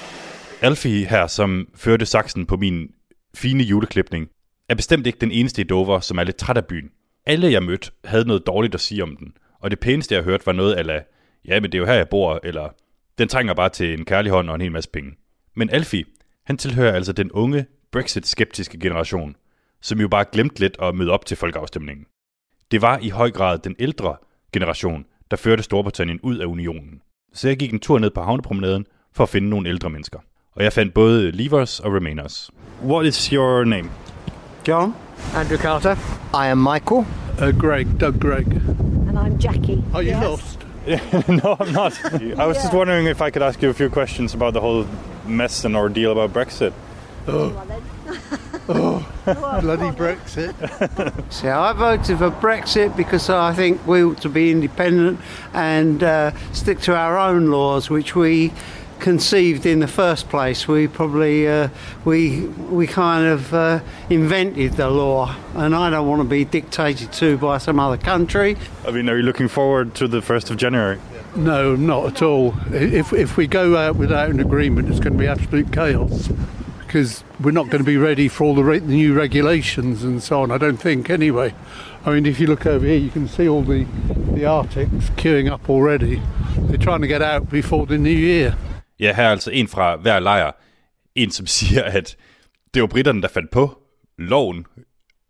Alfie 0.61 1.05
her, 1.05 1.27
som 1.27 1.67
førte 1.75 2.05
saksen 2.05 2.45
på 2.45 2.57
min 2.57 2.87
fine 3.35 3.63
juleklipning, 3.63 4.27
er 4.69 4.75
bestemt 4.75 5.07
ikke 5.07 5.19
den 5.21 5.31
eneste 5.31 5.61
i 5.61 5.63
Dover, 5.63 5.99
som 5.99 6.17
er 6.17 6.23
lidt 6.23 6.37
træt 6.37 6.57
af 6.57 6.65
byen. 6.65 6.89
Alle 7.25 7.51
jeg 7.51 7.63
mødte 7.63 7.91
havde 8.05 8.27
noget 8.27 8.47
dårligt 8.47 8.75
at 8.75 8.81
sige 8.81 9.03
om 9.03 9.17
den, 9.17 9.27
og 9.61 9.71
det 9.71 9.79
pæneste 9.79 10.15
jeg 10.15 10.23
hørte 10.23 10.45
var 10.45 10.51
noget 10.51 10.75
ala, 10.77 11.01
ja, 11.47 11.59
men 11.59 11.71
det 11.71 11.77
er 11.77 11.79
jo 11.79 11.85
her 11.85 11.93
jeg 11.93 12.09
bor, 12.09 12.39
eller 12.43 12.69
den 13.17 13.27
trænger 13.27 13.53
bare 13.53 13.69
til 13.69 13.99
en 13.99 14.05
kærlig 14.05 14.31
hånd 14.31 14.49
og 14.49 14.55
en 14.55 14.61
hel 14.61 14.71
masse 14.71 14.89
penge. 14.89 15.11
Men 15.55 15.69
Alfie, 15.69 16.03
han 16.45 16.57
tilhører 16.57 16.93
altså 16.93 17.13
den 17.13 17.31
unge 17.31 17.65
Brexit-skeptiske 17.91 18.79
generation, 18.79 19.35
som 19.81 19.99
jo 19.99 20.07
bare 20.07 20.25
glemte 20.31 20.59
lidt 20.59 20.77
at 20.81 20.95
møde 20.95 21.11
op 21.11 21.25
til 21.25 21.37
folkeafstemningen. 21.37 22.05
Det 22.71 22.81
var 22.81 22.97
i 23.01 23.09
høj 23.09 23.31
grad 23.31 23.59
den 23.59 23.75
ældre 23.79 24.15
generation, 24.53 25.05
der 25.31 25.37
førte 25.37 25.63
Storbritannien 25.63 26.19
ud 26.23 26.37
af 26.37 26.45
unionen. 26.45 27.01
Så 27.33 27.47
jeg 27.47 27.57
gik 27.57 27.73
en 27.73 27.79
tur 27.79 27.99
ned 27.99 28.09
på 28.09 28.21
havnepromenaden 28.21 28.85
for 29.13 29.23
at 29.23 29.29
finde 29.29 29.49
nogle 29.49 29.69
ældre 29.69 29.89
mennesker. 29.89 30.19
Og 30.55 30.63
jeg 30.63 30.73
fandt 30.73 30.93
både 30.93 31.31
Leavers 31.31 31.79
og 31.79 31.93
Remainers. 31.93 32.51
What 32.83 33.05
is 33.05 33.25
your 33.27 33.63
name? 33.63 33.89
John? 34.67 34.93
Andrew 35.35 35.57
Carter. 35.57 35.95
I 36.33 36.47
am 36.51 36.57
Michael. 36.57 37.05
Uh, 37.41 37.59
Greg, 37.61 37.87
Doug 38.01 38.13
Greg. 38.21 38.47
And 39.07 39.17
I'm 39.17 39.37
Jackie. 39.45 39.83
Are 39.93 40.03
you 40.03 40.11
Yes. 40.11 40.23
lost? 40.23 40.64
no, 41.27 41.57
I'm 41.59 41.73
not. 41.73 42.13
I 42.37 42.45
was 42.45 42.57
just 42.57 42.73
wondering 42.73 43.07
if 43.07 43.21
I 43.21 43.31
could 43.31 43.41
ask 43.41 43.59
you 43.61 43.69
a 43.69 43.73
few 43.73 43.89
questions 43.89 44.35
about 44.35 44.53
the 44.53 44.61
whole 44.61 44.85
mess 45.25 45.65
and 45.65 45.75
ordeal 45.75 46.11
about 46.11 46.31
Brexit. 46.31 46.73
Oh. 47.27 47.65
oh, 48.69 49.07
bloody 49.61 49.97
Brexit. 49.97 50.53
See, 51.33 51.47
I 51.47 51.73
voted 51.73 52.19
for 52.19 52.29
Brexit 52.29 52.95
because 52.95 53.31
I 53.31 53.53
think 53.53 53.85
we 53.87 54.03
ought 54.03 54.21
to 54.21 54.29
be 54.29 54.51
independent 54.51 55.19
and 55.53 56.03
uh, 56.03 56.31
stick 56.53 56.81
to 56.81 56.95
our 56.95 57.17
own 57.17 57.47
laws, 57.47 57.89
which 57.89 58.15
we 58.15 58.53
conceived 58.99 59.65
in 59.65 59.79
the 59.79 59.87
first 59.87 60.29
place. 60.29 60.67
We 60.67 60.87
probably 60.87 61.47
uh, 61.47 61.69
we 62.03 62.41
we 62.47 62.87
kind 62.87 63.25
of 63.27 63.53
uh, 63.53 63.79
invented 64.09 64.73
the 64.73 64.89
law, 64.89 65.35
and 65.53 65.75
I 65.75 65.89
don't 65.89 66.07
want 66.07 66.21
to 66.21 66.27
be 66.27 66.45
dictated 66.45 67.11
to 67.13 67.37
by 67.37 67.57
some 67.57 67.79
other 67.79 67.97
country. 67.97 68.57
I 68.85 68.91
mean, 68.91 69.09
are 69.09 69.17
you 69.17 69.23
looking 69.23 69.47
forward 69.47 69.95
to 69.95 70.07
the 70.07 70.21
1st 70.21 70.51
of 70.51 70.57
January? 70.57 70.99
No, 71.35 71.75
not 71.75 72.05
at 72.05 72.21
all. 72.21 72.53
If, 72.71 73.11
if 73.11 73.35
we 73.35 73.45
go 73.45 73.75
out 73.75 73.97
without 73.97 74.29
an 74.29 74.39
agreement, 74.39 74.89
it's 74.89 74.99
going 74.99 75.13
to 75.13 75.19
be 75.19 75.27
absolute 75.27 75.71
chaos 75.73 76.29
because 76.95 77.25
we're 77.41 77.51
not 77.51 77.65
going 77.65 77.79
to 77.79 77.83
be 77.83 77.97
ready 77.97 78.29
for 78.29 78.45
all 78.45 78.55
the, 78.55 78.63
re- 78.63 78.79
the 78.79 78.93
new 78.93 79.13
regulations 79.13 80.01
and 80.01 80.23
so 80.23 80.43
on, 80.43 80.49
I 80.51 80.57
don't 80.57 80.77
think, 80.77 81.09
anyway. 81.09 81.53
I 82.05 82.11
mean, 82.11 82.25
if 82.25 82.39
you 82.39 82.47
look 82.47 82.65
over 82.65 82.85
here, 82.85 82.95
you 82.95 83.09
can 83.09 83.27
see 83.27 83.49
all 83.49 83.63
the, 83.63 83.83
the 84.33 84.45
Arctics 84.45 85.09
queuing 85.17 85.51
up 85.51 85.69
already. 85.69 86.21
They're 86.57 86.77
trying 86.77 87.01
to 87.01 87.07
get 87.07 87.21
out 87.21 87.49
before 87.49 87.85
the 87.85 87.97
new 87.97 88.09
year. 88.09 88.55
Ja, 88.99 89.13
her 89.13 89.23
er 89.23 89.31
altså 89.31 89.51
en 89.51 89.67
fra 89.67 89.95
hver 89.95 90.19
lejr. 90.19 90.51
En, 91.15 91.31
som 91.31 91.47
siger, 91.57 91.83
at 91.83 92.17
det 92.73 92.81
var 92.81 92.87
britterne, 92.87 93.21
der 93.21 93.27
fandt 93.27 93.51
på 93.51 93.81
loven 94.17 94.65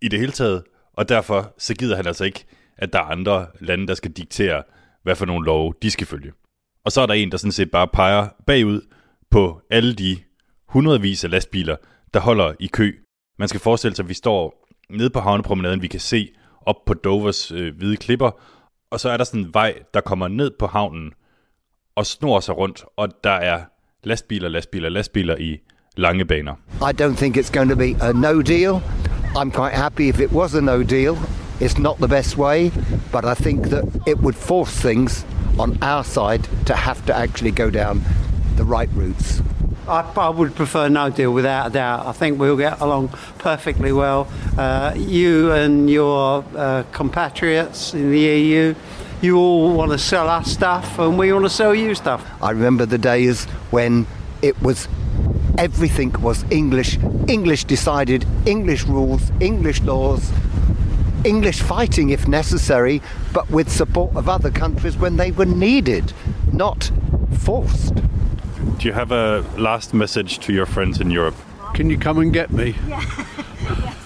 i 0.02 0.08
det 0.08 0.20
hele 0.20 0.32
taget, 0.32 0.64
og 0.94 1.10
derfor 1.10 1.54
så 1.58 1.76
gider 1.76 1.96
han 1.96 2.08
altså 2.08 2.24
ikke, 2.24 2.46
at 2.78 2.94
der 2.94 3.00
er 3.00 3.04
andre 3.04 3.48
lande, 3.60 3.88
der 3.88 3.94
skal 3.94 4.12
diktere, 4.12 4.64
hvad 5.04 5.16
for 5.16 5.26
nogle 5.26 5.46
love 5.46 5.74
de 5.82 5.92
skal 5.92 6.08
følge. 6.08 6.32
Og 6.86 6.92
så 6.92 7.02
er 7.02 7.06
der 7.06 7.14
en, 7.14 7.32
der 7.32 7.38
sådan 7.38 7.52
set 7.52 7.72
bare 7.72 7.88
peger 7.88 8.28
bagud 8.48 8.82
på 9.32 9.62
alle 9.70 9.96
de 9.96 10.18
hundredvis 10.70 11.24
af 11.24 11.32
lastbiler, 11.32 11.76
der 12.14 12.20
holder 12.20 12.54
i 12.60 12.68
kø. 12.68 12.94
Man 13.40 13.48
skal 13.48 13.60
forestille 13.60 13.96
sig, 13.96 14.04
at 14.04 14.10
vi 14.10 14.14
står 14.14 14.68
nede 14.90 15.10
på 15.10 15.20
havnepromenaden, 15.20 15.82
vi 15.82 15.88
kan 15.88 16.00
se 16.00 16.30
op 16.62 16.86
på 16.86 16.94
Dovers 16.94 17.52
øh, 17.52 17.78
hvide 17.78 17.98
klipper, 17.98 18.32
og 18.90 19.00
så 19.00 19.10
er 19.10 19.18
der 19.18 19.24
sådan 19.24 19.42
en 19.42 19.54
vej, 19.54 19.80
der 19.94 20.02
kommer 20.02 20.28
ned 20.28 20.52
på 20.60 20.68
havnen 20.68 21.14
og 21.96 22.06
snor 22.06 22.40
sig 22.40 22.58
rundt, 22.58 22.84
og 22.98 23.10
der 23.24 23.30
er 23.30 23.62
lastbiler, 24.04 24.50
lastbiler, 24.50 24.90
lastbiler 24.90 25.36
i 25.38 25.60
lange 25.98 26.26
baner. 26.26 26.54
I 26.82 27.02
don't 27.02 27.16
think 27.16 27.38
it's 27.38 27.50
going 27.58 27.70
to 27.70 27.76
be 27.76 27.96
a 28.02 28.14
no 28.14 28.42
deal. 28.42 28.82
I'm 29.38 29.52
quite 29.52 29.74
happy 29.74 30.10
if 30.10 30.20
it 30.20 30.32
was 30.32 30.56
a 30.56 30.62
no 30.62 30.84
deal. 30.84 31.18
It's 31.62 31.80
not 31.80 31.98
the 31.98 32.08
best 32.08 32.38
way, 32.38 32.72
but 33.12 33.26
I 33.26 33.44
think 33.44 33.70
that 33.70 33.84
it 34.08 34.18
would 34.18 34.36
force 34.36 34.82
things 34.82 35.26
on 35.60 35.78
our 35.82 36.04
side 36.04 36.48
to 36.66 36.74
have 36.74 37.06
to 37.06 37.14
actually 37.16 37.52
go 37.52 37.70
down 37.70 38.02
the 38.58 38.64
right 38.64 38.90
routes. 38.96 39.42
I, 39.88 40.02
I 40.18 40.30
would 40.30 40.56
prefer 40.56 40.90
no 40.90 41.10
deal 41.10 41.32
without 41.32 41.68
a 41.68 41.70
doubt. 41.70 42.08
I 42.08 42.12
think 42.12 42.40
we'll 42.40 42.58
get 42.58 42.82
along 42.82 43.10
perfectly 43.38 43.92
well. 43.92 44.28
Uh, 44.58 44.94
you 44.96 45.52
and 45.52 45.90
your 45.90 46.44
uh, 46.56 46.84
compatriots 46.92 47.94
in 47.94 48.12
the 48.12 48.20
EU, 48.20 48.76
you 49.22 49.38
all 49.38 49.74
want 49.74 49.92
to 49.92 49.98
sell 49.98 50.30
us 50.30 50.52
stuff, 50.52 51.00
and 51.00 51.18
we 51.18 51.32
want 51.32 51.46
to 51.46 51.50
sell 51.50 51.74
you 51.74 51.96
stuff. 51.96 52.26
I 52.42 52.52
remember 52.52 52.86
the 52.86 52.98
days 52.98 53.46
when 53.72 54.08
it 54.42 54.62
was 54.62 54.88
everything 55.58 56.12
was 56.22 56.44
English, 56.52 56.98
English 57.28 57.66
decided, 57.66 58.26
English 58.46 58.84
rules, 58.86 59.32
English 59.40 59.82
laws, 59.82 60.32
English 61.24 61.62
fighting 61.62 62.10
if 62.10 62.28
necessary, 62.28 63.02
but 63.34 63.50
with 63.50 63.72
support 63.72 64.16
of 64.16 64.30
other 64.30 64.52
countries 64.52 64.98
when 64.98 65.18
they 65.18 65.32
were 65.32 65.46
needed, 65.46 66.14
not 66.52 66.92
forced. 67.40 67.96
Do 68.78 68.88
you 68.88 68.94
have 68.94 69.12
a 69.12 69.46
last 69.58 69.94
message 69.94 70.40
to 70.40 70.54
your 70.54 70.66
friends 70.66 71.00
in 71.00 71.10
Europe? 71.10 71.36
Can 71.74 71.90
you 71.90 71.98
come 71.98 72.20
and 72.20 72.32
get 72.32 72.52
me? 72.52 72.76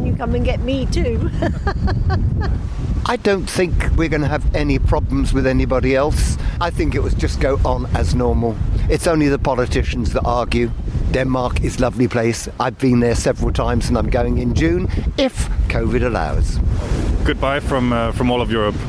Can 0.00 0.06
you 0.06 0.16
come 0.16 0.34
and 0.34 0.42
get 0.42 0.60
me 0.60 0.86
too? 0.86 1.30
I 3.04 3.16
don't 3.16 3.44
think 3.44 3.74
we're 3.98 4.08
going 4.08 4.22
to 4.22 4.28
have 4.28 4.54
any 4.54 4.78
problems 4.78 5.34
with 5.34 5.46
anybody 5.46 5.94
else. 5.94 6.38
I 6.58 6.70
think 6.70 6.94
it 6.94 7.00
was 7.00 7.12
just 7.12 7.38
go 7.38 7.60
on 7.66 7.84
as 7.94 8.14
normal. 8.14 8.56
It's 8.88 9.06
only 9.06 9.28
the 9.28 9.38
politicians 9.38 10.14
that 10.14 10.22
argue. 10.24 10.70
Denmark 11.10 11.62
is 11.62 11.76
a 11.76 11.82
lovely 11.82 12.08
place. 12.08 12.48
I've 12.58 12.78
been 12.78 13.00
there 13.00 13.14
several 13.14 13.52
times 13.52 13.90
and 13.90 13.98
I'm 13.98 14.08
going 14.08 14.38
in 14.38 14.54
June 14.54 14.88
if 15.18 15.50
COVID 15.68 16.02
allows. 16.02 16.56
Goodbye 17.26 17.60
from 17.60 17.92
uh, 17.92 18.12
from 18.12 18.30
all 18.30 18.40
of 18.40 18.50
Europe. 18.50 18.76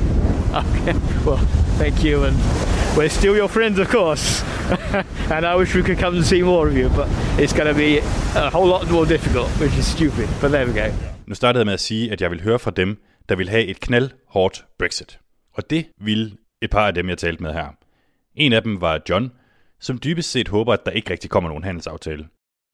Okay, 0.51 0.93
well, 1.25 1.37
thank 1.77 2.03
you, 2.03 2.23
and 2.25 2.37
we're 2.97 3.09
still 3.09 3.35
your 3.35 3.47
friends, 3.49 3.79
of 3.79 3.87
course. 3.87 4.43
and 5.35 5.45
I 5.45 5.55
wish 5.55 5.75
we 5.75 5.83
could 5.83 5.97
come 5.97 6.15
and 6.15 6.25
see 6.25 6.41
more 6.41 6.67
of 6.67 6.77
you, 6.77 6.89
but 6.89 7.07
it's 7.39 7.53
going 7.53 7.67
to 7.67 7.75
be 7.75 7.99
a 8.35 8.49
whole 8.49 8.67
lot 8.67 8.91
more 8.91 9.05
difficult, 9.05 9.49
which 9.59 9.77
is 9.77 9.85
stupid. 9.85 10.27
But 10.41 10.51
there 10.51 10.65
we 10.65 10.73
go. 10.73 10.87
Nu 11.25 11.35
startede 11.35 11.59
jeg 11.59 11.65
med 11.65 11.73
at 11.73 11.79
sige, 11.79 12.11
at 12.11 12.21
jeg 12.21 12.31
vil 12.31 12.41
høre 12.43 12.59
fra 12.59 12.71
dem, 12.71 12.97
der 13.29 13.35
vil 13.35 13.49
have 13.49 13.65
et 13.65 13.79
knaldhårdt 13.79 14.65
Brexit. 14.79 15.19
Og 15.53 15.69
det 15.69 15.85
vil 16.01 16.37
et 16.61 16.69
par 16.69 16.87
af 16.87 16.93
dem, 16.93 17.09
jeg 17.09 17.17
talte 17.17 17.43
med 17.43 17.53
her. 17.53 17.67
En 18.35 18.53
af 18.53 18.63
dem 18.63 18.81
var 18.81 18.99
John, 19.09 19.31
som 19.79 19.99
dybest 20.03 20.31
set 20.31 20.47
håber, 20.47 20.73
at 20.73 20.85
der 20.85 20.91
ikke 20.91 21.11
rigtig 21.11 21.29
kommer 21.29 21.49
nogen 21.49 21.63
handelsaftale. 21.63 22.27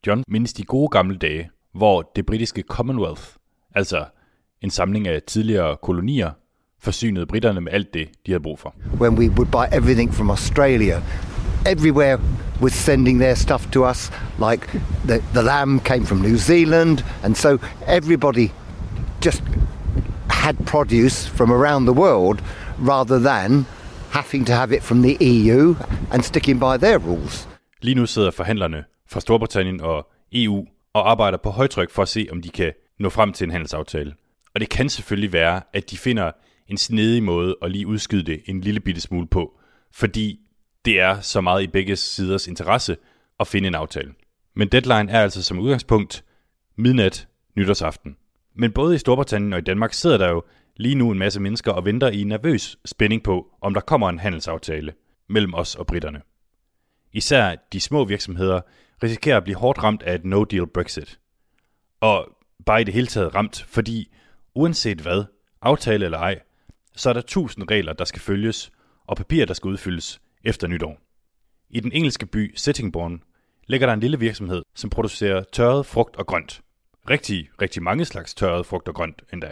John 0.07 0.23
mindes 0.27 0.53
de 0.53 0.63
gode 0.63 0.89
gamle 0.89 1.17
dage, 1.17 1.49
hvor 1.73 2.11
det 2.15 2.25
britiske 2.25 2.61
Commonwealth, 2.61 3.23
altså 3.75 4.05
en 4.61 4.69
samling 4.69 5.07
af 5.07 5.21
tidligere 5.21 5.77
kolonier, 5.77 6.31
forsynede 6.79 7.25
britterne 7.25 7.61
med 7.61 7.71
alt 7.73 7.93
det, 7.93 8.07
de 8.25 8.31
havde 8.31 8.43
brug 8.43 8.59
for. 8.59 8.75
When 9.01 9.13
we 9.13 9.29
would 9.29 9.51
buy 9.51 9.77
everything 9.77 10.13
from 10.13 10.29
Australia, 10.29 11.01
everywhere 11.65 12.19
was 12.61 12.73
sending 12.73 13.19
their 13.19 13.35
stuff 13.35 13.71
to 13.71 13.89
us, 13.89 14.11
like 14.51 14.67
the, 15.07 15.19
the 15.33 15.41
lamb 15.41 15.79
came 15.79 16.05
from 16.05 16.17
New 16.21 16.37
Zealand, 16.37 17.03
and 17.23 17.35
so 17.35 17.57
everybody 17.87 18.47
just 19.25 19.43
had 20.29 20.55
produce 20.65 21.29
from 21.29 21.51
around 21.51 21.85
the 21.85 21.93
world 21.93 22.41
rather 22.79 23.19
than 23.19 23.65
having 24.11 24.47
to 24.47 24.53
have 24.53 24.75
it 24.75 24.83
from 24.83 25.01
the 25.01 25.17
EU 25.19 25.75
and 26.11 26.23
sticking 26.23 26.59
by 26.59 26.77
their 26.85 26.97
rules. 26.99 27.47
Lige 27.81 27.95
nu 27.95 28.05
sidder 28.05 28.31
forhandlerne 28.31 28.83
fra 29.09 29.19
Storbritannien 29.19 29.81
og 29.81 30.07
EU 30.33 30.65
og 30.93 31.11
arbejder 31.11 31.37
på 31.37 31.49
højtryk 31.49 31.91
for 31.91 32.01
at 32.01 32.07
se, 32.07 32.27
om 32.31 32.41
de 32.41 32.49
kan 32.49 32.73
nå 32.99 33.09
frem 33.09 33.33
til 33.33 33.45
en 33.45 33.51
handelsaftale. 33.51 34.13
Og 34.53 34.59
det 34.59 34.69
kan 34.69 34.89
selvfølgelig 34.89 35.33
være, 35.33 35.61
at 35.73 35.91
de 35.91 35.97
finder 35.97 36.31
en 36.67 36.77
snedig 36.77 37.23
måde 37.23 37.55
at 37.61 37.71
lige 37.71 37.87
udskyde 37.87 38.23
det 38.23 38.41
en 38.45 38.61
lille 38.61 38.79
bitte 38.79 39.01
smule 39.01 39.27
på, 39.27 39.59
fordi 39.91 40.39
det 40.85 40.99
er 40.99 41.21
så 41.21 41.41
meget 41.41 41.63
i 41.63 41.67
begge 41.67 41.95
siders 41.95 42.47
interesse 42.47 42.97
at 43.39 43.47
finde 43.47 43.67
en 43.67 43.75
aftale. 43.75 44.13
Men 44.55 44.67
deadline 44.67 45.11
er 45.11 45.21
altså 45.21 45.43
som 45.43 45.59
udgangspunkt 45.59 46.23
midnat 46.75 47.27
nytårsaften. 47.55 48.17
Men 48.55 48.71
både 48.71 48.95
i 48.95 48.97
Storbritannien 48.97 49.53
og 49.53 49.59
i 49.59 49.61
Danmark 49.61 49.93
sidder 49.93 50.17
der 50.17 50.29
jo 50.29 50.43
lige 50.75 50.95
nu 50.95 51.11
en 51.11 51.17
masse 51.17 51.39
mennesker 51.39 51.71
og 51.71 51.85
venter 51.85 52.09
i 52.09 52.23
nervøs 52.23 52.77
spænding 52.85 53.23
på, 53.23 53.47
om 53.61 53.73
der 53.73 53.81
kommer 53.81 54.09
en 54.09 54.19
handelsaftale 54.19 54.93
mellem 55.29 55.53
os 55.53 55.75
og 55.75 55.87
britterne. 55.87 56.21
Især 57.13 57.55
de 57.73 57.79
små 57.79 58.05
virksomheder 58.05 58.61
risikerer 59.03 59.37
at 59.37 59.43
blive 59.43 59.57
hårdt 59.57 59.83
ramt 59.83 60.03
af 60.03 60.15
et 60.15 60.25
no-deal 60.25 60.65
Brexit. 60.73 61.19
Og 61.99 62.37
bare 62.65 62.81
i 62.81 62.83
det 62.83 62.93
hele 62.93 63.07
taget 63.07 63.35
ramt, 63.35 63.65
fordi 63.67 64.13
uanset 64.55 65.01
hvad, 65.01 65.23
aftale 65.61 66.05
eller 66.05 66.17
ej, 66.17 66.39
så 66.97 67.09
er 67.09 67.13
der 67.13 67.21
tusind 67.21 67.71
regler, 67.71 67.93
der 67.93 68.05
skal 68.05 68.21
følges, 68.21 68.71
og 69.07 69.17
papirer, 69.17 69.45
der 69.45 69.53
skal 69.53 69.67
udfyldes 69.69 70.21
efter 70.43 70.67
nytår. 70.67 70.97
I 71.69 71.79
den 71.79 71.91
engelske 71.91 72.25
by 72.25 72.53
Settingbourne 72.55 73.19
ligger 73.67 73.87
der 73.87 73.93
en 73.93 73.99
lille 73.99 74.19
virksomhed, 74.19 74.63
som 74.75 74.89
producerer 74.89 75.43
tørret 75.43 75.85
frugt 75.85 76.15
og 76.15 76.27
grønt. 76.27 76.61
Rigtig, 77.09 77.49
rigtig 77.61 77.83
mange 77.83 78.05
slags 78.05 78.33
tørret 78.33 78.65
frugt 78.65 78.87
og 78.87 78.95
grønt 78.95 79.23
endda. 79.33 79.51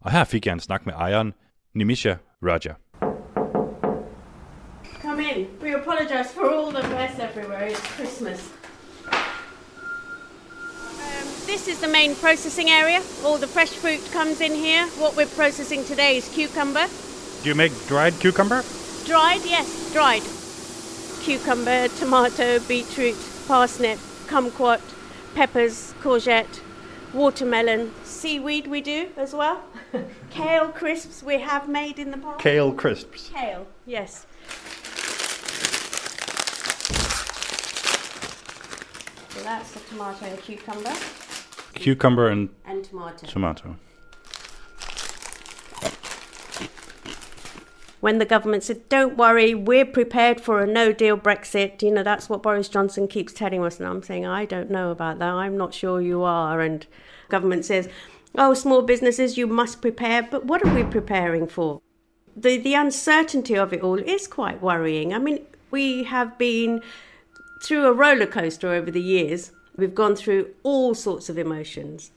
Og 0.00 0.12
her 0.12 0.24
fik 0.24 0.46
jeg 0.46 0.52
en 0.52 0.60
snak 0.60 0.86
med 0.86 0.94
ejeren, 0.94 1.32
Nimisha 1.74 2.14
Raja. 2.42 2.74
Come 5.02 5.22
in. 5.22 5.46
We 5.62 5.74
apologize 5.80 6.34
for 6.34 6.44
all 6.44 6.72
the 6.72 6.88
mess 6.88 7.18
everywhere. 7.18 7.70
It's 7.70 7.96
Christmas. 7.96 8.59
This 11.50 11.66
is 11.66 11.80
the 11.80 11.88
main 11.88 12.14
processing 12.14 12.70
area. 12.70 13.02
All 13.24 13.36
the 13.36 13.48
fresh 13.48 13.70
fruit 13.70 14.00
comes 14.12 14.40
in 14.40 14.52
here. 14.52 14.86
What 15.00 15.16
we're 15.16 15.26
processing 15.26 15.84
today 15.84 16.16
is 16.18 16.28
cucumber. 16.28 16.86
Do 17.42 17.48
you 17.48 17.56
make 17.56 17.72
dried 17.88 18.14
cucumber? 18.20 18.62
Dried, 19.04 19.40
yes, 19.44 19.92
dried. 19.92 20.22
Cucumber, 21.24 21.88
tomato, 21.98 22.60
beetroot, 22.60 23.16
parsnip, 23.48 23.98
kumquat, 24.28 24.80
peppers, 25.34 25.92
courgette, 26.00 26.60
watermelon, 27.12 27.92
seaweed 28.04 28.68
we 28.68 28.80
do 28.80 29.08
as 29.16 29.34
well. 29.34 29.60
Kale 30.30 30.68
crisps 30.68 31.20
we 31.20 31.40
have 31.40 31.68
made 31.68 31.98
in 31.98 32.12
the 32.12 32.18
past. 32.18 32.38
Kale 32.38 32.72
crisps. 32.72 33.28
Kale, 33.34 33.66
yes. 33.86 34.24
So 39.30 39.42
that's 39.42 39.72
the 39.72 39.80
tomato 39.80 40.26
and 40.26 40.40
cucumber 40.40 40.94
Cucumber 41.74 42.28
and, 42.28 42.50
and 42.64 42.84
tomato. 42.84 43.26
tomato. 43.26 43.76
When 48.00 48.18
the 48.18 48.24
government 48.24 48.62
said, 48.62 48.88
"Don't 48.88 49.18
worry, 49.18 49.54
we're 49.54 49.84
prepared 49.84 50.40
for 50.40 50.60
a 50.60 50.66
no-deal 50.66 51.18
Brexit," 51.18 51.82
you 51.82 51.90
know 51.90 52.02
that's 52.02 52.30
what 52.30 52.42
Boris 52.42 52.68
Johnson 52.68 53.06
keeps 53.08 53.32
telling 53.32 53.62
us, 53.62 53.78
and 53.78 53.86
I'm 53.86 54.02
saying 54.02 54.26
I 54.26 54.46
don't 54.46 54.70
know 54.70 54.90
about 54.90 55.18
that. 55.18 55.28
I'm 55.28 55.56
not 55.56 55.74
sure 55.74 56.00
you 56.00 56.22
are. 56.22 56.60
And 56.60 56.86
government 57.28 57.66
says, 57.66 57.88
"Oh, 58.36 58.54
small 58.54 58.82
businesses, 58.82 59.36
you 59.36 59.46
must 59.46 59.82
prepare," 59.82 60.22
but 60.22 60.46
what 60.46 60.64
are 60.64 60.74
we 60.74 60.82
preparing 60.82 61.46
for? 61.46 61.82
The 62.34 62.56
the 62.56 62.74
uncertainty 62.74 63.56
of 63.56 63.72
it 63.74 63.82
all 63.82 63.98
is 63.98 64.26
quite 64.26 64.62
worrying. 64.62 65.12
I 65.12 65.18
mean, 65.18 65.44
we 65.70 66.04
have 66.04 66.38
been 66.38 66.80
through 67.62 67.86
a 67.86 67.92
roller 67.92 68.26
coaster 68.26 68.72
over 68.72 68.90
the 68.90 69.02
years. 69.02 69.52
We've 69.76 69.94
gone 69.94 70.16
through 70.16 70.50
all 70.62 70.94
sorts 70.94 71.28
of 71.28 71.38
emotions. 71.38 72.10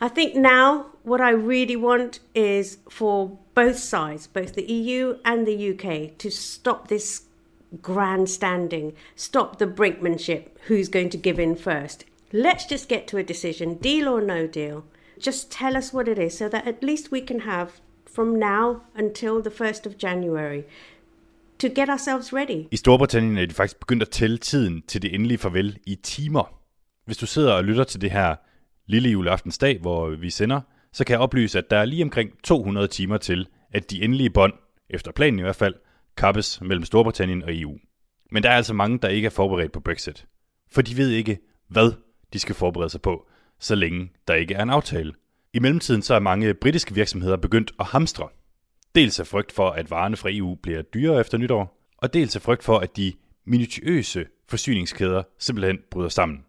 I 0.00 0.08
think 0.08 0.34
now 0.34 0.86
what 1.02 1.20
I 1.20 1.30
really 1.30 1.76
want 1.76 2.20
is 2.34 2.78
for 2.88 3.38
both 3.54 3.78
sides, 3.78 4.26
both 4.26 4.54
the 4.54 4.64
EU 4.72 5.18
and 5.24 5.46
the 5.46 5.70
UK, 5.72 6.16
to 6.18 6.30
stop 6.30 6.88
this 6.88 7.22
grandstanding, 7.82 8.94
stop 9.16 9.58
the 9.58 9.66
brinkmanship 9.66 10.48
who's 10.66 10.88
going 10.88 11.10
to 11.10 11.16
give 11.16 11.38
in 11.38 11.56
first. 11.56 12.04
Let's 12.32 12.64
just 12.64 12.88
get 12.88 13.06
to 13.08 13.16
a 13.18 13.22
decision, 13.22 13.74
deal 13.74 14.08
or 14.08 14.20
no 14.20 14.46
deal. 14.46 14.84
Just 15.18 15.50
tell 15.50 15.76
us 15.76 15.92
what 15.92 16.08
it 16.08 16.18
is 16.18 16.36
so 16.36 16.48
that 16.48 16.66
at 16.66 16.82
least 16.82 17.10
we 17.10 17.20
can 17.20 17.40
have 17.40 17.80
from 18.06 18.38
now 18.38 18.82
until 18.94 19.42
the 19.42 19.50
1st 19.50 19.86
of 19.86 19.98
January 19.98 20.64
to 21.58 21.68
get 21.68 21.88
ourselves 21.88 22.32
ready. 22.32 22.68
I 22.72 22.76
Storbritannien 22.76 23.38
er 23.38 23.46
de 23.46 23.54
faktisk 23.54 23.80
begyndt 23.80 24.02
at 24.02 24.10
tælle 24.10 24.38
tiden 24.38 24.82
til 24.86 25.02
det 25.02 25.14
endelige 25.14 25.38
farvel 25.38 25.78
i 25.86 25.94
timer. 25.94 26.57
Hvis 27.08 27.16
du 27.16 27.26
sidder 27.26 27.52
og 27.52 27.64
lytter 27.64 27.84
til 27.84 28.00
det 28.00 28.10
her 28.10 28.36
lille 28.86 29.08
juleaftensdag, 29.08 29.78
hvor 29.80 30.08
vi 30.08 30.30
sender, 30.30 30.60
så 30.92 31.04
kan 31.04 31.12
jeg 31.12 31.20
oplyse, 31.20 31.58
at 31.58 31.70
der 31.70 31.76
er 31.76 31.84
lige 31.84 32.04
omkring 32.04 32.30
200 32.44 32.88
timer 32.88 33.16
til, 33.16 33.48
at 33.72 33.90
de 33.90 34.02
endelige 34.02 34.30
bånd, 34.30 34.52
efter 34.90 35.12
planen 35.12 35.38
i 35.38 35.42
hvert 35.42 35.56
fald, 35.56 35.74
kappes 36.16 36.60
mellem 36.60 36.84
Storbritannien 36.84 37.42
og 37.42 37.56
EU. 37.56 37.78
Men 38.30 38.42
der 38.42 38.50
er 38.50 38.56
altså 38.56 38.74
mange, 38.74 38.98
der 38.98 39.08
ikke 39.08 39.26
er 39.26 39.30
forberedt 39.30 39.72
på 39.72 39.80
Brexit. 39.80 40.26
For 40.70 40.82
de 40.82 40.96
ved 40.96 41.10
ikke, 41.10 41.38
hvad 41.68 41.92
de 42.32 42.38
skal 42.38 42.54
forberede 42.54 42.90
sig 42.90 43.02
på, 43.02 43.28
så 43.58 43.74
længe 43.74 44.10
der 44.28 44.34
ikke 44.34 44.54
er 44.54 44.62
en 44.62 44.70
aftale. 44.70 45.12
I 45.52 45.58
mellemtiden 45.58 46.02
så 46.02 46.14
er 46.14 46.18
mange 46.18 46.54
britiske 46.54 46.94
virksomheder 46.94 47.36
begyndt 47.36 47.72
at 47.80 47.86
hamstre. 47.86 48.28
Dels 48.94 49.20
af 49.20 49.26
frygt 49.26 49.52
for, 49.52 49.70
at 49.70 49.90
varerne 49.90 50.16
fra 50.16 50.28
EU 50.32 50.54
bliver 50.54 50.82
dyrere 50.82 51.20
efter 51.20 51.38
nytår, 51.38 51.88
og 51.98 52.14
dels 52.14 52.36
af 52.36 52.42
frygt 52.42 52.64
for, 52.64 52.78
at 52.78 52.96
de 52.96 53.12
minutiøse 53.46 54.26
forsyningskæder 54.48 55.22
simpelthen 55.38 55.78
bryder 55.90 56.08
sammen. 56.08 56.44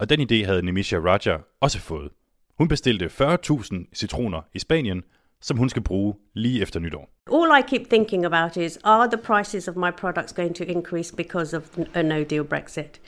Og 0.00 0.10
den 0.10 0.20
idé 0.20 0.46
havde 0.46 0.62
Nemisha 0.62 0.96
Raja 0.96 1.36
også 1.60 1.78
fået. 1.78 2.10
Hun 2.58 2.68
bestilte 2.68 3.06
40.000 3.06 3.74
citroner 3.94 4.40
i 4.54 4.58
Spanien, 4.58 5.02
som 5.40 5.56
hun 5.56 5.68
skal 5.68 5.82
bruge 5.82 6.14
lige 6.34 6.62
efter 6.62 6.80
nytår. 6.80 7.08
All 7.32 7.62
I 7.62 7.62
keep 7.68 7.90
thinking 7.90 8.24
about 8.24 8.56
is 8.56 8.78
are 8.84 9.10
the 9.10 9.22
prices 9.22 9.68
of 9.68 9.76
my 9.76 9.90
products 9.96 10.32
going 10.32 10.56
to 10.56 10.64
increase 10.64 11.16
because 11.16 11.56
of 11.56 11.78
a 11.94 12.02
no 12.02 12.24
deal 12.24 12.44
Brexit? 12.44 13.00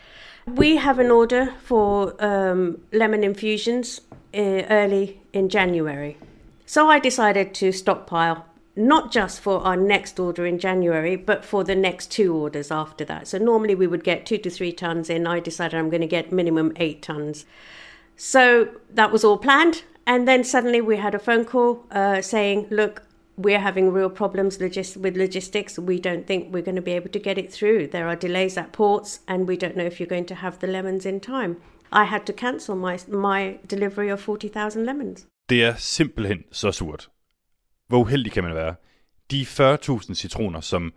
We 0.46 0.78
have 0.78 1.04
an 1.04 1.10
order 1.10 1.46
for 1.60 2.14
um, 2.24 2.78
lemon 2.92 3.24
infusions 3.24 4.02
uh, 4.34 4.62
early 4.70 5.06
in 5.32 5.48
January. 5.48 6.16
So 6.66 6.90
I 6.96 7.00
decided 7.00 7.54
to 7.54 7.72
stockpile 7.72 8.36
not 8.74 9.12
just 9.12 9.40
for 9.40 9.60
our 9.60 9.76
next 9.76 10.18
order 10.18 10.46
in 10.46 10.58
January, 10.58 11.16
but 11.16 11.44
for 11.44 11.64
the 11.64 11.74
next 11.74 12.10
two 12.10 12.34
orders 12.34 12.70
after 12.70 13.04
that. 13.04 13.28
So 13.28 13.38
normally 13.38 13.74
we 13.74 13.86
would 13.86 14.04
get 14.04 14.26
two 14.26 14.38
to 14.38 14.50
three 14.50 14.72
tons 14.72 15.10
in. 15.10 15.26
I 15.26 15.40
decided 15.40 15.78
I'm 15.78 15.90
going 15.90 16.00
to 16.00 16.06
get 16.06 16.32
minimum 16.32 16.72
eight 16.76 17.02
tons. 17.02 17.44
So 18.16 18.68
that 18.94 19.12
was 19.12 19.24
all 19.24 19.38
planned. 19.38 19.82
And 20.06 20.26
then 20.26 20.42
suddenly 20.44 20.80
we 20.80 20.96
had 20.96 21.14
a 21.14 21.18
phone 21.18 21.44
call 21.44 21.84
uh, 21.90 22.22
saying, 22.22 22.66
look, 22.70 23.02
we're 23.36 23.60
having 23.60 23.92
real 23.92 24.10
problems 24.10 24.58
with 24.58 25.16
logistics. 25.16 25.78
We 25.78 25.98
don't 25.98 26.26
think 26.26 26.52
we're 26.52 26.62
going 26.62 26.76
to 26.76 26.82
be 26.82 26.92
able 26.92 27.10
to 27.10 27.18
get 27.18 27.38
it 27.38 27.52
through. 27.52 27.88
There 27.88 28.08
are 28.08 28.16
delays 28.16 28.56
at 28.56 28.72
ports, 28.72 29.20
and 29.26 29.48
we 29.48 29.56
don't 29.56 29.76
know 29.76 29.84
if 29.84 30.00
you're 30.00 30.06
going 30.06 30.26
to 30.26 30.34
have 30.34 30.58
the 30.58 30.66
lemons 30.66 31.06
in 31.06 31.20
time. 31.20 31.56
I 31.92 32.04
had 32.04 32.26
to 32.26 32.32
cancel 32.32 32.76
my, 32.76 32.98
my 33.08 33.58
delivery 33.66 34.10
of 34.10 34.20
40,000 34.20 34.84
lemons. 34.84 35.26
Det 35.48 35.64
er 35.64 35.74
simpelthen 35.74 36.44
så 36.50 36.72
surt. 36.72 37.08
Hvor 37.88 37.98
uheldig 37.98 38.32
kan 38.32 38.44
man 38.44 38.54
være? 38.54 38.74
De 39.30 39.42
40.000 39.42 40.14
citroner, 40.14 40.60
som 40.60 40.92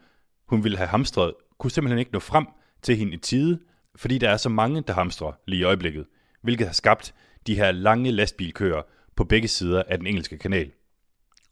hun 0.47 0.63
ville 0.63 0.77
have 0.77 0.87
hamstret, 0.87 1.33
kunne 1.57 1.71
simpelthen 1.71 1.99
ikke 1.99 2.13
nå 2.13 2.19
frem 2.19 2.47
til 2.81 2.97
hende 2.97 3.13
i 3.13 3.17
tide, 3.17 3.59
fordi 3.95 4.17
der 4.17 4.29
er 4.29 4.37
så 4.37 4.49
mange, 4.49 4.81
der 4.81 4.93
hamstrer 4.93 5.31
lige 5.47 5.59
i 5.59 5.63
øjeblikket, 5.63 6.05
hvilket 6.41 6.67
har 6.67 6.73
skabt 6.73 7.13
de 7.47 7.55
her 7.55 7.71
lange 7.71 8.11
lastbilkøer 8.11 8.81
på 9.15 9.23
begge 9.23 9.47
sider 9.47 9.83
af 9.87 9.97
den 9.97 10.07
engelske 10.07 10.37
kanal. 10.37 10.71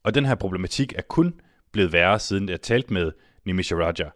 Og 0.03 0.15
den 0.15 0.25
her 0.25 0.35
problematik 0.35 0.93
er 0.95 1.01
kun 1.01 1.33
blevet 1.71 1.93
værre, 1.93 2.19
siden 2.19 2.49
jeg 2.49 2.61
talte 2.61 2.93
med 2.93 3.11
Nimisha 3.45 3.75
Raja. 3.75 4.09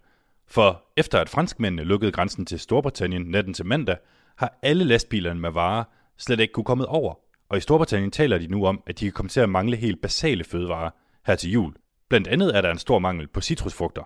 For 0.47 0.83
efter 0.97 1.19
at 1.19 1.29
franskmændene 1.29 1.83
lukkede 1.83 2.11
grænsen 2.11 2.45
til 2.45 2.59
Storbritannien 2.59 3.21
natten 3.21 3.53
til 3.53 3.65
mandag, 3.65 3.97
har 4.37 4.59
alle 4.61 4.83
lastbilerne 4.83 5.39
med 5.39 5.51
varer 5.51 5.83
slet 6.17 6.39
ikke 6.39 6.53
kunne 6.53 6.63
komme 6.63 6.85
over. 6.85 7.13
Og 7.49 7.57
i 7.57 7.61
Storbritannien 7.61 8.11
taler 8.11 8.37
de 8.37 8.47
nu 8.47 8.65
om, 8.65 8.83
at 8.87 8.99
de 8.99 9.05
kan 9.05 9.11
komme 9.11 9.29
til 9.29 9.39
at 9.39 9.49
mangle 9.49 9.75
helt 9.75 10.01
basale 10.01 10.43
fødevarer 10.43 10.89
her 11.27 11.35
til 11.35 11.51
jul. 11.51 11.73
Blandt 12.09 12.27
andet 12.27 12.57
er 12.57 12.61
der 12.61 12.71
en 12.71 12.77
stor 12.77 12.99
mangel 12.99 13.27
på 13.27 13.41
citrusfrugter. 13.41 14.01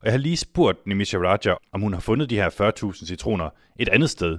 Og 0.00 0.04
jeg 0.04 0.12
har 0.12 0.18
lige 0.18 0.36
spurgt 0.36 0.86
Nimisha 0.86 1.18
Raja, 1.18 1.54
om 1.72 1.80
hun 1.80 1.92
har 1.92 2.00
fundet 2.00 2.30
de 2.30 2.36
her 2.36 2.72
40.000 2.94 3.06
citroner 3.06 3.50
et 3.78 3.88
andet 3.88 4.10
sted. 4.10 4.38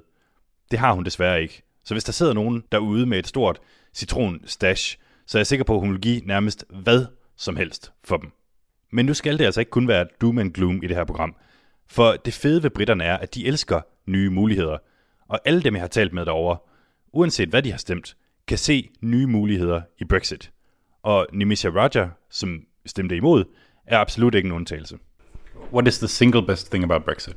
Det 0.72 0.80
har 0.80 0.94
hun 0.94 1.06
desværre 1.06 1.42
ikke. 1.42 1.64
Så 1.84 1.94
hvis 1.94 2.04
der 2.04 2.12
sidder 2.12 2.34
nogen 2.34 2.64
derude 2.72 3.06
med 3.06 3.20
et 3.20 3.28
stort 3.28 3.60
citronstash, 3.94 4.98
så 5.26 5.38
er 5.38 5.40
jeg 5.40 5.48
sikker 5.48 5.66
på, 5.66 5.76
at 5.76 5.80
hun 5.80 5.92
vil 5.92 6.02
give 6.02 6.22
nærmest 6.26 6.66
hvad 6.70 7.06
som 7.36 7.56
helst 7.56 7.92
for 8.04 8.18
dem. 8.18 8.32
Men 8.92 9.06
nu 9.06 9.14
skal 9.14 9.40
det 9.40 9.46
altså 9.46 9.62
ikke 9.62 9.72
kun 9.72 9.88
være 9.88 10.08
doom 10.22 10.38
and 10.38 10.54
gloom 10.54 10.84
i 10.84 10.88
det 10.88 10.96
her 10.96 11.04
program. 11.04 11.36
For 11.88 12.12
det 12.12 12.34
fede 12.34 12.64
ved 12.64 12.70
britterne 12.70 13.04
er, 13.04 13.18
at 13.18 13.36
de 13.36 13.46
elsker 13.46 13.82
nye 14.06 14.30
muligheder. 14.30 14.78
Og 15.28 15.40
alle 15.46 15.62
dem, 15.62 15.74
jeg 15.74 15.82
har 15.82 15.88
talt 15.88 16.14
med 16.14 16.26
derovre, 16.26 16.58
uanset 17.14 17.50
hvad 17.50 17.64
de 17.64 17.72
har 17.72 17.78
stemt, 17.78 18.18
kan 18.48 18.58
se 18.58 18.90
nye 19.02 19.28
muligheder 19.28 19.82
i 20.00 20.04
Brexit. 20.04 20.52
Og 21.04 21.28
Nimisha 21.34 21.70
Raja, 21.70 22.10
som 22.30 22.66
stemte 22.86 23.16
imod, 23.16 23.44
er 23.88 23.98
absolut 23.98 24.36
ikke 24.36 24.48
en 24.48 24.52
undtagelse. 24.52 24.98
What 25.72 25.88
is 25.88 26.00
the 26.00 26.08
single 26.08 26.42
best 26.42 26.72
thing 26.72 26.84
about 26.84 27.06
Brexit? 27.06 27.36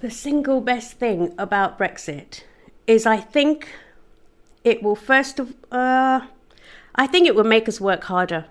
The 0.00 0.10
single 0.10 0.60
best 0.60 0.98
thing 0.98 1.34
about 1.38 1.70
Brexit 1.78 2.44
is 2.86 3.06
I 3.06 3.16
think 3.32 3.68
it 4.64 4.82
will 4.82 4.96
first 4.96 5.40
of 5.40 5.48
uh, 5.72 6.20
I 6.94 7.06
think 7.06 7.26
it 7.26 7.34
will 7.34 7.48
make 7.48 7.68
us 7.68 7.80
work 7.80 8.04
harder 8.04 8.44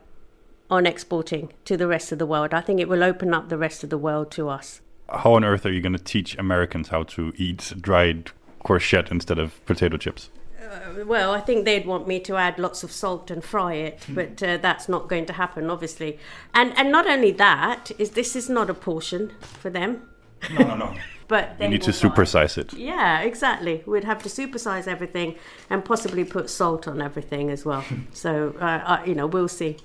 on 0.70 0.86
exporting 0.86 1.52
to 1.66 1.78
the 1.78 1.88
rest 1.88 2.12
of 2.12 2.20
the 2.20 2.26
world. 2.26 2.54
I 2.54 2.62
think 2.62 2.80
it 2.80 2.88
will 2.88 3.04
open 3.04 3.34
up 3.34 3.50
the 3.50 3.58
rest 3.58 3.84
of 3.84 3.90
the 3.90 3.98
world 3.98 4.32
to 4.32 4.50
us. 4.50 4.82
How 5.10 5.34
on 5.34 5.44
earth 5.44 5.66
are 5.66 5.72
you 5.72 5.82
going 5.82 5.98
to 5.98 6.04
teach 6.04 6.38
Americans 6.38 6.90
how 6.90 7.04
to 7.04 7.34
eat 7.36 7.74
dried 7.82 8.32
courgette 8.64 9.12
instead 9.12 9.40
of 9.40 9.66
potato 9.66 9.98
chips? 9.98 10.30
Uh, 10.62 11.06
well, 11.06 11.32
I 11.32 11.40
think 11.40 11.66
they'd 11.66 11.86
want 11.86 12.08
me 12.08 12.20
to 12.22 12.36
add 12.36 12.60
lots 12.60 12.84
of 12.84 12.92
salt 12.92 13.32
and 13.32 13.44
fry 13.44 13.74
it, 13.76 14.00
but 14.10 14.44
uh, 14.44 14.58
that's 14.58 14.90
not 14.90 15.08
going 15.08 15.26
to 15.28 15.34
happen, 15.34 15.70
obviously. 15.70 16.20
And 16.54 16.78
and 16.78 16.92
not 16.92 17.08
only 17.08 17.32
that 17.32 17.92
is 17.98 18.12
this 18.12 18.36
is 18.36 18.50
not 18.50 18.70
a 18.70 18.74
portion 18.74 19.32
for 19.42 19.70
them. 19.70 20.10
No, 20.54 20.66
no, 20.66 20.76
no. 20.76 20.96
but 21.28 21.56
You 21.60 21.70
need 21.70 21.84
to 21.84 21.92
supersize 21.92 22.58
it. 22.58 22.74
Yeah, 22.74 23.22
exactly. 23.22 23.84
We'd 23.86 24.04
have 24.04 24.22
to 24.24 24.30
supersize 24.30 24.88
everything 24.88 25.36
and 25.70 25.86
possibly 25.86 26.24
put 26.24 26.50
salt 26.50 26.88
on 26.88 27.02
everything 27.02 27.50
as 27.52 27.66
well. 27.66 27.86
so 28.14 28.56
uh, 28.60 28.66
uh, 28.66 29.02
you 29.06 29.16
know, 29.16 29.28
we'll 29.28 29.48
see. 29.48 29.78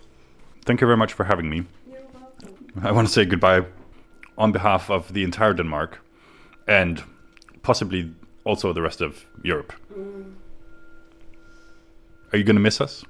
Thank 0.64 0.80
you 0.80 0.86
very 0.86 0.96
much 0.96 1.12
for 1.12 1.24
having 1.24 1.50
me. 1.50 1.64
I 2.82 2.90
want 2.90 3.06
to 3.06 3.12
say 3.12 3.24
goodbye 3.24 3.66
on 4.36 4.50
behalf 4.50 4.90
of 4.90 5.12
the 5.12 5.22
entire 5.22 5.54
Denmark 5.54 6.00
and 6.66 7.02
possibly 7.62 8.10
also 8.44 8.72
the 8.72 8.82
rest 8.82 9.00
of 9.00 9.24
Europe. 9.42 9.72
Are 12.34 12.38
you 12.38 12.44
going 12.44 12.56
to 12.56 12.62
miss 12.62 12.80
us? 12.80 13.04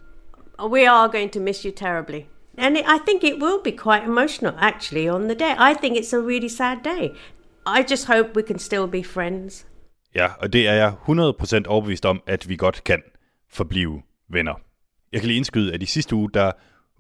We 0.71 0.87
are 0.87 1.09
going 1.09 1.31
to 1.33 1.41
miss 1.41 1.65
you 1.65 1.73
terribly. 1.73 2.27
And 2.59 2.77
it, 2.77 2.85
I 2.87 2.99
think 3.07 3.25
it 3.25 3.39
will 3.41 3.61
be 3.65 3.73
quite 3.73 4.05
emotional, 4.05 4.55
actually, 4.59 5.09
on 5.09 5.23
the 5.29 5.35
day. 5.35 5.55
I 5.59 5.75
think 5.81 5.97
it's 5.97 6.13
a 6.13 6.21
really 6.21 6.49
sad 6.49 6.79
day. 6.85 7.11
I 7.67 7.85
just 7.91 8.07
hope 8.07 8.37
we 8.37 8.43
can 8.43 8.59
still 8.59 8.87
be 8.87 9.03
friends. 9.05 9.67
Ja, 10.15 10.29
og 10.39 10.53
det 10.53 10.69
er 10.69 10.73
jeg 10.73 10.93
100% 11.09 11.67
overbevist 11.67 12.07
om, 12.07 12.23
at 12.27 12.49
vi 12.49 12.57
godt 12.57 12.85
kan 12.85 13.03
forblive 13.51 14.03
venner. 14.29 14.55
Jeg 15.13 15.21
kan 15.21 15.27
lige 15.27 15.37
indskyde, 15.37 15.75
at 15.75 15.83
i 15.83 15.87
sidste 15.87 16.17
uge, 16.17 16.31
der 16.35 16.53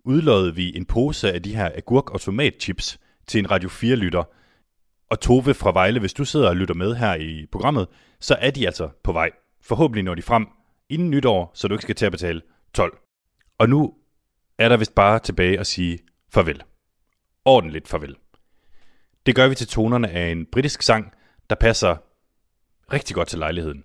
udlodede 0.04 0.54
vi 0.54 0.76
en 0.76 0.84
pose 0.84 1.32
af 1.32 1.42
de 1.42 1.56
her 1.56 1.70
agurk- 1.74 2.10
og 2.10 2.20
tomatchips 2.20 2.98
til 3.26 3.38
en 3.38 3.50
Radio 3.50 3.68
4-lytter. 3.68 4.24
Og 5.10 5.20
Tove 5.20 5.54
fra 5.54 5.72
Vejle, 5.72 6.00
hvis 6.00 6.14
du 6.14 6.24
sidder 6.24 6.48
og 6.48 6.56
lytter 6.56 6.74
med 6.74 6.94
her 6.94 7.14
i 7.14 7.46
programmet, 7.52 7.86
så 8.20 8.36
er 8.40 8.50
de 8.50 8.66
altså 8.66 8.88
på 9.02 9.12
vej. 9.12 9.30
Forhåbentlig 9.62 10.04
når 10.04 10.14
de 10.14 10.22
frem 10.22 10.46
inden 10.88 11.10
nytår, 11.10 11.50
så 11.54 11.68
du 11.68 11.74
ikke 11.74 11.82
skal 11.82 11.94
til 11.94 12.06
at 12.06 12.12
betale 12.12 12.42
12. 12.74 12.98
Og 13.58 13.68
nu 13.68 13.94
er 14.58 14.68
der 14.68 14.76
vist 14.76 14.94
bare 14.94 15.18
tilbage 15.18 15.60
at 15.60 15.66
sige 15.66 15.98
farvel. 16.32 16.62
Ordentligt 17.44 17.88
farvel. 17.88 18.16
Det 19.26 19.34
gør 19.34 19.48
vi 19.48 19.54
til 19.54 19.66
tonerne 19.66 20.10
af 20.10 20.30
en 20.30 20.46
britisk 20.46 20.82
sang, 20.82 21.12
der 21.50 21.56
passer 21.56 21.96
rigtig 22.92 23.14
godt 23.14 23.28
til 23.28 23.38
lejligheden. 23.38 23.84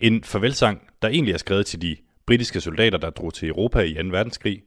En 0.00 0.24
farvelsang, 0.24 0.88
der 1.02 1.08
egentlig 1.08 1.34
er 1.34 1.38
skrevet 1.38 1.66
til 1.66 1.82
de 1.82 1.96
britiske 2.26 2.60
soldater, 2.60 2.98
der 2.98 3.10
drog 3.10 3.34
til 3.34 3.48
Europa 3.48 3.80
i 3.80 3.94
2. 3.94 4.00
verdenskrig, 4.10 4.62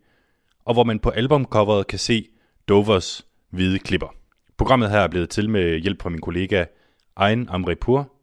og 0.66 0.74
hvor 0.74 0.84
man 0.84 1.00
på 1.00 1.10
albumcoveret 1.10 1.88
kan 1.88 2.00
se 2.00 2.28
Dovers 2.68 3.28
hvide 3.50 3.80
klipper. 3.80 4.16
Programmet 4.58 4.90
her 4.90 5.00
er 5.00 5.08
blevet 5.08 5.30
til 5.30 5.50
med 5.50 5.78
hjælp 5.78 6.02
fra 6.02 6.10
min 6.10 6.22
kollega 6.22 6.66
Ein 7.22 7.50
Amrepur. 7.50 8.14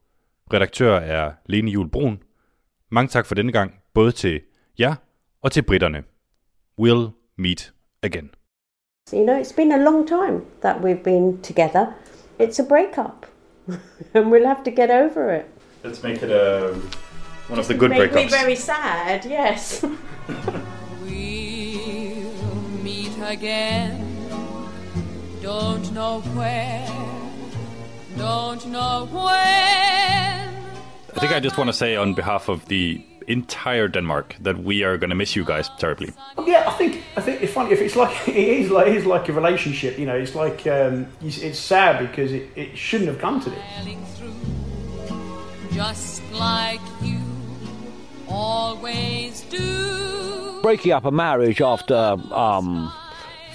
Redaktør 0.53 0.97
er 0.97 1.33
Lene 1.47 1.71
Jul 1.71 1.89
Brun. 1.89 2.23
Mange 2.93 3.09
tak 3.09 3.27
for 3.27 3.35
denne 3.35 3.53
gang, 3.53 3.75
både 3.95 4.13
til 4.13 4.41
jer 4.79 4.95
og 5.43 5.53
til 5.53 5.63
britterne. 5.63 6.03
We'll 6.81 7.11
meet 7.37 7.73
again. 8.03 8.31
You 9.13 9.25
know, 9.25 9.41
it's 9.41 9.57
been 9.57 9.73
a 9.73 9.85
long 9.85 10.09
time 10.09 10.43
that 10.63 10.77
we've 10.83 11.03
been 11.05 11.43
together. 11.43 11.87
It's 12.39 12.59
a 12.59 12.69
breakup. 12.69 13.27
and 14.15 14.31
we'll 14.31 14.47
have 14.47 14.65
to 14.65 14.71
get 14.71 14.91
over 14.91 15.35
it. 15.35 15.45
Let's 15.85 16.03
make 16.03 16.23
it 16.23 16.31
uh, 16.31 16.75
one 17.49 17.61
of 17.61 17.67
the 17.67 17.75
good 17.75 17.91
Make 17.91 18.15
me 18.15 18.29
very 18.29 18.57
sad, 18.57 19.25
yes. 19.25 19.85
We'll 21.03 22.83
meet 22.85 23.13
again. 23.25 24.07
Don't 25.43 25.93
know 25.93 26.21
where, 26.35 26.89
don't 28.19 28.67
know 28.67 29.09
when. 29.13 30.00
I 31.21 31.23
think 31.25 31.35
I 31.35 31.41
just 31.41 31.59
want 31.59 31.69
to 31.69 31.75
say 31.75 31.97
on 31.97 32.15
behalf 32.15 32.49
of 32.49 32.65
the 32.69 33.05
entire 33.29 33.89
Denmark 33.89 34.37
that 34.41 34.65
we 34.65 34.85
are 34.85 34.97
going 34.97 35.11
to 35.11 35.15
miss 35.15 35.37
you 35.37 35.45
guys 35.45 35.69
terribly. 35.77 36.15
Yeah, 36.47 36.65
I 36.67 36.73
think 36.73 37.03
I 37.15 37.21
think 37.21 37.43
it's 37.43 37.53
funny 37.53 37.73
if 37.73 37.83
it's 37.83 37.95
like 37.95 38.27
it 38.29 38.37
is 38.37 38.71
like 38.71 38.87
it 38.87 38.97
is 38.97 39.05
like 39.05 39.29
a 39.29 39.35
relationship. 39.35 39.99
You 39.99 40.07
know, 40.07 40.17
it's 40.17 40.35
like 40.35 40.67
um, 40.67 41.09
it's, 41.21 41.37
it's 41.43 41.59
sad 41.59 41.99
because 41.99 42.33
it, 42.33 42.49
it 42.57 42.75
shouldn't 42.75 43.11
have 43.11 43.19
come 43.19 43.39
to 43.39 43.51
this. 43.51 43.63
Just 45.75 46.23
like 46.33 46.81
you 47.03 47.21
always 48.27 49.43
do. 49.43 50.63
breaking 50.63 50.93
up 50.93 51.05
a 51.05 51.11
marriage 51.11 51.61
after 51.61 52.17
um, 52.33 52.91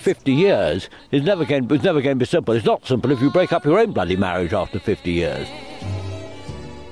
50 0.02 0.32
years 0.32 0.88
is 1.10 1.24
never 1.24 1.46
going, 1.46 1.64
is 1.72 1.82
never 1.82 2.00
going 2.00 2.16
to 2.16 2.20
be 2.20 2.26
simple. 2.28 2.54
It's 2.54 2.64
not 2.64 2.86
simple 2.86 3.12
if 3.12 3.22
you 3.22 3.32
break 3.32 3.52
up 3.52 3.66
your 3.66 3.80
own 3.80 3.92
bloody 3.92 4.16
marriage 4.16 4.54
after 4.54 4.78
50 4.80 5.12
years. 5.12 5.48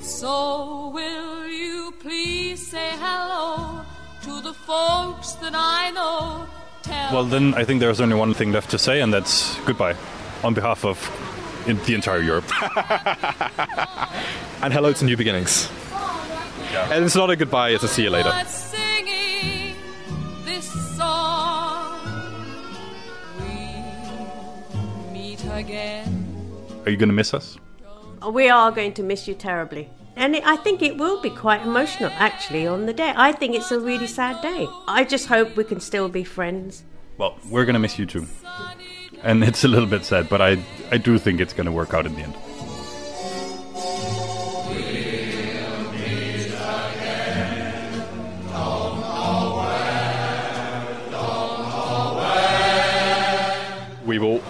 So 0.04 0.90
will 0.90 1.48
you 1.48 1.94
please 2.00 2.68
say 2.68 2.92
hello 3.00 3.82
to 4.24 4.42
the 4.42 4.54
folks 4.54 5.34
that 5.34 5.54
I 5.56 5.92
know? 5.92 6.46
Tell 6.84 7.14
Well, 7.14 7.24
then 7.24 7.54
I 7.54 7.64
think 7.64 7.80
there's 7.80 8.02
only 8.02 8.16
one 8.16 8.34
thing 8.34 8.52
left 8.52 8.70
to 8.72 8.78
say, 8.78 9.02
and 9.02 9.14
that's 9.14 9.58
goodbye 9.62 9.96
on 10.44 10.54
behalf 10.54 10.84
of 10.84 10.98
in 11.66 11.78
the 11.86 11.96
entire 11.96 12.22
Europe. 12.22 12.52
And 14.64 14.74
hello 14.74 14.94
to 14.94 15.04
new 15.04 15.18
beginnings. 15.18 15.70
And 16.90 17.04
it's 17.04 17.16
not 17.18 17.30
a 17.30 17.36
goodbye, 17.36 17.72
it's 17.72 17.84
a 17.84 17.90
see 17.90 18.04
you 18.04 18.10
later. 18.10 18.30
us 18.30 18.72
singing 18.72 19.76
this 20.46 20.72
song. 20.96 22.00
We 23.42 25.12
meet 25.12 25.44
again. 25.52 26.26
Are 26.86 26.92
you 26.92 26.96
going 26.96 27.10
to 27.10 27.14
miss 27.14 27.34
us? 27.34 27.58
We 28.32 28.50
are 28.50 28.72
going 28.72 28.94
to 28.94 29.04
miss 29.04 29.28
you 29.28 29.34
terribly. 29.34 29.90
And 30.16 30.36
it, 30.36 30.44
I 30.46 30.58
think 30.58 30.82
it 30.82 30.98
will 30.98 31.22
be 31.22 31.30
quite 31.30 31.62
emotional, 31.62 32.12
actually, 32.14 32.68
on 32.68 32.86
the 32.86 32.94
day. 32.94 33.14
I 33.16 33.32
think 33.32 33.56
it's 33.56 33.72
a 33.72 33.80
really 33.80 34.08
sad 34.08 34.42
day. 34.42 34.68
I 34.88 35.04
just 35.04 35.28
hope 35.28 35.56
we 35.56 35.64
can 35.64 35.80
still 35.80 36.08
be 36.08 36.24
friends. 36.24 36.84
Well, 37.18 37.38
we're 37.50 37.66
going 37.66 37.74
to 37.74 37.80
miss 37.80 37.98
you 37.98 38.06
too. 38.06 38.28
And 39.24 39.44
it's 39.44 39.64
a 39.64 39.68
little 39.68 39.88
bit 39.88 40.06
sad, 40.06 40.30
but 40.30 40.42
I, 40.42 40.64
I 40.92 40.98
do 40.98 41.18
think 41.18 41.40
it's 41.40 41.54
going 41.54 41.66
to 41.66 41.72
work 41.72 41.94
out 41.94 42.06
in 42.06 42.14
the 42.16 42.22
end. 42.22 42.36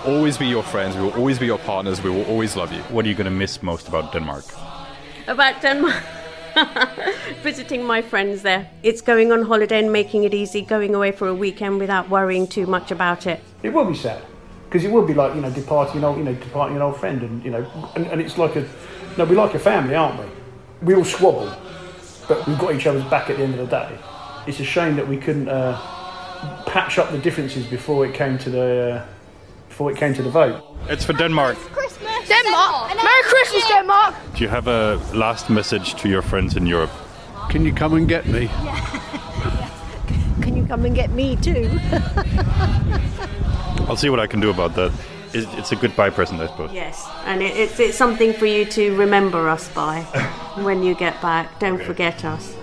Always 0.06 0.38
be 0.38 0.48
your 0.48 0.64
friends, 0.64 0.96
we 0.96 1.02
will 1.02 1.14
always 1.14 1.40
be 1.40 1.46
your 1.46 1.60
partners, 1.60 2.02
we 2.02 2.10
will 2.10 2.26
always 2.26 2.56
love 2.56 2.72
you. 2.72 2.82
What 2.84 3.06
are 3.06 3.10
you 3.10 3.16
going 3.16 3.26
to 3.26 3.32
miss 3.32 3.62
most 3.64 3.88
about 3.88 4.12
Denmark? 4.12 4.46
About 5.28 5.62
Denmark. 5.62 6.04
Visiting 7.42 7.84
my 7.84 8.02
friends 8.02 8.42
there. 8.44 8.70
It's 8.84 9.02
going 9.02 9.32
on 9.32 9.44
holiday 9.44 9.80
and 9.80 9.92
making 9.92 10.24
it 10.24 10.34
easy, 10.34 10.62
going 10.62 10.94
away 10.94 11.12
for 11.12 11.28
a 11.28 11.34
weekend 11.34 11.80
without 11.80 12.10
worrying 12.10 12.48
too 12.48 12.68
much 12.68 12.92
about 12.92 13.26
it. 13.26 13.42
It 13.64 13.74
will 13.74 13.86
be 13.86 13.96
sad 13.96 14.22
because 14.66 14.86
it 14.86 14.92
will 14.92 15.06
be 15.06 15.14
like 15.14 15.36
you 15.36 15.42
know 15.42 15.52
departing 15.52 15.98
an 15.98 16.04
old 16.04 16.18
you 16.18 16.24
know 16.24 16.34
departing 16.34 16.76
an 16.76 16.82
old 16.82 16.98
friend 16.98 17.22
and 17.22 17.44
you 17.46 17.52
know 17.52 17.92
and, 17.96 18.08
and 18.08 18.20
it's 18.20 18.40
like 18.40 18.56
a 18.56 18.68
no 19.18 19.26
we 19.26 19.36
like 19.36 19.54
a 19.54 19.60
family 19.60 19.96
aren't 19.96 20.20
we? 20.20 20.26
We 20.82 20.96
all 20.96 21.06
squabble, 21.06 21.56
but 22.28 22.46
we've 22.46 22.60
got 22.60 22.76
each 22.76 22.88
other's 22.88 23.06
back 23.06 23.30
at 23.30 23.38
the 23.38 23.44
end 23.44 23.54
of 23.54 23.70
the 23.70 23.78
day. 23.80 23.98
It's 24.48 24.60
a 24.60 24.66
shame 24.66 24.96
that 24.98 25.08
we 25.08 25.18
couldn't 25.18 25.48
uh, 25.48 25.80
patch 26.66 27.00
up 27.00 27.12
the 27.12 27.20
differences 27.20 27.66
before 27.66 28.06
it 28.06 28.14
came 28.14 28.38
to 28.40 28.50
the 28.50 29.06
uh, 29.08 29.13
before 29.74 29.90
it 29.90 29.98
came 29.98 30.14
to 30.14 30.22
the 30.22 30.30
vote. 30.30 30.64
It's 30.88 31.04
for 31.04 31.14
Denmark. 31.14 31.58
Christmas. 31.58 32.30
Denmark. 32.30 32.96
Merry 32.96 33.24
Christmas, 33.24 33.68
Denmark. 33.68 34.14
Do 34.36 34.44
you 34.44 34.50
have 34.50 34.68
a 34.68 35.02
last 35.16 35.50
message 35.50 35.96
to 35.96 36.08
your 36.08 36.22
friends 36.22 36.56
in 36.56 36.68
Europe? 36.68 36.92
Can 37.50 37.66
you 37.66 37.74
come 37.74 37.96
and 37.96 38.08
get 38.08 38.28
me? 38.28 38.48
Can 40.44 40.56
you 40.56 40.64
come 40.68 40.86
and 40.86 40.96
get 40.96 41.10
me 41.10 41.38
too? 41.38 41.66
I'll 43.88 43.98
see 43.98 44.10
what 44.10 44.20
I 44.20 44.28
can 44.28 44.42
do 44.42 44.52
about 44.52 44.76
that. 44.76 44.92
It's 45.34 45.72
a 45.72 45.76
goodbye 45.76 46.12
present, 46.12 46.40
I 46.40 46.48
suppose. 46.48 46.72
Yes, 46.72 47.10
and 47.26 47.42
it, 47.42 47.58
it's, 47.58 47.80
it's 47.80 47.98
something 47.98 48.34
for 48.34 48.46
you 48.46 48.66
to 48.66 48.96
remember 48.96 49.50
us 49.50 49.70
by 49.70 50.02
when 50.64 50.84
you 50.84 50.94
get 50.94 51.20
back. 51.20 51.60
Don't 51.60 51.82
forget 51.82 52.24
us. 52.24 52.54